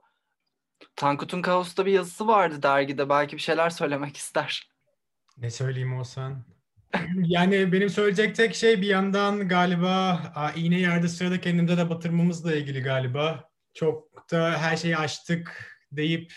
Tankut'un 0.96 1.41
Kaos'ta 1.41 1.86
bir 1.86 1.91
yazısı 1.91 2.28
vardı 2.28 2.64
dergide. 2.64 3.10
Belki 3.10 3.36
bir 3.36 3.41
şeyler 3.41 3.70
söylemek 3.70 4.18
ister. 4.18 4.70
Ne 5.38 5.50
söyleyeyim 5.50 5.98
Oğuzhan? 5.98 6.46
yani 7.18 7.72
benim 7.72 7.89
söyleyecek 7.89 8.36
tek 8.36 8.56
şey 8.56 8.82
bir 8.82 8.88
yandan 8.88 9.48
galiba 9.48 10.22
iğne 10.56 10.80
yerde 10.80 11.08
sırada 11.08 11.41
kendimize 11.41 11.78
de 11.78 11.89
batırmamızla 11.89 12.56
ilgili 12.56 12.82
galiba. 12.82 13.50
Çok 13.74 14.32
da 14.32 14.58
her 14.58 14.78
şeyi 14.78 14.98
açtık 14.98 15.78
deyip 15.91 16.34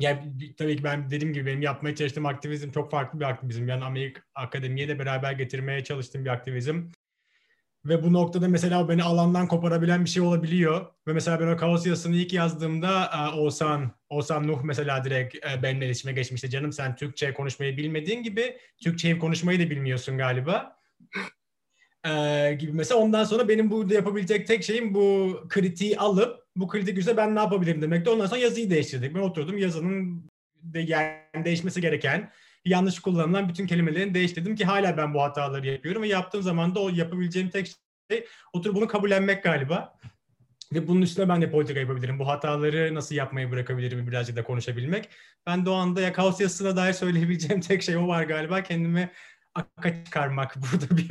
yani 0.00 0.54
tabii 0.58 0.76
ki 0.76 0.84
ben 0.84 1.10
dediğim 1.10 1.34
gibi 1.34 1.46
benim 1.46 1.62
yapmaya 1.62 1.94
çalıştığım 1.94 2.26
aktivizm 2.26 2.70
çok 2.70 2.90
farklı 2.90 3.20
bir 3.20 3.24
aktivizm. 3.24 3.68
Yani 3.68 3.84
Amerika 3.84 4.22
Akademiye 4.34 4.88
de 4.88 4.98
beraber 4.98 5.32
getirmeye 5.32 5.84
çalıştığım 5.84 6.24
bir 6.24 6.30
aktivizm. 6.30 6.82
Ve 7.84 8.02
bu 8.02 8.12
noktada 8.12 8.48
mesela 8.48 8.88
beni 8.88 9.02
alandan 9.02 9.48
koparabilen 9.48 10.04
bir 10.04 10.10
şey 10.10 10.22
olabiliyor. 10.22 10.86
Ve 11.08 11.12
mesela 11.12 11.40
ben 11.40 11.46
o 11.46 11.56
kaos 11.56 11.86
yazısını 11.86 12.16
ilk 12.16 12.32
yazdığımda 12.32 13.10
e, 13.14 13.36
Oğuzhan, 13.36 13.92
Oğuzhan 14.08 14.48
Nuh 14.48 14.62
mesela 14.62 15.04
direkt 15.04 15.34
e, 15.34 15.62
benimle 15.62 15.86
iletişime 15.86 16.12
geçmişti. 16.12 16.50
Canım 16.50 16.72
sen 16.72 16.96
Türkçe 16.96 17.34
konuşmayı 17.34 17.76
bilmediğin 17.76 18.22
gibi 18.22 18.58
Türkçeyi 18.82 19.18
konuşmayı 19.18 19.60
da 19.60 19.70
bilmiyorsun 19.70 20.18
galiba. 20.18 20.76
Ee, 22.06 22.56
gibi 22.60 22.72
mesela 22.72 23.00
ondan 23.00 23.24
sonra 23.24 23.48
benim 23.48 23.70
burada 23.70 23.94
yapabilecek 23.94 24.46
tek 24.46 24.64
şeyim 24.64 24.94
bu 24.94 25.36
kritiği 25.48 25.98
alıp 25.98 26.45
bu 26.56 26.68
kritik 26.68 26.98
üzerine 26.98 27.16
ben 27.16 27.34
ne 27.34 27.38
yapabilirim 27.40 27.82
demekti. 27.82 28.10
Ondan 28.10 28.26
sonra 28.26 28.40
yazıyı 28.40 28.70
değiştirdik. 28.70 29.14
Ben 29.14 29.20
oturdum 29.20 29.58
yazının 29.58 30.24
de, 30.62 30.80
yani 30.80 31.44
değişmesi 31.44 31.80
gereken 31.80 32.32
yanlış 32.64 32.98
kullanılan 32.98 33.48
bütün 33.48 33.66
kelimelerini 33.66 34.14
değiştirdim 34.14 34.54
ki 34.54 34.64
hala 34.64 34.96
ben 34.96 35.14
bu 35.14 35.22
hataları 35.22 35.66
yapıyorum 35.66 36.02
ve 36.02 36.08
yaptığım 36.08 36.42
zaman 36.42 36.74
da 36.74 36.80
o 36.80 36.88
yapabileceğim 36.88 37.50
tek 37.50 37.66
şey 38.10 38.26
oturup 38.52 38.76
bunu 38.76 38.88
kabullenmek 38.88 39.42
galiba. 39.42 39.98
Ve 40.72 40.88
bunun 40.88 41.02
üstüne 41.02 41.28
ben 41.28 41.42
de 41.42 41.50
politika 41.50 41.80
yapabilirim. 41.80 42.18
Bu 42.18 42.28
hataları 42.28 42.94
nasıl 42.94 43.14
yapmayı 43.14 43.50
bırakabilirim 43.50 44.06
birazcık 44.06 44.36
da 44.36 44.44
konuşabilmek. 44.44 45.08
Ben 45.46 45.66
de 45.66 45.70
o 45.70 45.74
anda 45.74 46.00
ya 46.00 46.12
kaos 46.12 46.40
yazısına 46.40 46.76
dair 46.76 46.92
söyleyebileceğim 46.92 47.60
tek 47.68 47.82
şey 47.82 47.96
o 47.96 48.08
var 48.08 48.22
galiba. 48.22 48.62
Kendimi 48.62 49.10
aka 49.54 50.04
çıkarmak 50.04 50.56
burada 50.72 50.96
bir. 50.96 51.08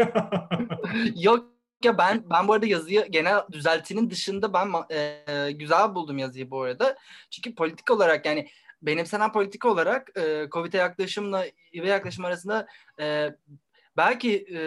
Yok 1.23 1.54
ya 1.86 1.97
ben 1.97 2.23
ben 2.29 2.47
bu 2.47 2.53
arada 2.53 2.65
yazıyı 2.65 3.05
genel 3.09 3.41
düzeltinin 3.51 4.09
dışında 4.09 4.53
ben 4.53 4.67
e, 4.91 5.51
güzel 5.51 5.95
buldum 5.95 6.17
yazıyı 6.17 6.51
bu 6.51 6.61
arada. 6.61 6.97
Çünkü 7.29 7.55
politik 7.55 7.91
olarak 7.91 8.25
yani 8.25 8.47
benimsenen 8.81 9.31
politik 9.31 9.65
olarak 9.65 10.17
e, 10.17 10.47
COVID'e 10.51 10.77
yaklaşımla 10.77 11.45
ve 11.73 11.88
yaklaşım 11.88 12.25
arasında 12.25 12.67
e, 12.99 13.36
belki 13.97 14.45
e, 14.53 14.59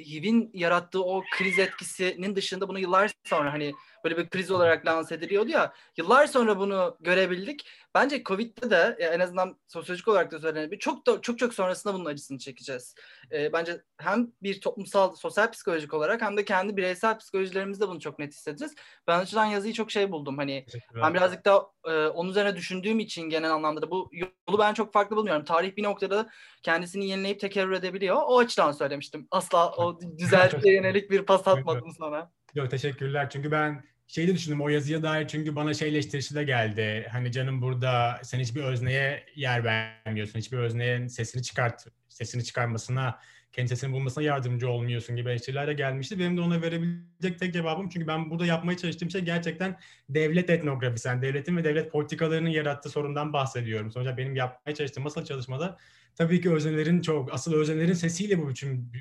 HIV'in 0.00 0.50
yarattığı 0.54 1.04
o 1.04 1.22
kriz 1.36 1.58
etkisinin 1.58 2.36
dışında 2.36 2.68
bunu 2.68 2.78
yıllar 2.78 3.12
sonra 3.24 3.52
hani 3.52 3.74
böyle 4.06 4.16
bir 4.16 4.28
kriz 4.30 4.50
olarak 4.50 4.86
lanse 4.86 5.14
ediliyordu 5.14 5.48
ya 5.48 5.72
yıllar 5.96 6.26
sonra 6.26 6.58
bunu 6.58 6.96
görebildik. 7.00 7.66
Bence 7.94 8.22
Covid'de 8.22 8.70
de 8.70 8.96
en 9.00 9.20
azından 9.20 9.58
sosyolojik 9.66 10.08
olarak 10.08 10.32
da 10.32 10.38
söylenebilir. 10.38 10.78
Çok 10.78 11.06
da 11.06 11.20
çok 11.20 11.38
çok 11.38 11.54
sonrasında 11.54 11.94
bunun 11.94 12.04
acısını 12.04 12.38
çekeceğiz. 12.38 12.94
E, 13.32 13.52
bence 13.52 13.82
hem 13.98 14.32
bir 14.42 14.60
toplumsal 14.60 15.14
sosyal 15.14 15.50
psikolojik 15.50 15.94
olarak 15.94 16.22
hem 16.22 16.36
de 16.36 16.44
kendi 16.44 16.76
bireysel 16.76 17.18
psikolojilerimizde 17.18 17.88
bunu 17.88 18.00
çok 18.00 18.18
net 18.18 18.32
hissedeceğiz. 18.32 18.74
Ben 19.06 19.18
açıdan 19.18 19.44
yazıyı 19.44 19.74
çok 19.74 19.90
şey 19.90 20.12
buldum. 20.12 20.38
Hani 20.38 20.66
ben 20.94 21.14
birazcık 21.14 21.44
da 21.44 21.66
e, 21.84 22.06
onun 22.06 22.30
üzerine 22.30 22.56
düşündüğüm 22.56 22.98
için 22.98 23.22
genel 23.22 23.52
anlamda 23.52 23.82
da 23.82 23.90
bu 23.90 24.10
yolu 24.12 24.58
ben 24.58 24.74
çok 24.74 24.92
farklı 24.92 25.16
bulmuyorum. 25.16 25.44
Tarih 25.44 25.76
bir 25.76 25.82
noktada 25.82 26.28
kendisini 26.62 27.08
yenileyip 27.08 27.40
tekerrür 27.40 27.72
edebiliyor. 27.72 28.16
O 28.26 28.38
açıdan 28.38 28.72
söylemiştim. 28.72 29.28
Asla 29.30 29.72
o 29.72 30.00
düzeltmeye 30.18 30.74
yönelik 30.74 31.10
bir 31.10 31.22
pas 31.22 31.48
atmadım 31.48 31.92
sana. 31.98 32.30
Yok 32.54 32.70
teşekkürler. 32.70 33.30
Çünkü 33.30 33.50
ben 33.50 33.84
şeyi 34.06 34.28
de 34.28 34.34
düşündüm 34.34 34.60
o 34.60 34.68
yazıya 34.68 35.02
dair 35.02 35.28
çünkü 35.28 35.56
bana 35.56 35.74
şey 35.74 35.88
eleştirisi 35.88 36.34
de 36.34 36.44
geldi. 36.44 37.08
Hani 37.12 37.32
canım 37.32 37.62
burada 37.62 38.20
sen 38.22 38.38
hiçbir 38.38 38.62
özneye 38.62 39.24
yer 39.34 39.64
vermiyorsun. 39.64 40.38
Hiçbir 40.38 40.58
özneyin 40.58 41.06
sesini 41.06 41.42
çıkart, 41.42 41.86
sesini 42.08 42.44
çıkarmasına 42.44 43.18
kendi 43.52 43.68
sesini 43.68 43.92
bulmasına 43.92 44.24
yardımcı 44.24 44.68
olmuyorsun 44.68 45.16
gibi 45.16 45.30
eleştiriler 45.30 45.66
de 45.66 45.72
gelmişti. 45.72 46.18
Benim 46.18 46.36
de 46.36 46.40
ona 46.40 46.62
verebilecek 46.62 47.38
tek 47.38 47.52
cevabım 47.52 47.88
çünkü 47.88 48.06
ben 48.06 48.30
burada 48.30 48.46
yapmaya 48.46 48.76
çalıştığım 48.76 49.10
şey 49.10 49.20
gerçekten 49.20 49.78
devlet 50.08 50.50
etnografisi. 50.50 51.08
Yani 51.08 51.22
devletin 51.22 51.56
ve 51.56 51.64
devlet 51.64 51.92
politikalarının 51.92 52.48
yarattığı 52.48 52.90
sorundan 52.90 53.32
bahsediyorum. 53.32 53.90
Sonuçta 53.90 54.16
benim 54.16 54.36
yapmaya 54.36 54.74
çalıştığım 54.74 55.04
masal 55.04 55.24
çalışmada 55.24 55.78
tabii 56.14 56.40
ki 56.40 56.52
öznelerin 56.52 57.00
çok, 57.00 57.34
asıl 57.34 57.54
öznelerin 57.54 57.92
sesiyle 57.92 58.38
bu 58.38 58.48
biçim 58.48 58.92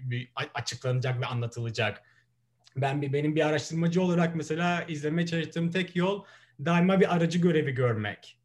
açıklanacak 0.53 1.21
ve 1.21 1.25
anlatılacak. 1.25 2.03
Ben 2.75 3.01
bir 3.01 3.13
benim 3.13 3.35
bir 3.35 3.47
araştırmacı 3.47 4.01
olarak 4.01 4.35
mesela 4.35 4.83
izlemeye 4.83 5.27
çalıştığım 5.27 5.71
tek 5.71 5.95
yol 5.95 6.23
daima 6.65 6.99
bir 6.99 7.15
aracı 7.15 7.39
görevi 7.39 7.71
görmek. 7.71 8.39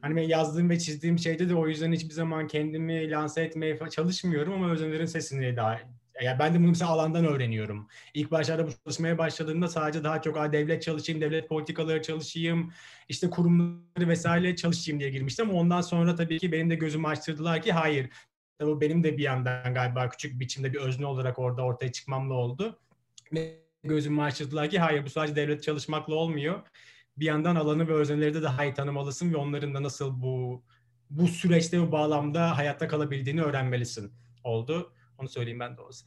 Hani 0.00 0.16
ben 0.16 0.22
yazdığım 0.22 0.70
ve 0.70 0.78
çizdiğim 0.78 1.18
şeyde 1.18 1.48
de 1.48 1.54
o 1.54 1.68
yüzden 1.68 1.92
hiçbir 1.92 2.14
zaman 2.14 2.46
kendimi 2.46 3.10
lanse 3.10 3.42
etmeye 3.42 3.78
çalışmıyorum 3.90 4.52
ama 4.52 4.70
öznelerin 4.70 5.06
sesini 5.06 5.56
daha 5.56 5.80
ya 6.22 6.38
ben 6.38 6.54
de 6.54 6.58
bunu 6.58 6.68
mesela 6.68 6.90
alandan 6.90 7.24
öğreniyorum. 7.24 7.88
İlk 8.14 8.30
başlarda 8.30 8.66
bu 8.66 8.70
çalışmaya 8.84 9.18
başladığımda 9.18 9.68
sadece 9.68 10.04
daha 10.04 10.22
çok 10.22 10.52
devlet 10.52 10.82
çalışayım, 10.82 11.20
devlet 11.20 11.48
politikaları 11.48 12.02
çalışayım, 12.02 12.72
işte 13.08 13.30
kurumları 13.30 14.08
vesaire 14.08 14.56
çalışayım 14.56 15.00
diye 15.00 15.10
girmiştim. 15.10 15.50
Ama 15.50 15.58
ondan 15.58 15.80
sonra 15.80 16.14
tabii 16.14 16.38
ki 16.38 16.52
benim 16.52 16.70
de 16.70 16.74
gözümü 16.74 17.06
açtırdılar 17.06 17.62
ki 17.62 17.72
hayır. 17.72 18.10
Tabii 18.58 18.80
benim 18.80 19.04
de 19.04 19.18
bir 19.18 19.22
yandan 19.22 19.74
galiba 19.74 20.08
küçük 20.08 20.40
biçimde 20.40 20.72
bir 20.72 20.78
özne 20.78 21.06
olarak 21.06 21.38
orada 21.38 21.62
ortaya 21.62 21.92
çıkmamla 21.92 22.34
oldu. 22.34 22.78
Ve 23.32 23.63
gözümü 23.84 24.22
açtırdılar 24.22 24.70
ki 24.70 24.78
hayır 24.78 25.04
bu 25.04 25.10
sadece 25.10 25.36
devlet 25.36 25.62
çalışmakla 25.62 26.14
olmuyor 26.14 26.62
bir 27.16 27.26
yandan 27.26 27.56
alanı 27.56 27.88
ve 27.88 27.92
öznelleri 27.92 28.34
de 28.34 28.42
daha 28.42 28.64
iyi 28.64 28.74
tanımalısın 28.74 29.32
ve 29.32 29.36
onların 29.36 29.74
da 29.74 29.82
nasıl 29.82 30.22
bu 30.22 30.62
bu 31.10 31.28
süreçte 31.28 31.80
bu 31.80 31.92
bağlamda 31.92 32.58
hayatta 32.58 32.88
kalabildiğini 32.88 33.42
öğrenmelisin 33.42 34.12
oldu. 34.44 34.92
Onu 35.18 35.28
söyleyeyim 35.28 35.60
ben 35.60 35.76
de 35.76 35.80
olsa. 35.80 36.06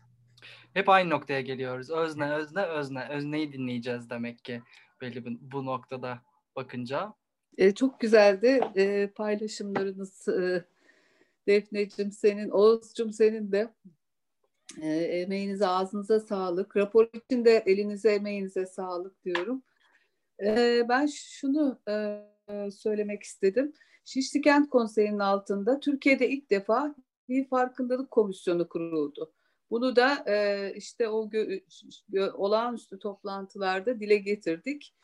Hep 0.74 0.90
aynı 0.90 1.10
noktaya 1.10 1.42
geliyoruz. 1.42 1.90
Özne, 1.90 2.34
özne, 2.34 2.62
özne. 2.62 3.08
Özneyi 3.10 3.54
dinleyeceğiz 3.54 4.10
demek 4.10 4.44
ki 4.44 4.62
belli 5.02 5.26
bir, 5.26 5.38
bu 5.42 5.66
noktada 5.66 6.22
bakınca. 6.56 7.14
E, 7.58 7.76
çok 7.76 8.00
güzeldi 8.00 8.62
e, 8.76 9.08
paylaşımlarınız 9.16 10.28
e, 10.28 10.66
Defneciğim 11.48 12.12
senin, 12.12 12.50
Oğuzcum 12.50 13.12
senin 13.12 13.52
de 13.52 13.74
e, 14.82 14.88
emeğinize 14.96 15.68
ağzınıza 15.68 16.20
sağlık. 16.20 16.78
Rapor 16.78 17.10
için 17.14 17.46
de 17.46 17.64
elinize 17.66 18.12
emeğinize 18.12 18.66
sağlık 18.66 19.26
diyorum. 19.26 19.64
E, 20.44 20.82
ben 20.90 21.06
şunu 21.06 21.80
e, 21.90 22.22
söylemek 22.72 23.24
istedim. 23.24 23.74
Şişli 24.06 24.42
Kent 24.42 24.70
Konseyi'nin 24.70 25.20
altında 25.20 25.80
Türkiye'de 25.80 26.30
ilk 26.30 26.50
defa 26.50 26.96
bir 27.30 27.48
farkındalık 27.48 28.12
komisyonu 28.12 28.70
kuruldu. 28.70 29.34
Bunu 29.72 29.96
da 29.96 30.24
e, 30.28 30.74
işte 30.76 31.10
o 31.10 31.30
gö- 31.30 31.64
gö- 32.12 32.32
olağanüstü 32.32 33.00
toplantılarda 33.00 34.00
dile 34.00 34.18
getirdik. 34.18 34.96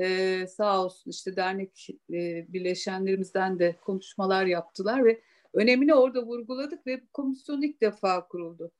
E, 0.00 0.46
sağ 0.46 0.84
olsun 0.84 1.10
işte 1.10 1.36
dernek 1.36 1.88
e, 2.10 2.46
birleşenlerimizden 2.52 3.58
de 3.58 3.76
konuşmalar 3.80 4.46
yaptılar 4.46 5.04
ve 5.04 5.22
önemini 5.54 5.94
orada 5.94 6.26
vurguladık 6.26 6.86
ve 6.86 7.02
komisyon 7.12 7.62
ilk 7.62 7.80
defa 7.80 8.28
kuruldu. 8.28 8.72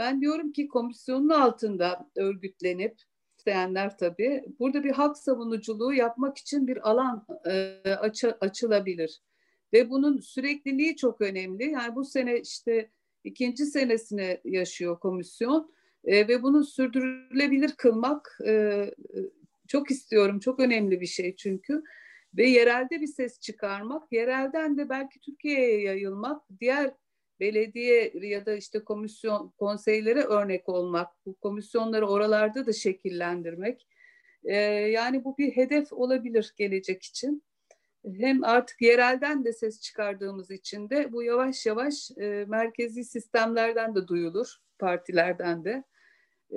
Ben 0.00 0.20
diyorum 0.20 0.52
ki 0.52 0.68
komisyonun 0.68 1.28
altında 1.28 2.10
örgütlenip 2.16 2.96
isteyenler 3.38 3.98
tabii 3.98 4.44
burada 4.58 4.84
bir 4.84 4.90
hak 4.90 5.18
savunuculuğu 5.18 5.94
yapmak 5.94 6.38
için 6.38 6.66
bir 6.66 6.90
alan 6.90 7.26
e, 7.46 7.90
açı, 7.90 8.36
açılabilir. 8.40 9.20
Ve 9.72 9.90
bunun 9.90 10.20
sürekliliği 10.20 10.96
çok 10.96 11.20
önemli. 11.20 11.70
Yani 11.70 11.94
bu 11.94 12.04
sene 12.04 12.40
işte 12.40 12.90
ikinci 13.24 13.66
senesini 13.66 14.40
yaşıyor 14.44 15.00
komisyon 15.00 15.72
e, 16.04 16.28
ve 16.28 16.42
bunu 16.42 16.64
sürdürülebilir 16.64 17.72
kılmak 17.78 18.38
e, 18.46 18.84
çok 19.68 19.90
istiyorum. 19.90 20.40
Çok 20.40 20.60
önemli 20.60 21.00
bir 21.00 21.06
şey 21.06 21.36
çünkü. 21.36 21.82
Ve 22.34 22.48
yerelde 22.48 23.00
bir 23.00 23.06
ses 23.06 23.40
çıkarmak, 23.40 24.12
yerelden 24.12 24.78
de 24.78 24.88
belki 24.88 25.20
Türkiye'ye 25.20 25.82
yayılmak, 25.82 26.42
diğer 26.60 26.94
belediye 27.40 28.12
ya 28.14 28.46
da 28.46 28.54
işte 28.54 28.84
komisyon 28.84 29.52
konseylere 29.58 30.22
örnek 30.22 30.68
olmak, 30.68 31.26
bu 31.26 31.34
komisyonları 31.34 32.06
oralarda 32.06 32.66
da 32.66 32.72
şekillendirmek. 32.72 33.86
E, 34.44 34.56
yani 34.56 35.24
bu 35.24 35.38
bir 35.38 35.56
hedef 35.56 35.92
olabilir 35.92 36.54
gelecek 36.56 37.02
için. 37.02 37.42
Hem 38.18 38.44
artık 38.44 38.82
yerelden 38.82 39.44
de 39.44 39.52
ses 39.52 39.80
çıkardığımız 39.80 40.50
için 40.50 40.90
de 40.90 41.12
bu 41.12 41.22
yavaş 41.22 41.66
yavaş 41.66 42.10
e, 42.10 42.44
merkezi 42.48 43.04
sistemlerden 43.04 43.94
de 43.94 44.08
duyulur, 44.08 44.56
partilerden 44.78 45.64
de. 45.64 45.84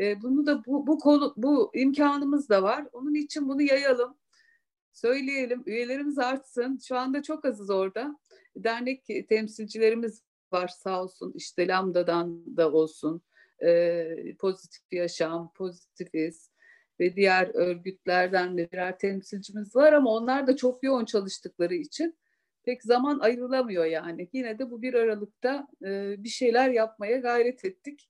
E, 0.02 0.22
bunu 0.22 0.46
da 0.46 0.66
bu, 0.66 0.88
bu 0.88 1.00
konu, 1.00 1.34
bu 1.38 1.72
imkanımız 1.74 2.50
da 2.50 2.64
var. 2.64 2.88
Onun 2.94 3.16
için 3.16 3.50
bunu 3.50 3.62
yayalım, 3.62 4.18
söyleyelim, 4.94 5.64
üyelerimiz 5.66 6.20
artsın. 6.20 6.80
Şu 6.88 6.98
anda 6.98 7.24
çok 7.24 7.46
azız 7.46 7.70
orada. 7.70 8.20
Dernek 8.56 9.30
temsilcilerimiz 9.30 10.22
var 10.54 10.68
sağ 10.68 11.04
olsun 11.04 11.34
işte 11.36 11.68
Lambda'dan 11.68 12.58
da 12.58 12.72
olsun 12.72 13.22
e, 13.64 14.36
pozitif 14.40 14.84
yaşam, 14.92 15.52
pozitifiz 15.54 16.52
ve 17.00 17.16
diğer 17.16 17.56
örgütlerden 17.56 18.58
de 18.58 18.72
birer 18.72 18.98
temsilcimiz 18.98 19.76
var 19.76 19.94
ama 19.94 20.12
onlar 20.12 20.48
da 20.48 20.56
çok 20.56 20.84
yoğun 20.84 21.06
çalıştıkları 21.06 21.76
için 21.76 22.18
pek 22.64 22.84
zaman 22.84 23.20
ayrılamıyor 23.20 23.86
yani. 23.86 24.30
Yine 24.34 24.60
de 24.60 24.72
bu 24.72 24.82
bir 24.82 24.94
Aralık'ta 24.94 25.68
e, 25.86 26.16
bir 26.24 26.30
şeyler 26.30 26.70
yapmaya 26.70 27.18
gayret 27.18 27.66
ettik. 27.66 28.10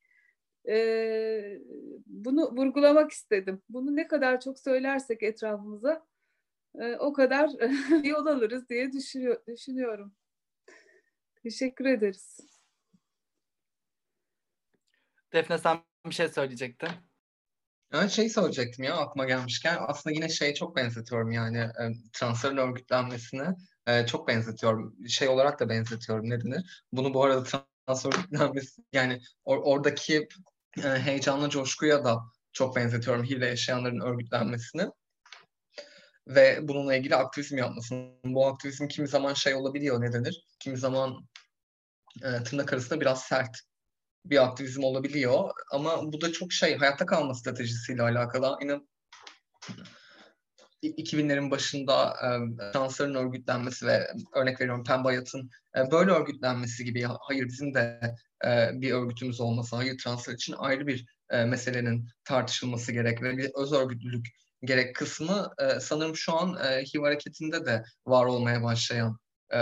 E, 0.67 1.59
bunu 2.05 2.51
vurgulamak 2.51 3.11
istedim. 3.11 3.61
Bunu 3.69 3.95
ne 3.95 4.07
kadar 4.07 4.41
çok 4.41 4.59
söylersek 4.59 5.23
etrafımıza 5.23 6.05
e, 6.79 6.95
o 6.95 7.13
kadar 7.13 7.49
yol 8.03 8.25
alırız 8.25 8.69
diye 8.69 8.91
düşünüyor, 8.91 9.45
düşünüyorum. 9.47 10.13
Teşekkür 11.43 11.85
ederiz. 11.85 12.39
Defne 15.33 15.57
sen 15.57 15.83
bir 16.05 16.13
şey 16.13 16.27
söyleyecektin. 16.27 16.89
Ben 17.91 18.07
şey 18.07 18.29
söyleyecektim 18.29 18.85
ya 18.85 18.95
aklıma 18.97 19.25
gelmişken 19.25 19.77
aslında 19.79 20.13
yine 20.13 20.29
şeye 20.29 20.53
çok 20.53 20.75
benzetiyorum 20.75 21.31
yani 21.31 21.57
e, 21.57 21.91
transferin 22.13 22.57
örgütlenmesine 22.57 23.55
e, 23.87 24.05
çok 24.05 24.27
benzetiyorum. 24.27 25.07
Şey 25.07 25.27
olarak 25.27 25.59
da 25.59 25.69
benzetiyorum 25.69 26.29
ne 26.29 26.41
denir? 26.41 26.85
Bunu 26.91 27.13
bu 27.13 27.23
arada 27.23 27.43
transfer 27.43 28.09
örgütlenmesi 28.09 28.81
yani 28.93 29.19
or, 29.45 29.57
oradaki 29.63 30.27
e, 30.77 30.89
heyecanlı 30.89 31.49
coşkuya 31.49 32.05
da 32.05 32.19
çok 32.53 32.75
benzetiyorum 32.75 33.23
HIV'le 33.23 33.41
yaşayanların 33.41 33.99
örgütlenmesini 33.99 34.89
ve 36.27 36.59
bununla 36.61 36.95
ilgili 36.95 37.15
aktivizm 37.15 37.57
yapmasını. 37.57 38.13
Bu 38.25 38.47
aktivizm 38.47 38.87
kimi 38.87 39.07
zaman 39.07 39.33
şey 39.33 39.55
olabiliyor 39.55 40.01
ne 40.01 40.13
denir? 40.13 40.45
Kimi 40.59 40.77
zaman 40.77 41.27
e, 42.21 42.43
tırnak 42.43 42.73
arasında 42.73 43.01
biraz 43.01 43.23
sert 43.23 43.59
bir 44.25 44.43
aktivizm 44.43 44.83
olabiliyor. 44.83 45.49
Ama 45.71 46.13
bu 46.13 46.21
da 46.21 46.31
çok 46.31 46.53
şey 46.53 46.77
hayatta 46.77 47.05
kalma 47.05 47.33
stratejisiyle 47.33 48.01
alakalı. 48.01 48.57
Yine 48.61 48.79
2000'lerin 50.83 51.51
başında 51.51 52.09
e, 52.09 52.27
transferin 52.71 53.13
örgütlenmesi 53.13 53.87
ve 53.87 54.07
örnek 54.35 54.61
veriyorum 54.61 54.83
Pembe 54.83 55.07
Hayat'ın 55.07 55.49
e, 55.77 55.91
böyle 55.91 56.11
örgütlenmesi 56.11 56.85
gibi 56.85 57.03
hayır 57.19 57.45
bizim 57.45 57.73
de 57.73 58.15
e, 58.45 58.69
bir 58.73 58.91
örgütümüz 58.91 59.41
olması, 59.41 59.75
hayır 59.75 59.97
transfer 59.97 60.33
için 60.33 60.55
ayrı 60.57 60.87
bir 60.87 61.05
e, 61.29 61.45
meselenin 61.45 62.07
tartışılması 62.23 62.91
gerek 62.91 63.21
ve 63.21 63.37
bir 63.37 63.51
öz 63.55 63.73
örgütlülük 63.73 64.27
gerek 64.63 64.95
kısmı 64.95 65.49
e, 65.59 65.79
sanırım 65.79 66.15
şu 66.15 66.33
an 66.33 66.57
e, 66.65 66.83
HIV 66.83 67.01
hareketinde 67.01 67.65
de 67.65 67.83
var 68.05 68.25
olmaya 68.25 68.63
başlayan 68.63 69.17
e, 69.53 69.57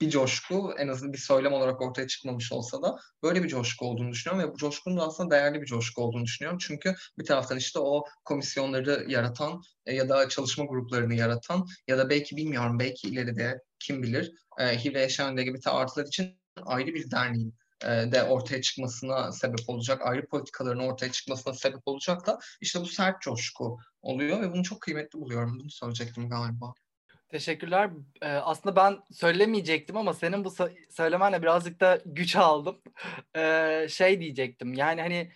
bir 0.00 0.10
coşku 0.10 0.74
en 0.78 0.88
azından 0.88 1.12
bir 1.12 1.18
söylem 1.18 1.52
olarak 1.52 1.82
ortaya 1.82 2.06
çıkmamış 2.06 2.52
olsa 2.52 2.82
da 2.82 2.96
böyle 3.22 3.42
bir 3.42 3.48
coşku 3.48 3.86
olduğunu 3.86 4.10
düşünüyorum 4.12 4.48
ve 4.48 4.54
bu 4.54 4.58
coşkunun 4.58 4.96
da 4.96 5.02
aslında 5.02 5.30
değerli 5.30 5.60
bir 5.62 5.66
coşku 5.66 6.02
olduğunu 6.02 6.24
düşünüyorum. 6.24 6.58
Çünkü 6.58 6.94
bir 7.18 7.24
taraftan 7.24 7.58
işte 7.58 7.78
o 7.78 8.04
komisyonları 8.24 9.04
yaratan 9.08 9.62
e, 9.86 9.94
ya 9.94 10.08
da 10.08 10.28
çalışma 10.28 10.64
gruplarını 10.64 11.14
yaratan 11.14 11.66
ya 11.88 11.98
da 11.98 12.10
belki 12.10 12.36
bilmiyorum 12.36 12.78
belki 12.78 13.08
ileride 13.08 13.62
kim 13.78 14.02
bilir 14.02 14.32
e, 14.58 14.84
HIV 14.84 14.98
yaşayan 14.98 15.36
LGBT 15.36 15.66
artılar 15.66 16.06
için 16.06 16.38
ayrı 16.62 16.94
bir 16.94 17.10
derneğin 17.10 17.54
e, 17.84 17.88
de 17.88 18.22
ortaya 18.22 18.62
çıkmasına 18.62 19.32
sebep 19.32 19.68
olacak, 19.68 20.00
ayrı 20.04 20.26
politikaların 20.26 20.80
ortaya 20.80 21.12
çıkmasına 21.12 21.54
sebep 21.54 21.80
olacak 21.86 22.26
da 22.26 22.38
işte 22.60 22.80
bu 22.80 22.86
sert 22.86 23.22
coşku 23.22 23.78
oluyor 24.02 24.40
ve 24.40 24.52
bunu 24.52 24.62
çok 24.62 24.80
kıymetli 24.80 25.20
buluyorum. 25.20 25.58
Bunu 25.60 25.70
söyleyecektim 25.70 26.28
galiba. 26.28 26.74
Teşekkürler. 27.34 27.90
Ee, 28.22 28.26
aslında 28.26 28.76
ben 28.76 28.98
söylemeyecektim 29.12 29.96
ama 29.96 30.14
senin 30.14 30.44
bu 30.44 30.54
söylemenle 30.90 31.42
birazcık 31.42 31.80
da 31.80 31.98
güç 32.06 32.36
aldım. 32.36 32.80
Ee, 33.36 33.86
şey 33.90 34.20
diyecektim 34.20 34.74
yani 34.74 35.00
hani 35.00 35.32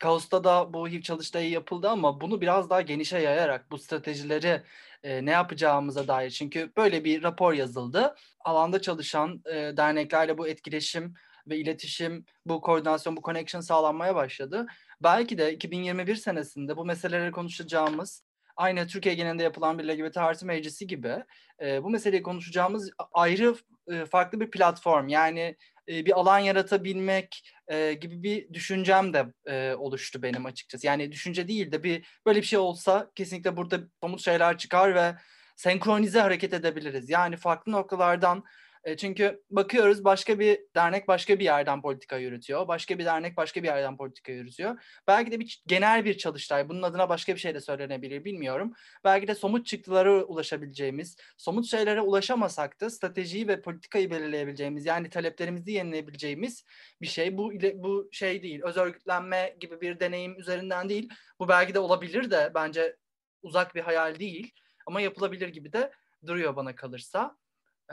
Kaos'ta 0.00 0.44
da 0.44 0.72
bu 0.72 0.88
HIV 0.88 1.02
çalıştayı 1.02 1.50
yapıldı 1.50 1.88
ama 1.88 2.20
bunu 2.20 2.40
biraz 2.40 2.70
daha 2.70 2.80
genişe 2.80 3.18
yayarak 3.18 3.70
bu 3.70 3.78
stratejileri 3.78 4.62
e, 5.02 5.24
ne 5.24 5.30
yapacağımıza 5.30 6.08
dair. 6.08 6.30
Çünkü 6.30 6.72
böyle 6.76 7.04
bir 7.04 7.22
rapor 7.22 7.52
yazıldı. 7.52 8.14
Alanda 8.44 8.82
çalışan 8.82 9.42
e, 9.46 9.76
derneklerle 9.76 10.38
bu 10.38 10.48
etkileşim 10.48 11.14
ve 11.46 11.56
iletişim, 11.56 12.26
bu 12.46 12.60
koordinasyon, 12.60 13.16
bu 13.16 13.22
connection 13.22 13.60
sağlanmaya 13.60 14.14
başladı. 14.14 14.66
Belki 15.02 15.38
de 15.38 15.52
2021 15.52 16.16
senesinde 16.16 16.76
bu 16.76 16.84
meseleleri 16.84 17.30
konuşacağımız 17.32 18.23
aynı 18.56 18.86
Türkiye 18.86 19.14
genelinde 19.14 19.42
yapılan 19.42 19.78
bir 19.78 19.84
LGBT 19.84 20.16
artı 20.16 20.46
meclisi 20.46 20.86
gibi 20.86 21.24
e, 21.62 21.82
bu 21.82 21.90
meseleyi 21.90 22.22
konuşacağımız 22.22 22.90
ayrı 23.12 23.54
e, 23.88 24.04
farklı 24.04 24.40
bir 24.40 24.50
platform 24.50 25.08
yani 25.08 25.56
e, 25.88 26.06
bir 26.06 26.12
alan 26.12 26.38
yaratabilmek 26.38 27.42
e, 27.68 27.92
gibi 27.92 28.22
bir 28.22 28.54
düşüncem 28.54 29.14
de 29.14 29.26
e, 29.46 29.74
oluştu 29.74 30.22
benim 30.22 30.46
açıkçası. 30.46 30.86
Yani 30.86 31.12
düşünce 31.12 31.48
değil 31.48 31.72
de 31.72 31.82
bir 31.82 32.06
böyle 32.26 32.40
bir 32.40 32.46
şey 32.46 32.58
olsa 32.58 33.10
kesinlikle 33.14 33.56
burada 33.56 33.80
somut 34.00 34.20
şeyler 34.20 34.58
çıkar 34.58 34.94
ve 34.94 35.14
senkronize 35.56 36.20
hareket 36.20 36.54
edebiliriz. 36.54 37.10
Yani 37.10 37.36
farklı 37.36 37.72
noktalardan 37.72 38.44
e, 38.84 38.96
çünkü 38.96 39.42
bakıyoruz 39.50 40.04
başka 40.04 40.38
bir 40.38 40.58
dernek 40.74 41.08
başka 41.08 41.38
bir 41.38 41.44
yerden 41.44 41.82
politika 41.82 42.16
yürütüyor. 42.16 42.68
Başka 42.68 42.98
bir 42.98 43.04
dernek 43.04 43.36
başka 43.36 43.62
bir 43.62 43.68
yerden 43.68 43.96
politika 43.96 44.32
yürütüyor. 44.32 44.82
Belki 45.06 45.32
de 45.32 45.40
bir 45.40 45.62
genel 45.66 46.04
bir 46.04 46.18
çalıştay. 46.18 46.68
Bunun 46.68 46.82
adına 46.82 47.08
başka 47.08 47.34
bir 47.34 47.40
şey 47.40 47.54
de 47.54 47.60
söylenebilir 47.60 48.24
bilmiyorum. 48.24 48.72
Belki 49.04 49.28
de 49.28 49.34
somut 49.34 49.66
çıktılara 49.66 50.24
ulaşabileceğimiz, 50.24 51.16
somut 51.36 51.66
şeylere 51.66 52.00
ulaşamasak 52.00 52.80
da 52.80 52.90
stratejiyi 52.90 53.48
ve 53.48 53.62
politikayı 53.62 54.10
belirleyebileceğimiz 54.10 54.86
yani 54.86 55.10
taleplerimizi 55.10 55.72
yenileyebileceğimiz 55.72 56.64
bir 57.02 57.06
şey. 57.06 57.36
Bu 57.36 57.52
bu 57.74 58.08
şey 58.12 58.42
değil. 58.42 58.60
Öz 58.64 58.76
örgütlenme 58.76 59.56
gibi 59.60 59.80
bir 59.80 60.00
deneyim 60.00 60.40
üzerinden 60.40 60.88
değil. 60.88 61.08
Bu 61.38 61.48
belki 61.48 61.74
de 61.74 61.78
olabilir 61.78 62.30
de 62.30 62.52
bence 62.54 62.96
uzak 63.42 63.74
bir 63.74 63.80
hayal 63.80 64.18
değil. 64.18 64.52
Ama 64.86 65.00
yapılabilir 65.00 65.48
gibi 65.48 65.72
de 65.72 65.92
duruyor 66.26 66.56
bana 66.56 66.74
kalırsa. 66.74 67.36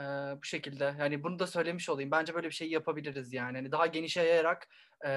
Ee, 0.00 0.02
bu 0.40 0.44
şekilde 0.44 0.94
yani 0.98 1.22
bunu 1.22 1.38
da 1.38 1.46
söylemiş 1.46 1.88
olayım. 1.88 2.10
Bence 2.10 2.34
böyle 2.34 2.48
bir 2.48 2.54
şey 2.54 2.70
yapabiliriz 2.70 3.32
yani. 3.32 3.56
yani 3.56 3.72
daha 3.72 3.86
geniş 3.86 4.16
yayarak 4.16 4.68
e, 5.04 5.08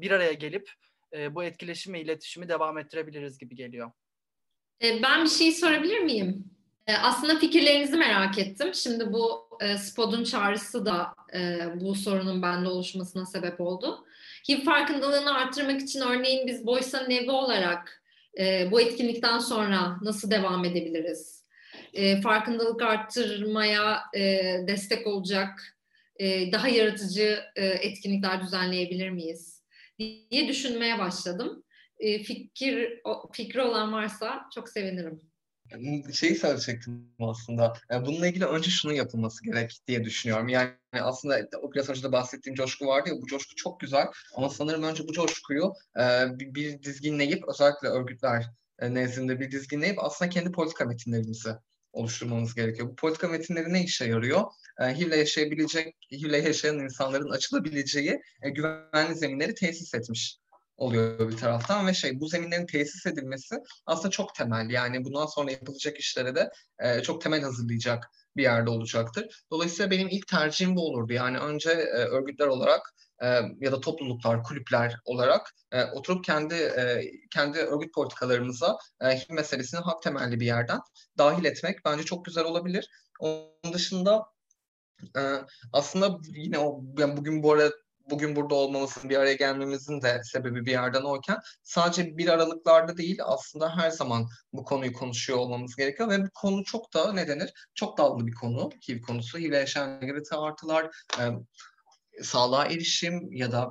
bir 0.00 0.10
araya 0.10 0.32
gelip 0.32 0.70
e, 1.12 1.34
bu 1.34 1.44
etkileşimi, 1.44 2.00
iletişimi 2.00 2.48
devam 2.48 2.78
ettirebiliriz 2.78 3.38
gibi 3.38 3.56
geliyor. 3.56 3.90
E, 4.82 5.02
ben 5.02 5.24
bir 5.24 5.30
şey 5.30 5.52
sorabilir 5.52 6.00
miyim? 6.00 6.44
E, 6.86 6.94
aslında 6.96 7.38
fikirlerinizi 7.38 7.96
merak 7.96 8.38
ettim. 8.38 8.74
Şimdi 8.74 9.12
bu 9.12 9.48
e, 9.60 9.78
SPOD'un 9.78 10.24
çağrısı 10.24 10.86
da 10.86 11.14
e, 11.34 11.58
bu 11.80 11.94
sorunun 11.94 12.42
bende 12.42 12.68
oluşmasına 12.68 13.26
sebep 13.26 13.60
oldu. 13.60 14.06
HIV 14.48 14.64
farkındalığını 14.64 15.34
arttırmak 15.34 15.80
için 15.80 16.00
örneğin 16.00 16.46
biz 16.46 16.66
Boysa 16.66 17.06
Nevi 17.06 17.30
olarak 17.30 18.02
e, 18.38 18.68
bu 18.70 18.80
etkinlikten 18.80 19.38
sonra 19.38 19.98
nasıl 20.02 20.30
devam 20.30 20.64
edebiliriz? 20.64 21.35
E, 21.96 22.20
farkındalık 22.20 22.82
arttırmaya 22.82 24.02
e, 24.14 24.22
destek 24.68 25.06
olacak 25.06 25.76
e, 26.16 26.52
daha 26.52 26.68
yaratıcı 26.68 27.40
e, 27.56 27.66
etkinlikler 27.66 28.42
düzenleyebilir 28.42 29.10
miyiz 29.10 29.62
diye 29.98 30.48
düşünmeye 30.48 30.98
başladım. 30.98 31.64
E, 31.98 32.22
fikir 32.22 33.00
o, 33.04 33.30
fikri 33.32 33.62
olan 33.62 33.92
varsa 33.92 34.48
çok 34.54 34.68
sevinirim. 34.68 35.20
Şeyi 36.12 36.34
söyleyecektim 36.34 37.08
aslında. 37.20 37.72
Bununla 37.90 38.26
ilgili 38.26 38.44
önce 38.44 38.70
şunu 38.70 38.92
yapılması 38.92 39.44
gerek 39.44 39.78
diye 39.88 40.04
düşünüyorum. 40.04 40.48
Yani 40.48 40.70
aslında 40.92 41.48
o 41.62 41.72
biraz 41.72 41.88
önce 41.90 42.02
de 42.02 42.12
bahsettiğim 42.12 42.54
coşku 42.54 42.86
vardı 42.86 43.08
ya 43.08 43.14
bu 43.22 43.26
coşku 43.26 43.54
çok 43.56 43.80
güzel 43.80 44.06
ama 44.34 44.48
sanırım 44.48 44.82
önce 44.82 45.08
bu 45.08 45.12
coşkuyu 45.12 45.72
bir, 46.30 46.54
bir 46.54 46.82
dizginleyip 46.82 47.48
özellikle 47.48 47.88
örgütler 47.88 48.46
nezdinde 48.82 49.40
bir 49.40 49.50
dizginleyip 49.50 50.04
aslında 50.04 50.28
kendi 50.28 50.52
politika 50.52 50.84
metinlerimizi 50.84 51.50
oluşturmamız 51.96 52.54
gerekiyor. 52.54 52.88
Bu 52.88 52.96
politika 52.96 53.28
metinleri 53.28 53.72
ne 53.72 53.84
işe 53.84 54.04
yarıyor? 54.04 54.44
E, 54.80 54.98
HIV'le 54.98 55.16
yaşayabilecek, 55.16 55.96
HIV'le 56.12 56.44
yaşayan 56.44 56.78
insanların 56.78 57.30
açılabileceği 57.30 58.20
e, 58.42 58.50
güvenli 58.50 59.14
zeminleri 59.14 59.54
tesis 59.54 59.94
etmiş 59.94 60.38
oluyor 60.76 61.28
bir 61.28 61.36
taraftan 61.36 61.86
ve 61.86 61.94
şey 61.94 62.20
bu 62.20 62.28
zeminlerin 62.28 62.66
tesis 62.66 63.06
edilmesi 63.06 63.56
aslında 63.86 64.10
çok 64.10 64.34
temel 64.34 64.70
yani 64.70 65.04
bundan 65.04 65.26
sonra 65.26 65.50
yapılacak 65.50 65.98
işlere 65.98 66.34
de 66.34 66.50
e, 66.78 67.02
çok 67.02 67.22
temel 67.22 67.42
hazırlayacak 67.42 68.10
bir 68.36 68.42
yerde 68.42 68.70
olacaktır. 68.70 69.44
Dolayısıyla 69.50 69.90
benim 69.90 70.08
ilk 70.08 70.26
tercihim 70.26 70.76
bu 70.76 70.86
olurdu. 70.86 71.12
Yani 71.12 71.38
önce 71.38 71.70
e, 71.70 71.96
örgütler 71.96 72.46
olarak 72.46 72.94
e, 73.22 73.26
ya 73.60 73.72
da 73.72 73.80
topluluklar, 73.80 74.42
kulüpler 74.42 75.00
olarak 75.04 75.54
e, 75.72 75.84
oturup 75.84 76.24
kendi 76.24 76.54
e, 76.54 77.10
kendi 77.30 77.58
örgüt 77.58 77.94
politikalarımıza 77.94 78.78
e, 79.00 79.06
HIV 79.06 79.34
meselesini 79.34 79.80
hak 79.80 80.02
temelli 80.02 80.40
bir 80.40 80.46
yerden 80.46 80.80
dahil 81.18 81.44
etmek 81.44 81.84
bence 81.84 82.02
çok 82.02 82.24
güzel 82.24 82.44
olabilir. 82.44 82.90
Onun 83.20 83.72
dışında 83.72 84.26
e, 85.16 85.20
aslında 85.72 86.18
yine 86.28 86.58
o 86.58 86.84
yani 86.98 87.16
bugün 87.16 87.42
bu 87.42 87.52
arada 87.52 87.72
bugün 88.10 88.36
burada 88.36 88.54
olmamızın, 88.54 89.10
bir 89.10 89.16
araya 89.16 89.34
gelmemizin 89.34 90.02
de 90.02 90.20
sebebi 90.24 90.66
bir 90.66 90.70
yerden 90.70 91.02
oyken 91.02 91.38
sadece 91.62 92.18
bir 92.18 92.28
aralıklarda 92.28 92.96
değil 92.96 93.18
aslında 93.24 93.76
her 93.76 93.90
zaman 93.90 94.28
bu 94.52 94.64
konuyu 94.64 94.92
konuşuyor 94.92 95.38
olmamız 95.38 95.76
gerekiyor 95.76 96.10
ve 96.10 96.22
bu 96.22 96.30
konu 96.34 96.64
çok 96.64 96.94
da 96.94 97.12
ne 97.12 97.28
denir? 97.28 97.52
Çok 97.74 97.98
dallı 97.98 98.26
bir 98.26 98.34
konu 98.34 98.70
HIV 98.88 99.00
konusu. 99.00 99.38
HIV 99.38 99.52
yaşayan 99.52 100.00
LGBT 100.00 100.32
artılar, 100.32 100.84
e, 101.20 101.22
sağlığa 102.22 102.66
erişim 102.66 103.32
ya 103.32 103.52
da 103.52 103.70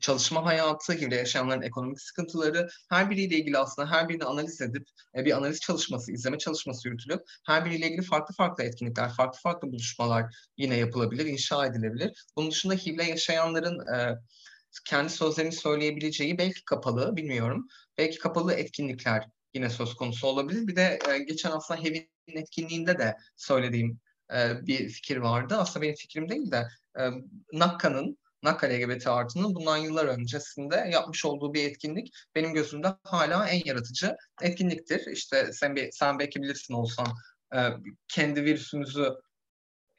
çalışma 0.00 0.44
hayatı, 0.44 0.92
HIV'le 0.92 1.12
yaşayanların 1.12 1.62
ekonomik 1.62 2.00
sıkıntıları 2.00 2.68
her 2.90 3.10
biriyle 3.10 3.36
ilgili 3.36 3.58
aslında 3.58 3.90
her 3.90 4.08
birini 4.08 4.24
analiz 4.24 4.60
edip 4.60 4.86
e, 5.16 5.24
bir 5.24 5.36
analiz 5.36 5.60
çalışması, 5.60 6.12
izleme 6.12 6.38
çalışması 6.38 6.88
yürütülüp 6.88 7.20
her 7.46 7.64
biriyle 7.64 7.86
ilgili 7.86 8.02
farklı 8.02 8.34
farklı 8.34 8.64
etkinlikler, 8.64 9.08
farklı 9.14 9.40
farklı 9.40 9.68
buluşmalar 9.68 10.34
yine 10.56 10.76
yapılabilir, 10.76 11.26
inşa 11.26 11.66
edilebilir. 11.66 12.26
Bunun 12.36 12.50
dışında 12.50 12.74
HIV'le 12.74 13.08
yaşayanların 13.08 13.94
e, 13.94 14.18
kendi 14.86 15.10
sözlerini 15.10 15.52
söyleyebileceği 15.52 16.38
belki 16.38 16.64
kapalı, 16.64 17.16
bilmiyorum. 17.16 17.66
Belki 17.98 18.18
kapalı 18.18 18.52
etkinlikler 18.52 19.24
yine 19.54 19.70
söz 19.70 19.94
konusu 19.94 20.26
olabilir. 20.26 20.66
Bir 20.66 20.76
de 20.76 20.98
e, 21.10 21.18
geçen 21.18 21.50
aslında 21.50 21.80
HIV'in 21.80 22.36
etkinliğinde 22.36 22.98
de 22.98 23.16
söylediğim 23.36 24.00
e, 24.34 24.66
bir 24.66 24.88
fikir 24.88 25.16
vardı. 25.16 25.56
Aslında 25.58 25.82
benim 25.82 25.94
fikrim 25.94 26.28
değil 26.28 26.50
de 26.50 26.68
e, 26.98 27.10
Nakka'nın 27.52 28.18
Nakka 28.42 28.66
LGBT 28.66 29.06
artının 29.06 29.54
bundan 29.54 29.76
yıllar 29.76 30.06
öncesinde 30.06 30.76
yapmış 30.92 31.24
olduğu 31.24 31.54
bir 31.54 31.70
etkinlik 31.70 32.14
benim 32.34 32.54
gözümde 32.54 32.88
hala 33.04 33.48
en 33.48 33.62
yaratıcı 33.64 34.16
etkinliktir. 34.42 35.12
İşte 35.12 35.52
sen, 35.52 35.76
sen 35.92 36.18
belki 36.18 36.42
bilirsin 36.42 36.74
olsan 36.74 37.06
e, 37.54 37.58
kendi 38.08 38.44
virüsümüzü 38.44 39.14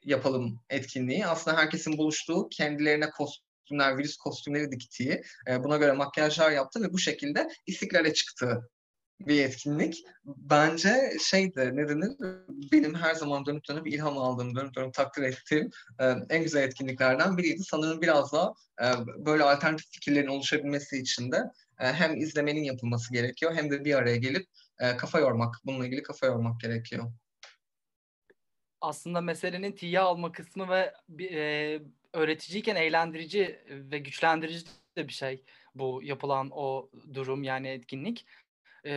yapalım 0.04 0.60
etkinliği. 0.70 1.28
Aslında 1.28 1.58
herkesin 1.58 1.98
buluştuğu, 1.98 2.50
kendilerine 2.50 3.10
kostümler, 3.10 3.98
virüs 3.98 4.18
kostümleri 4.18 4.72
diktiği, 4.72 5.22
buna 5.60 5.78
göre 5.78 5.92
makyajlar 5.92 6.52
yaptı 6.52 6.82
ve 6.82 6.94
bu 6.94 7.00
şekilde 7.00 7.48
istiklale 7.68 8.14
çıktığı 8.14 8.70
bir 9.20 9.45
etkinlik. 9.45 10.03
Bence 10.26 11.11
şeydi 11.22 11.72
ne 11.74 11.89
denir 11.89 12.11
benim 12.72 12.95
her 12.95 13.15
zaman 13.15 13.45
dönüp 13.45 13.67
dönüp 13.70 13.88
ilham 13.88 14.17
aldığım, 14.17 14.55
dönüp 14.55 14.76
dönüp 14.76 14.93
takdir 14.93 15.24
ettiğim 15.24 15.70
e, 15.99 16.05
en 16.30 16.43
güzel 16.43 16.63
etkinliklerden 16.63 17.38
biriydi. 17.38 17.63
Sanırım 17.63 18.01
biraz 18.01 18.34
da 18.34 18.53
e, 18.82 18.86
böyle 19.26 19.43
alternatif 19.43 19.91
fikirlerin 19.91 20.28
oluşabilmesi 20.28 20.97
için 20.97 21.32
de 21.32 21.38
e, 21.80 21.93
hem 21.93 22.17
izlemenin 22.17 22.63
yapılması 22.63 23.13
gerekiyor 23.13 23.55
hem 23.55 23.72
de 23.72 23.86
bir 23.86 23.95
araya 23.95 24.15
gelip 24.15 24.45
e, 24.80 24.97
kafa 24.97 25.20
yormak, 25.20 25.55
bununla 25.65 25.86
ilgili 25.86 26.03
kafa 26.03 26.26
yormak 26.26 26.59
gerekiyor. 26.59 27.11
Aslında 28.82 29.22
meselenin 29.22 29.72
tiye 29.72 29.99
alma 29.99 30.32
kısmı 30.32 30.70
ve 30.70 30.93
e, 31.24 31.80
öğreticiyken 32.13 32.76
eğlendirici 32.76 33.59
ve 33.70 33.99
güçlendirici 33.99 34.65
de 34.97 35.07
bir 35.07 35.13
şey 35.13 35.43
bu 35.76 36.01
yapılan 36.03 36.49
o 36.51 36.89
durum 37.13 37.43
yani 37.43 37.67
etkinlik 37.67 38.26
e, 38.86 38.92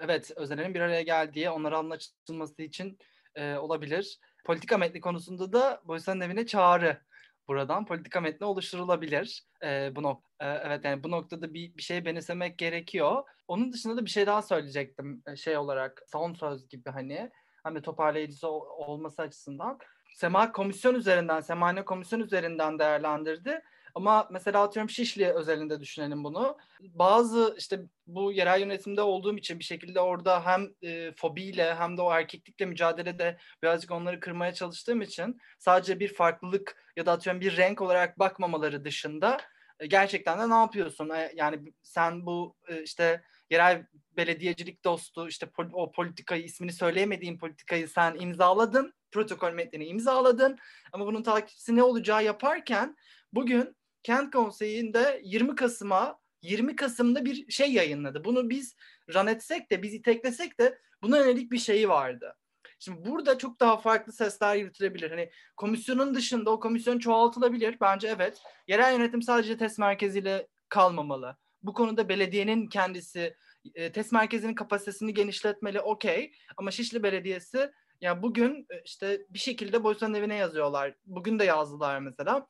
evet 0.00 0.30
öznelerin 0.36 0.74
bir 0.74 0.80
araya 0.80 1.02
geldiği, 1.02 1.50
onlara 1.50 1.78
anlaşılması 1.78 2.62
için 2.62 2.98
e, 3.34 3.54
olabilir. 3.54 4.18
Politika 4.44 4.78
metni 4.78 5.00
konusunda 5.00 5.52
da 5.52 5.82
Boysan'ın 5.84 6.20
evine 6.20 6.46
çağrı 6.46 7.00
buradan 7.48 7.86
politika 7.86 8.20
metni 8.20 8.46
oluşturulabilir. 8.46 9.44
E, 9.64 9.96
bu 9.96 10.02
nok 10.02 10.22
e, 10.40 10.46
evet 10.46 10.84
yani 10.84 11.04
bu 11.04 11.10
noktada 11.10 11.54
bir, 11.54 11.76
bir 11.76 11.82
şey 11.82 12.04
benimsemek 12.04 12.58
gerekiyor. 12.58 13.24
Onun 13.48 13.72
dışında 13.72 13.96
da 13.96 14.04
bir 14.04 14.10
şey 14.10 14.26
daha 14.26 14.42
söyleyecektim 14.42 15.22
şey 15.36 15.56
olarak 15.56 16.02
son 16.06 16.34
söz 16.34 16.68
gibi 16.68 16.90
hani 16.90 17.30
de 17.74 17.82
toparlayıcısı 17.82 18.48
olması 18.48 19.22
açısından. 19.22 19.78
Sema 20.14 20.52
komisyon 20.52 20.94
üzerinden, 20.94 21.40
Semane 21.40 21.84
komisyon 21.84 22.20
üzerinden 22.20 22.78
değerlendirdi. 22.78 23.62
Ama 23.94 24.28
mesela 24.30 24.62
atıyorum 24.62 24.90
Şişli 24.90 25.32
özelinde 25.32 25.80
düşünelim 25.80 26.24
bunu. 26.24 26.58
Bazı 26.80 27.54
işte 27.58 27.80
bu 28.06 28.32
yerel 28.32 28.60
yönetimde 28.60 29.02
olduğum 29.02 29.36
için 29.36 29.58
bir 29.58 29.64
şekilde 29.64 30.00
orada 30.00 30.46
hem 30.46 30.68
e, 30.82 31.12
fobiyle 31.12 31.74
hem 31.74 31.96
de 31.96 32.02
o 32.02 32.12
erkeklikle 32.12 32.66
mücadelede 32.66 33.38
birazcık 33.62 33.90
onları 33.90 34.20
kırmaya 34.20 34.54
çalıştığım 34.54 35.02
için 35.02 35.40
sadece 35.58 36.00
bir 36.00 36.14
farklılık 36.14 36.76
ya 36.96 37.06
da 37.06 37.12
atıyorum 37.12 37.40
bir 37.40 37.56
renk 37.56 37.80
olarak 37.80 38.18
bakmamaları 38.18 38.84
dışında 38.84 39.38
e, 39.80 39.86
gerçekten 39.86 40.38
de 40.38 40.50
ne 40.50 40.58
yapıyorsun? 40.60 41.10
E, 41.10 41.32
yani 41.34 41.72
sen 41.82 42.26
bu 42.26 42.56
e, 42.68 42.82
işte 42.82 43.22
yerel 43.50 43.86
belediyecilik 44.16 44.84
dostu 44.84 45.28
işte 45.28 45.46
pol- 45.46 45.72
o 45.72 45.92
politikayı 45.92 46.42
ismini 46.42 46.72
söyleyemediğin 46.72 47.38
politikayı 47.38 47.88
sen 47.88 48.16
imzaladın 48.20 48.94
protokol 49.10 49.52
metnini 49.52 49.86
imzaladın 49.86 50.58
ama 50.92 51.06
bunun 51.06 51.22
takipçisi 51.22 51.76
ne 51.76 51.82
olacağı 51.82 52.24
yaparken 52.24 52.96
bugün 53.32 53.76
Kent 54.02 54.32
Konseyi'nde 54.32 55.20
20 55.24 55.54
Kasım'a 55.54 56.18
20 56.42 56.76
Kasım'da 56.76 57.24
bir 57.24 57.50
şey 57.50 57.72
yayınladı. 57.72 58.24
Bunu 58.24 58.50
biz 58.50 58.76
run 59.14 59.26
etsek 59.26 59.70
de, 59.70 59.82
biz 59.82 59.94
iteklesek 59.94 60.60
de 60.60 60.78
buna 61.02 61.18
yönelik 61.18 61.52
bir 61.52 61.58
şeyi 61.58 61.88
vardı. 61.88 62.36
Şimdi 62.78 63.10
burada 63.10 63.38
çok 63.38 63.60
daha 63.60 63.76
farklı 63.76 64.12
sesler 64.12 64.56
yürütülebilir. 64.56 65.10
Hani 65.10 65.30
komisyonun 65.56 66.14
dışında 66.14 66.50
o 66.50 66.60
komisyon 66.60 66.98
çoğaltılabilir. 66.98 67.76
Bence 67.80 68.08
evet. 68.08 68.42
Yerel 68.66 68.92
yönetim 68.92 69.22
sadece 69.22 69.56
test 69.56 69.78
merkeziyle 69.78 70.46
kalmamalı. 70.68 71.36
Bu 71.62 71.72
konuda 71.72 72.08
belediyenin 72.08 72.68
kendisi 72.68 73.36
e, 73.74 73.92
test 73.92 74.12
merkezinin 74.12 74.54
kapasitesini 74.54 75.14
genişletmeli 75.14 75.80
okey. 75.80 76.32
Ama 76.56 76.70
Şişli 76.70 77.02
Belediyesi 77.02 77.70
yani 78.00 78.22
bugün 78.22 78.66
e, 78.70 78.82
işte 78.84 79.20
bir 79.30 79.38
şekilde 79.38 79.84
Boysan 79.84 80.14
evine 80.14 80.34
yazıyorlar. 80.34 80.94
Bugün 81.06 81.38
de 81.38 81.44
yazdılar 81.44 81.98
mesela. 81.98 82.46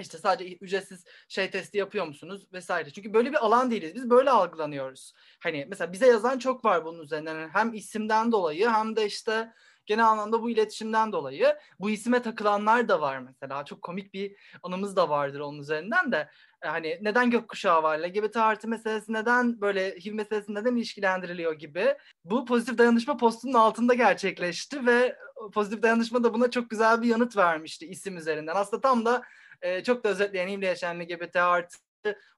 İşte 0.00 0.18
sadece 0.18 0.56
ücretsiz 0.56 1.04
şey 1.28 1.50
testi 1.50 1.78
yapıyor 1.78 2.06
musunuz 2.06 2.46
vesaire. 2.52 2.90
Çünkü 2.90 3.14
böyle 3.14 3.30
bir 3.30 3.44
alan 3.46 3.70
değiliz. 3.70 3.94
Biz 3.94 4.10
böyle 4.10 4.30
algılanıyoruz. 4.30 5.12
Hani 5.40 5.66
mesela 5.68 5.92
bize 5.92 6.06
yazan 6.06 6.38
çok 6.38 6.64
var 6.64 6.84
bunun 6.84 7.02
üzerinden. 7.02 7.48
Hem 7.48 7.74
isimden 7.74 8.32
dolayı 8.32 8.68
hem 8.68 8.96
de 8.96 9.06
işte 9.06 9.52
genel 9.88 10.06
anlamda 10.06 10.42
bu 10.42 10.50
iletişimden 10.50 11.12
dolayı 11.12 11.56
bu 11.80 11.90
isime 11.90 12.22
takılanlar 12.22 12.88
da 12.88 13.00
var 13.00 13.18
mesela. 13.18 13.64
Çok 13.64 13.82
komik 13.82 14.14
bir 14.14 14.36
anımız 14.62 14.96
da 14.96 15.08
vardır 15.08 15.40
onun 15.40 15.58
üzerinden 15.58 16.12
de. 16.12 16.28
E, 16.62 16.68
hani 16.68 16.98
neden 17.02 17.30
gökkuşağı 17.30 17.82
var, 17.82 17.98
LGBT 17.98 18.36
artı 18.36 18.68
meselesi 18.68 19.12
neden 19.12 19.60
böyle 19.60 19.96
HIV 19.96 20.14
meselesi 20.14 20.54
neden 20.54 20.76
ilişkilendiriliyor 20.76 21.52
gibi. 21.52 21.96
Bu 22.24 22.44
pozitif 22.44 22.78
dayanışma 22.78 23.16
postunun 23.16 23.54
altında 23.54 23.94
gerçekleşti 23.94 24.86
ve 24.86 25.16
pozitif 25.52 25.82
dayanışma 25.82 26.24
da 26.24 26.34
buna 26.34 26.50
çok 26.50 26.70
güzel 26.70 27.02
bir 27.02 27.08
yanıt 27.08 27.36
vermişti 27.36 27.86
isim 27.86 28.16
üzerinden. 28.16 28.56
Aslında 28.56 28.80
tam 28.80 29.04
da 29.04 29.22
e, 29.62 29.82
çok 29.82 30.04
da 30.04 30.08
özetleyen 30.08 30.48
HIV'le 30.48 30.62
yaşayan 30.62 31.00
LGBT 31.00 31.36
artı 31.36 31.78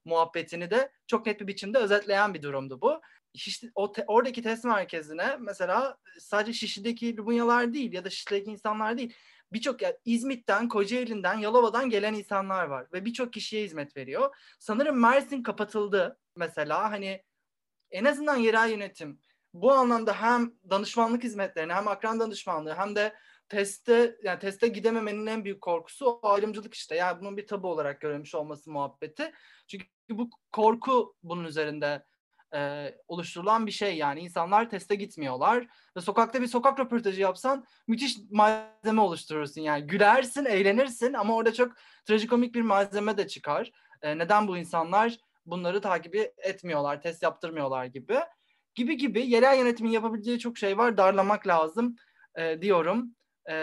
muhabbetini 0.05 0.71
de 0.71 0.91
çok 1.07 1.25
net 1.25 1.41
bir 1.41 1.47
biçimde 1.47 1.77
özetleyen 1.77 2.33
bir 2.33 2.41
durumdu 2.41 2.81
bu. 2.81 3.01
Şişli, 3.35 3.71
o 3.75 3.91
te, 3.91 4.03
oradaki 4.07 4.41
test 4.41 4.65
merkezine 4.65 5.37
mesela 5.39 5.97
sadece 6.19 6.53
Şişli'deki 6.53 7.17
Lubunyalar 7.17 7.73
değil 7.73 7.93
ya 7.93 8.05
da 8.05 8.09
Şişli'deki 8.09 8.51
insanlar 8.51 8.97
değil 8.97 9.13
birçok 9.53 9.81
yani 9.81 9.95
İzmit'ten, 10.05 10.69
Kocaeli'nden, 10.69 11.37
Yalova'dan 11.37 11.89
gelen 11.89 12.13
insanlar 12.13 12.65
var 12.65 12.87
ve 12.93 13.05
birçok 13.05 13.33
kişiye 13.33 13.63
hizmet 13.63 13.97
veriyor. 13.97 14.35
Sanırım 14.59 14.99
Mersin 14.99 15.43
kapatıldı 15.43 16.19
mesela 16.35 16.91
hani 16.91 17.23
en 17.91 18.05
azından 18.05 18.35
yerel 18.35 18.69
yönetim 18.69 19.19
bu 19.53 19.71
anlamda 19.71 20.21
hem 20.21 20.53
danışmanlık 20.69 21.23
hizmetlerini 21.23 21.73
hem 21.73 21.87
akran 21.87 22.19
danışmanlığı 22.19 22.73
hem 22.73 22.95
de 22.95 23.13
teste 23.51 24.17
yani 24.23 24.39
teste 24.39 24.67
gidememenin 24.67 25.27
en 25.27 25.45
büyük 25.45 25.61
korkusu 25.61 26.05
o 26.05 26.29
ayrımcılık 26.29 26.73
işte. 26.73 26.95
Yani 26.95 27.21
bunun 27.21 27.37
bir 27.37 27.47
tabu 27.47 27.67
olarak 27.67 28.01
görülmüş 28.01 28.35
olması 28.35 28.71
muhabbeti. 28.71 29.31
Çünkü 29.67 29.85
bu 30.09 30.29
korku 30.51 31.15
bunun 31.23 31.43
üzerinde 31.43 32.05
e, 32.55 32.91
oluşturulan 33.07 33.67
bir 33.67 33.71
şey 33.71 33.97
yani. 33.97 34.19
İnsanlar 34.19 34.69
teste 34.69 34.95
gitmiyorlar 34.95 35.67
ve 35.97 36.01
sokakta 36.01 36.41
bir 36.41 36.47
sokak 36.47 36.79
röportajı 36.79 37.21
yapsan 37.21 37.65
müthiş 37.87 38.17
malzeme 38.29 39.01
oluşturursun 39.01 39.61
yani. 39.61 39.87
Gülersin 39.87 40.45
eğlenirsin 40.45 41.13
ama 41.13 41.35
orada 41.35 41.53
çok 41.53 41.71
trajikomik 42.05 42.55
bir 42.55 42.61
malzeme 42.61 43.17
de 43.17 43.27
çıkar. 43.27 43.71
E, 44.01 44.17
neden 44.17 44.47
bu 44.47 44.57
insanlar 44.57 45.17
bunları 45.45 45.81
takip 45.81 46.15
etmiyorlar 46.37 47.01
test 47.01 47.23
yaptırmıyorlar 47.23 47.85
gibi. 47.85 48.19
Gibi 48.75 48.97
gibi 48.97 49.27
yerel 49.27 49.57
yönetimin 49.57 49.91
yapabileceği 49.91 50.39
çok 50.39 50.57
şey 50.57 50.77
var. 50.77 50.97
Darlamak 50.97 51.47
lazım 51.47 51.95
e, 52.35 52.61
diyorum 52.61 53.15
e, 53.45 53.55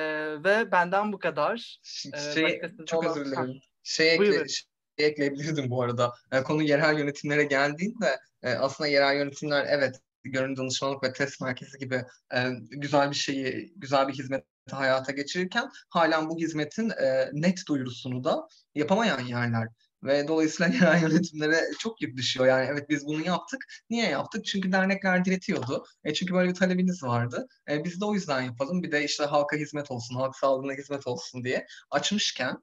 ve 0.44 0.72
benden 0.72 1.12
bu 1.12 1.18
kadar. 1.18 1.80
E, 2.14 2.34
şey, 2.34 2.62
çok 2.86 3.04
olan... 3.04 3.18
özür 3.18 3.24
dilerim. 3.24 3.60
Şey, 3.82 4.14
ekle, 4.14 4.48
şey 4.48 4.66
ekleyebilirdim 4.98 5.70
bu 5.70 5.82
arada. 5.82 6.12
E, 6.32 6.42
konu 6.42 6.62
yerel 6.62 6.98
yönetimlere 6.98 7.44
geldiğinde 7.44 8.18
e, 8.42 8.52
aslında 8.52 8.88
yerel 8.88 9.16
yönetimler 9.16 9.66
evet 9.68 10.00
gönüllü 10.24 10.56
danışmanlık 10.56 11.02
ve 11.02 11.12
test 11.12 11.40
merkezi 11.40 11.78
gibi 11.78 12.04
e, 12.34 12.38
güzel 12.70 13.10
bir 13.10 13.16
şeyi, 13.16 13.72
güzel 13.76 14.08
bir 14.08 14.12
hizmeti 14.12 14.46
hayata 14.70 15.12
geçirirken 15.12 15.70
halen 15.88 16.28
bu 16.30 16.38
hizmetin 16.38 16.90
e, 16.90 17.30
net 17.32 17.66
duyurusunu 17.68 18.24
da 18.24 18.48
yapamayan 18.74 19.20
yerler. 19.20 19.68
Ve 20.02 20.28
dolayısıyla 20.28 20.72
yerel 20.74 21.02
yönetimlere 21.02 21.60
çok 21.78 22.02
yük. 22.02 22.36
Yani 22.36 22.66
evet 22.70 22.90
biz 22.90 23.06
bunu 23.06 23.26
yaptık. 23.26 23.64
Niye 23.90 24.08
yaptık? 24.08 24.44
Çünkü 24.46 24.72
dernekler 24.72 25.24
diretiyordu. 25.24 25.84
E, 26.04 26.14
çünkü 26.14 26.34
böyle 26.34 26.50
bir 26.50 26.54
talebiniz 26.54 27.02
vardı. 27.02 27.46
E, 27.70 27.84
biz 27.84 28.00
de 28.00 28.04
o 28.04 28.14
yüzden 28.14 28.42
yapalım. 28.42 28.82
Bir 28.82 28.92
de 28.92 29.04
işte 29.04 29.24
halka 29.24 29.56
hizmet 29.56 29.90
olsun, 29.90 30.14
halk 30.14 30.36
sağlığına 30.36 30.72
hizmet 30.72 31.06
olsun 31.06 31.44
diye 31.44 31.66
açmışken 31.90 32.62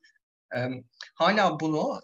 e, 0.56 0.70
hala 1.16 1.60
bunu 1.60 2.02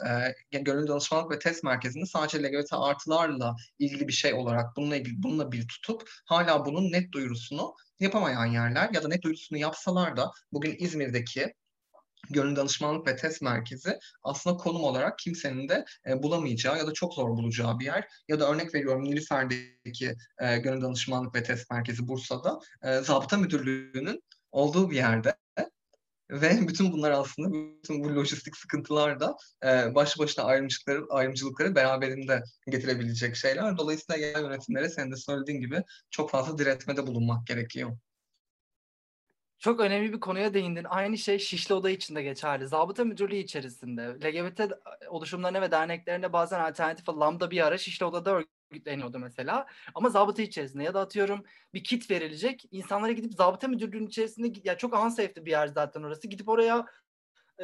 e, 0.52 0.60
gönüllü 0.60 0.88
danışmanlık 0.88 1.32
ve 1.32 1.40
test 1.40 1.64
merkezinde 1.64 2.06
sadece 2.06 2.44
LGBT 2.44 2.74
artılarla 2.74 3.56
ilgili 3.80 4.08
bir 4.08 4.14
şey 4.14 4.34
olarak 4.34 4.78
bununla 4.78 4.96
ilgili 4.96 5.24
bununla 5.24 5.52
bir 5.52 5.68
tutup 5.68 6.10
hala 6.26 6.66
bunun 6.66 6.92
net 6.92 7.12
duyurusunu 7.12 7.76
yapamayan 8.00 8.46
yerler 8.46 8.90
ya 8.94 9.04
da 9.04 9.08
net 9.08 9.24
duyurusunu 9.24 9.60
yapsalar 9.60 10.18
da 10.18 10.32
bugün 10.52 10.76
İzmir'deki 10.80 11.54
gönüllü 12.30 12.56
danışmanlık 12.56 13.08
ve 13.08 13.16
test 13.16 13.42
merkezi 13.42 14.00
aslında 14.24 14.58
konum 14.58 14.84
olarak 14.84 15.20
kimsenin 15.20 15.70
de 15.70 15.86
e, 16.08 16.24
bulamayacağı 16.24 16.78
ya 16.78 16.88
da 16.88 16.94
çok 16.94 17.14
zor 17.14 17.30
bulacağı 17.30 17.80
bir 17.80 17.86
yer. 17.86 18.08
Ya 18.28 18.40
da 18.40 18.52
örnek 18.52 18.76
veriyorum 18.76 19.04
Nilüfer'deki 19.04 20.16
e, 20.42 20.58
gönüllü 20.58 20.82
danışmanlık 20.82 21.36
ve 21.36 21.44
test 21.44 21.72
merkezi 21.72 22.08
Bursa'da 22.08 22.60
e, 22.84 23.00
zabıta 23.00 23.38
müdürlüğünün 23.38 24.24
olduğu 24.52 24.90
bir 24.90 24.96
yerde 24.96 25.36
ve 26.32 26.60
bütün 26.68 26.92
bunlar 26.92 27.12
aslında 27.12 27.52
bütün 27.52 28.04
bu 28.04 28.16
lojistik 28.16 28.58
sıkıntılar 28.58 29.20
da 29.20 29.36
e, 29.66 29.96
başlı 29.96 30.24
başına 30.24 30.46
ayrımcılıkları, 30.46 31.06
ayrımcılıkları 31.10 31.76
beraberinde 31.76 32.44
getirebilecek 32.68 33.36
şeyler. 33.36 33.78
Dolayısıyla 33.78 34.28
yerel 34.28 34.42
yönetimlere 34.42 34.90
senin 34.90 35.12
de 35.12 35.16
söylediğin 35.16 35.60
gibi 35.60 35.84
çok 36.10 36.32
fazla 36.32 36.58
diretmede 36.58 37.08
bulunmak 37.08 37.48
gerekiyor. 37.48 37.98
Çok 39.62 39.80
önemli 39.80 40.14
bir 40.14 40.20
konuya 40.20 40.54
değindin. 40.54 40.86
Aynı 40.90 41.18
şey 41.18 41.40
Şişli 41.40 41.76
Oda 41.76 41.90
için 41.90 42.16
de 42.16 42.24
geçerli. 42.24 42.68
Zabıta 42.68 43.04
Müdürlüğü 43.04 43.36
içerisinde 43.36 44.02
LGBT 44.02 44.62
oluşumlarına 45.10 45.62
ve 45.62 45.72
derneklerine 45.72 46.34
bazen 46.34 46.60
alternatif 46.60 47.10
lambda 47.10 47.52
bir 47.52 47.68
ara 47.68 47.78
Şişli 47.78 48.06
Oda'da 48.06 48.44
örgütleniyordu 48.72 49.20
mesela. 49.20 49.68
Ama 49.96 50.10
zabıta 50.10 50.42
içerisinde 50.42 50.84
ya 50.84 50.94
da 50.94 51.00
atıyorum 51.00 51.44
bir 51.74 51.84
kit 51.84 52.12
verilecek. 52.12 52.66
İnsanlara 52.72 53.12
gidip 53.12 53.34
zabıta 53.34 53.68
müdürlüğünün 53.68 54.08
içerisinde 54.08 54.60
ya 54.64 54.78
çok 54.78 54.94
unsafe'di 54.94 55.46
bir 55.46 55.52
yer 55.52 55.68
zaten 55.68 56.04
orası. 56.04 56.28
Gidip 56.28 56.50
oraya 56.50 56.86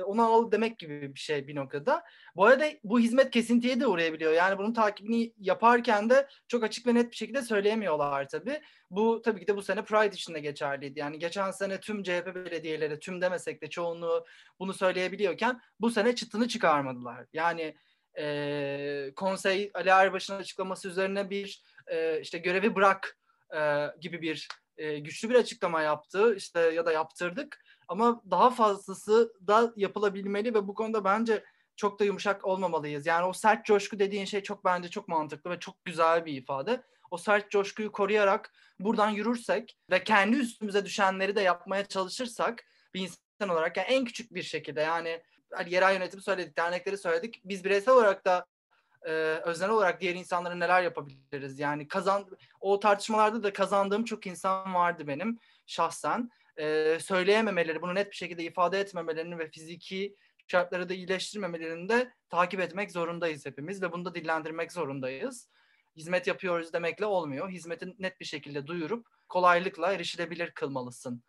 onu 0.03 0.23
al 0.23 0.51
demek 0.51 0.79
gibi 0.79 1.15
bir 1.15 1.19
şey 1.19 1.47
bir 1.47 1.55
noktada. 1.55 2.03
Bu 2.35 2.45
arada 2.45 2.65
bu 2.83 2.99
hizmet 2.99 3.31
kesintiye 3.31 3.79
de 3.79 3.87
uğrayabiliyor. 3.87 4.31
Yani 4.31 4.57
bunun 4.57 4.73
takibini 4.73 5.33
yaparken 5.37 6.09
de 6.09 6.27
çok 6.47 6.63
açık 6.63 6.87
ve 6.87 6.95
net 6.95 7.11
bir 7.11 7.15
şekilde 7.15 7.41
söyleyemiyorlar 7.41 8.27
tabii. 8.27 8.61
Bu 8.91 9.21
tabii 9.21 9.39
ki 9.39 9.47
de 9.47 9.55
bu 9.55 9.61
sene 9.61 9.83
Pride 9.83 10.15
için 10.15 10.33
de 10.33 10.39
geçerliydi. 10.39 10.99
Yani 10.99 11.19
geçen 11.19 11.51
sene 11.51 11.79
tüm 11.79 12.03
CHP 12.03 12.35
belediyeleri, 12.35 12.99
tüm 12.99 13.21
demesek 13.21 13.61
de 13.61 13.69
çoğunluğu 13.69 14.25
bunu 14.59 14.73
söyleyebiliyorken 14.73 15.61
bu 15.79 15.91
sene 15.91 16.15
çıtını 16.15 16.47
çıkarmadılar. 16.47 17.25
Yani 17.33 17.75
e, 18.17 19.11
konsey 19.15 19.71
Ali 19.73 19.89
Erbaş'ın 19.89 20.35
açıklaması 20.35 20.89
üzerine 20.89 21.29
bir 21.29 21.63
e, 21.87 22.21
işte 22.21 22.37
görevi 22.37 22.75
bırak 22.75 23.17
e, 23.55 23.87
gibi 24.01 24.21
bir 24.21 24.47
e, 24.77 24.99
güçlü 24.99 25.29
bir 25.29 25.35
açıklama 25.35 25.81
yaptı 25.81 26.35
işte 26.35 26.59
ya 26.59 26.85
da 26.85 26.91
yaptırdık 26.91 27.63
ama 27.87 28.21
daha 28.31 28.49
fazlası 28.49 29.33
da 29.47 29.73
yapılabilmeli 29.75 30.53
ve 30.53 30.67
bu 30.67 30.73
konuda 30.73 31.03
bence 31.03 31.43
çok 31.75 31.99
da 31.99 32.03
yumuşak 32.03 32.45
olmamalıyız. 32.45 33.05
Yani 33.05 33.25
o 33.25 33.33
sert 33.33 33.65
coşku 33.65 33.99
dediğin 33.99 34.25
şey 34.25 34.43
çok 34.43 34.65
bence 34.65 34.89
çok 34.89 35.07
mantıklı 35.07 35.49
ve 35.49 35.59
çok 35.59 35.85
güzel 35.85 36.25
bir 36.25 36.33
ifade. 36.33 36.81
O 37.11 37.17
sert 37.17 37.51
coşkuyu 37.51 37.91
koruyarak 37.91 38.53
buradan 38.79 39.09
yürürsek 39.09 39.77
ve 39.89 40.03
kendi 40.03 40.37
üstümüze 40.37 40.85
düşenleri 40.85 41.35
de 41.35 41.41
yapmaya 41.41 41.85
çalışırsak 41.85 42.63
bir 42.93 43.01
insan 43.01 43.49
olarak 43.49 43.77
yani 43.77 43.87
en 43.87 44.05
küçük 44.05 44.33
bir 44.33 44.43
şekilde 44.43 44.81
yani 44.81 45.21
hani 45.53 45.73
yerel 45.73 45.93
yönetim 45.93 46.21
söyledik, 46.21 46.57
dernekleri 46.57 46.97
söyledik. 46.97 47.41
Biz 47.45 47.63
bireysel 47.63 47.93
olarak 47.93 48.25
da 48.25 48.45
e, 49.01 49.11
özel 49.45 49.69
olarak 49.69 50.01
diğer 50.01 50.15
insanlara 50.15 50.55
neler 50.55 50.83
yapabiliriz? 50.83 51.59
Yani 51.59 51.87
kazan 51.87 52.25
o 52.59 52.79
tartışmalarda 52.79 53.43
da 53.43 53.53
kazandığım 53.53 54.05
çok 54.05 54.27
insan 54.27 54.73
vardı 54.73 55.07
benim 55.07 55.39
şahsen. 55.65 56.31
E, 56.59 56.97
söyleyememeleri, 56.99 57.81
bunu 57.81 57.95
net 57.95 58.11
bir 58.11 58.15
şekilde 58.15 58.43
ifade 58.43 58.79
etmemelerini 58.79 59.39
ve 59.39 59.51
fiziki 59.51 60.15
şartları 60.47 60.89
da 60.89 60.93
iyileştirmemelerini 60.93 61.89
de 61.89 62.13
takip 62.29 62.59
etmek 62.59 62.91
zorundayız 62.91 63.45
hepimiz 63.45 63.81
ve 63.81 63.91
bunu 63.91 64.05
da 64.05 64.15
dillendirmek 64.15 64.71
zorundayız. 64.71 65.49
Hizmet 65.95 66.27
yapıyoruz 66.27 66.73
demekle 66.73 67.05
olmuyor. 67.05 67.49
Hizmeti 67.49 67.93
net 67.99 68.19
bir 68.19 68.25
şekilde 68.25 68.67
duyurup 68.67 69.07
kolaylıkla 69.29 69.93
erişilebilir 69.93 70.51
kılmalısın 70.51 71.23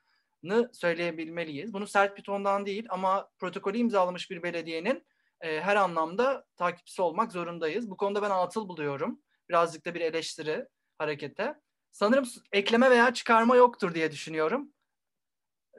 söyleyebilmeliyiz. 0.72 1.72
Bunu 1.72 1.86
sert 1.86 2.16
bir 2.16 2.22
tondan 2.22 2.66
değil 2.66 2.86
ama 2.88 3.30
protokolü 3.38 3.78
imzalamış 3.78 4.30
bir 4.30 4.42
belediyenin 4.42 5.06
e, 5.40 5.60
her 5.60 5.76
anlamda 5.76 6.44
takipçisi 6.56 7.02
olmak 7.02 7.32
zorundayız. 7.32 7.90
Bu 7.90 7.96
konuda 7.96 8.22
ben 8.22 8.30
atıl 8.30 8.68
buluyorum. 8.68 9.20
Birazcık 9.48 9.86
da 9.86 9.94
bir 9.94 10.00
eleştiri 10.00 10.66
harekete. 10.98 11.54
Sanırım 11.90 12.24
ekleme 12.52 12.90
veya 12.90 13.14
çıkarma 13.14 13.56
yoktur 13.56 13.94
diye 13.94 14.12
düşünüyorum. 14.12 14.72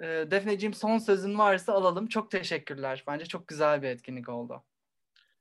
E, 0.04 0.32
Defneciğim 0.32 0.74
son 0.74 0.98
sözün 0.98 1.38
varsa 1.38 1.74
alalım. 1.74 2.08
Çok 2.08 2.32
teşekkürler. 2.32 3.04
Bence 3.08 3.26
çok 3.26 3.48
güzel 3.48 3.82
bir 3.82 3.88
etkinlik 3.88 4.30
oldu. 4.30 4.64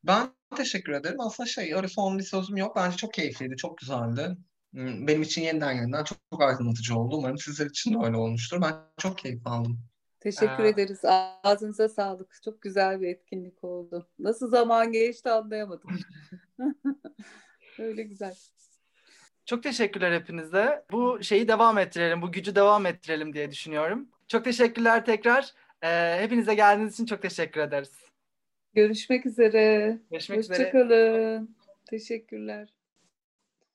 Ben 0.05 0.29
teşekkür 0.57 0.93
ederim. 0.93 1.21
Aslında 1.21 1.49
şey 1.49 1.75
öyle 1.75 1.89
son 1.89 2.19
bir 2.19 2.25
sözüm 2.25 2.57
yok. 2.57 2.77
Bence 2.77 2.97
çok 2.97 3.15
keyifliydi, 3.15 3.57
çok 3.57 3.79
güzeldi. 3.79 4.37
Hmm, 4.73 5.07
Benim 5.07 5.23
için 5.23 5.43
yeniden 5.43 5.73
yeniden 5.73 6.05
çok, 6.05 6.19
çok 6.33 6.43
aydınlatıcı 6.43 6.99
oldu. 6.99 7.17
Umarım 7.17 7.39
sizler 7.39 7.67
için 7.67 7.95
de 7.95 8.07
öyle 8.07 8.17
olmuştur. 8.17 8.63
Ben 8.63 8.75
çok 8.99 9.19
keyif 9.19 9.47
aldım. 9.47 9.81
Teşekkür 10.21 10.65
Ee, 10.65 10.69
ederiz. 10.69 11.01
Ağzınıza 11.45 11.89
sağlık. 11.89 12.37
Çok 12.45 12.63
güzel 12.63 13.01
bir 13.01 13.09
etkinlik 13.09 13.65
oldu. 13.65 14.09
Nasıl 14.19 14.51
zaman 14.51 14.93
geçti 14.93 15.31
anlayamadım. 15.31 15.91
Öyle 17.79 18.03
güzel. 18.03 18.35
Çok 19.47 19.63
teşekkürler 19.63 20.13
hepinize. 20.13 20.85
Bu 20.93 21.23
şeyi 21.23 21.49
devam 21.49 21.79
ettirelim, 21.79 22.23
bu 22.23 22.33
gücü 22.33 22.55
devam 22.55 22.87
ettirelim 22.87 23.33
diye 23.35 23.51
düşünüyorum. 23.51 24.09
Çok 24.29 24.45
teşekkürler 24.45 25.05
tekrar. 25.05 25.53
E, 25.83 26.18
hepinize 26.20 26.55
geldiğiniz 26.55 26.95
için 26.95 27.07
çok 27.07 27.22
teşekkür 27.22 27.61
ederiz. 27.61 27.93
Görüşmek 28.74 29.26
üzere. 29.26 29.99
Görüşmek 30.11 30.39
üzere. 30.41 30.59
Hoşçakalın. 30.59 31.57
Teşekkürler. 31.91 32.78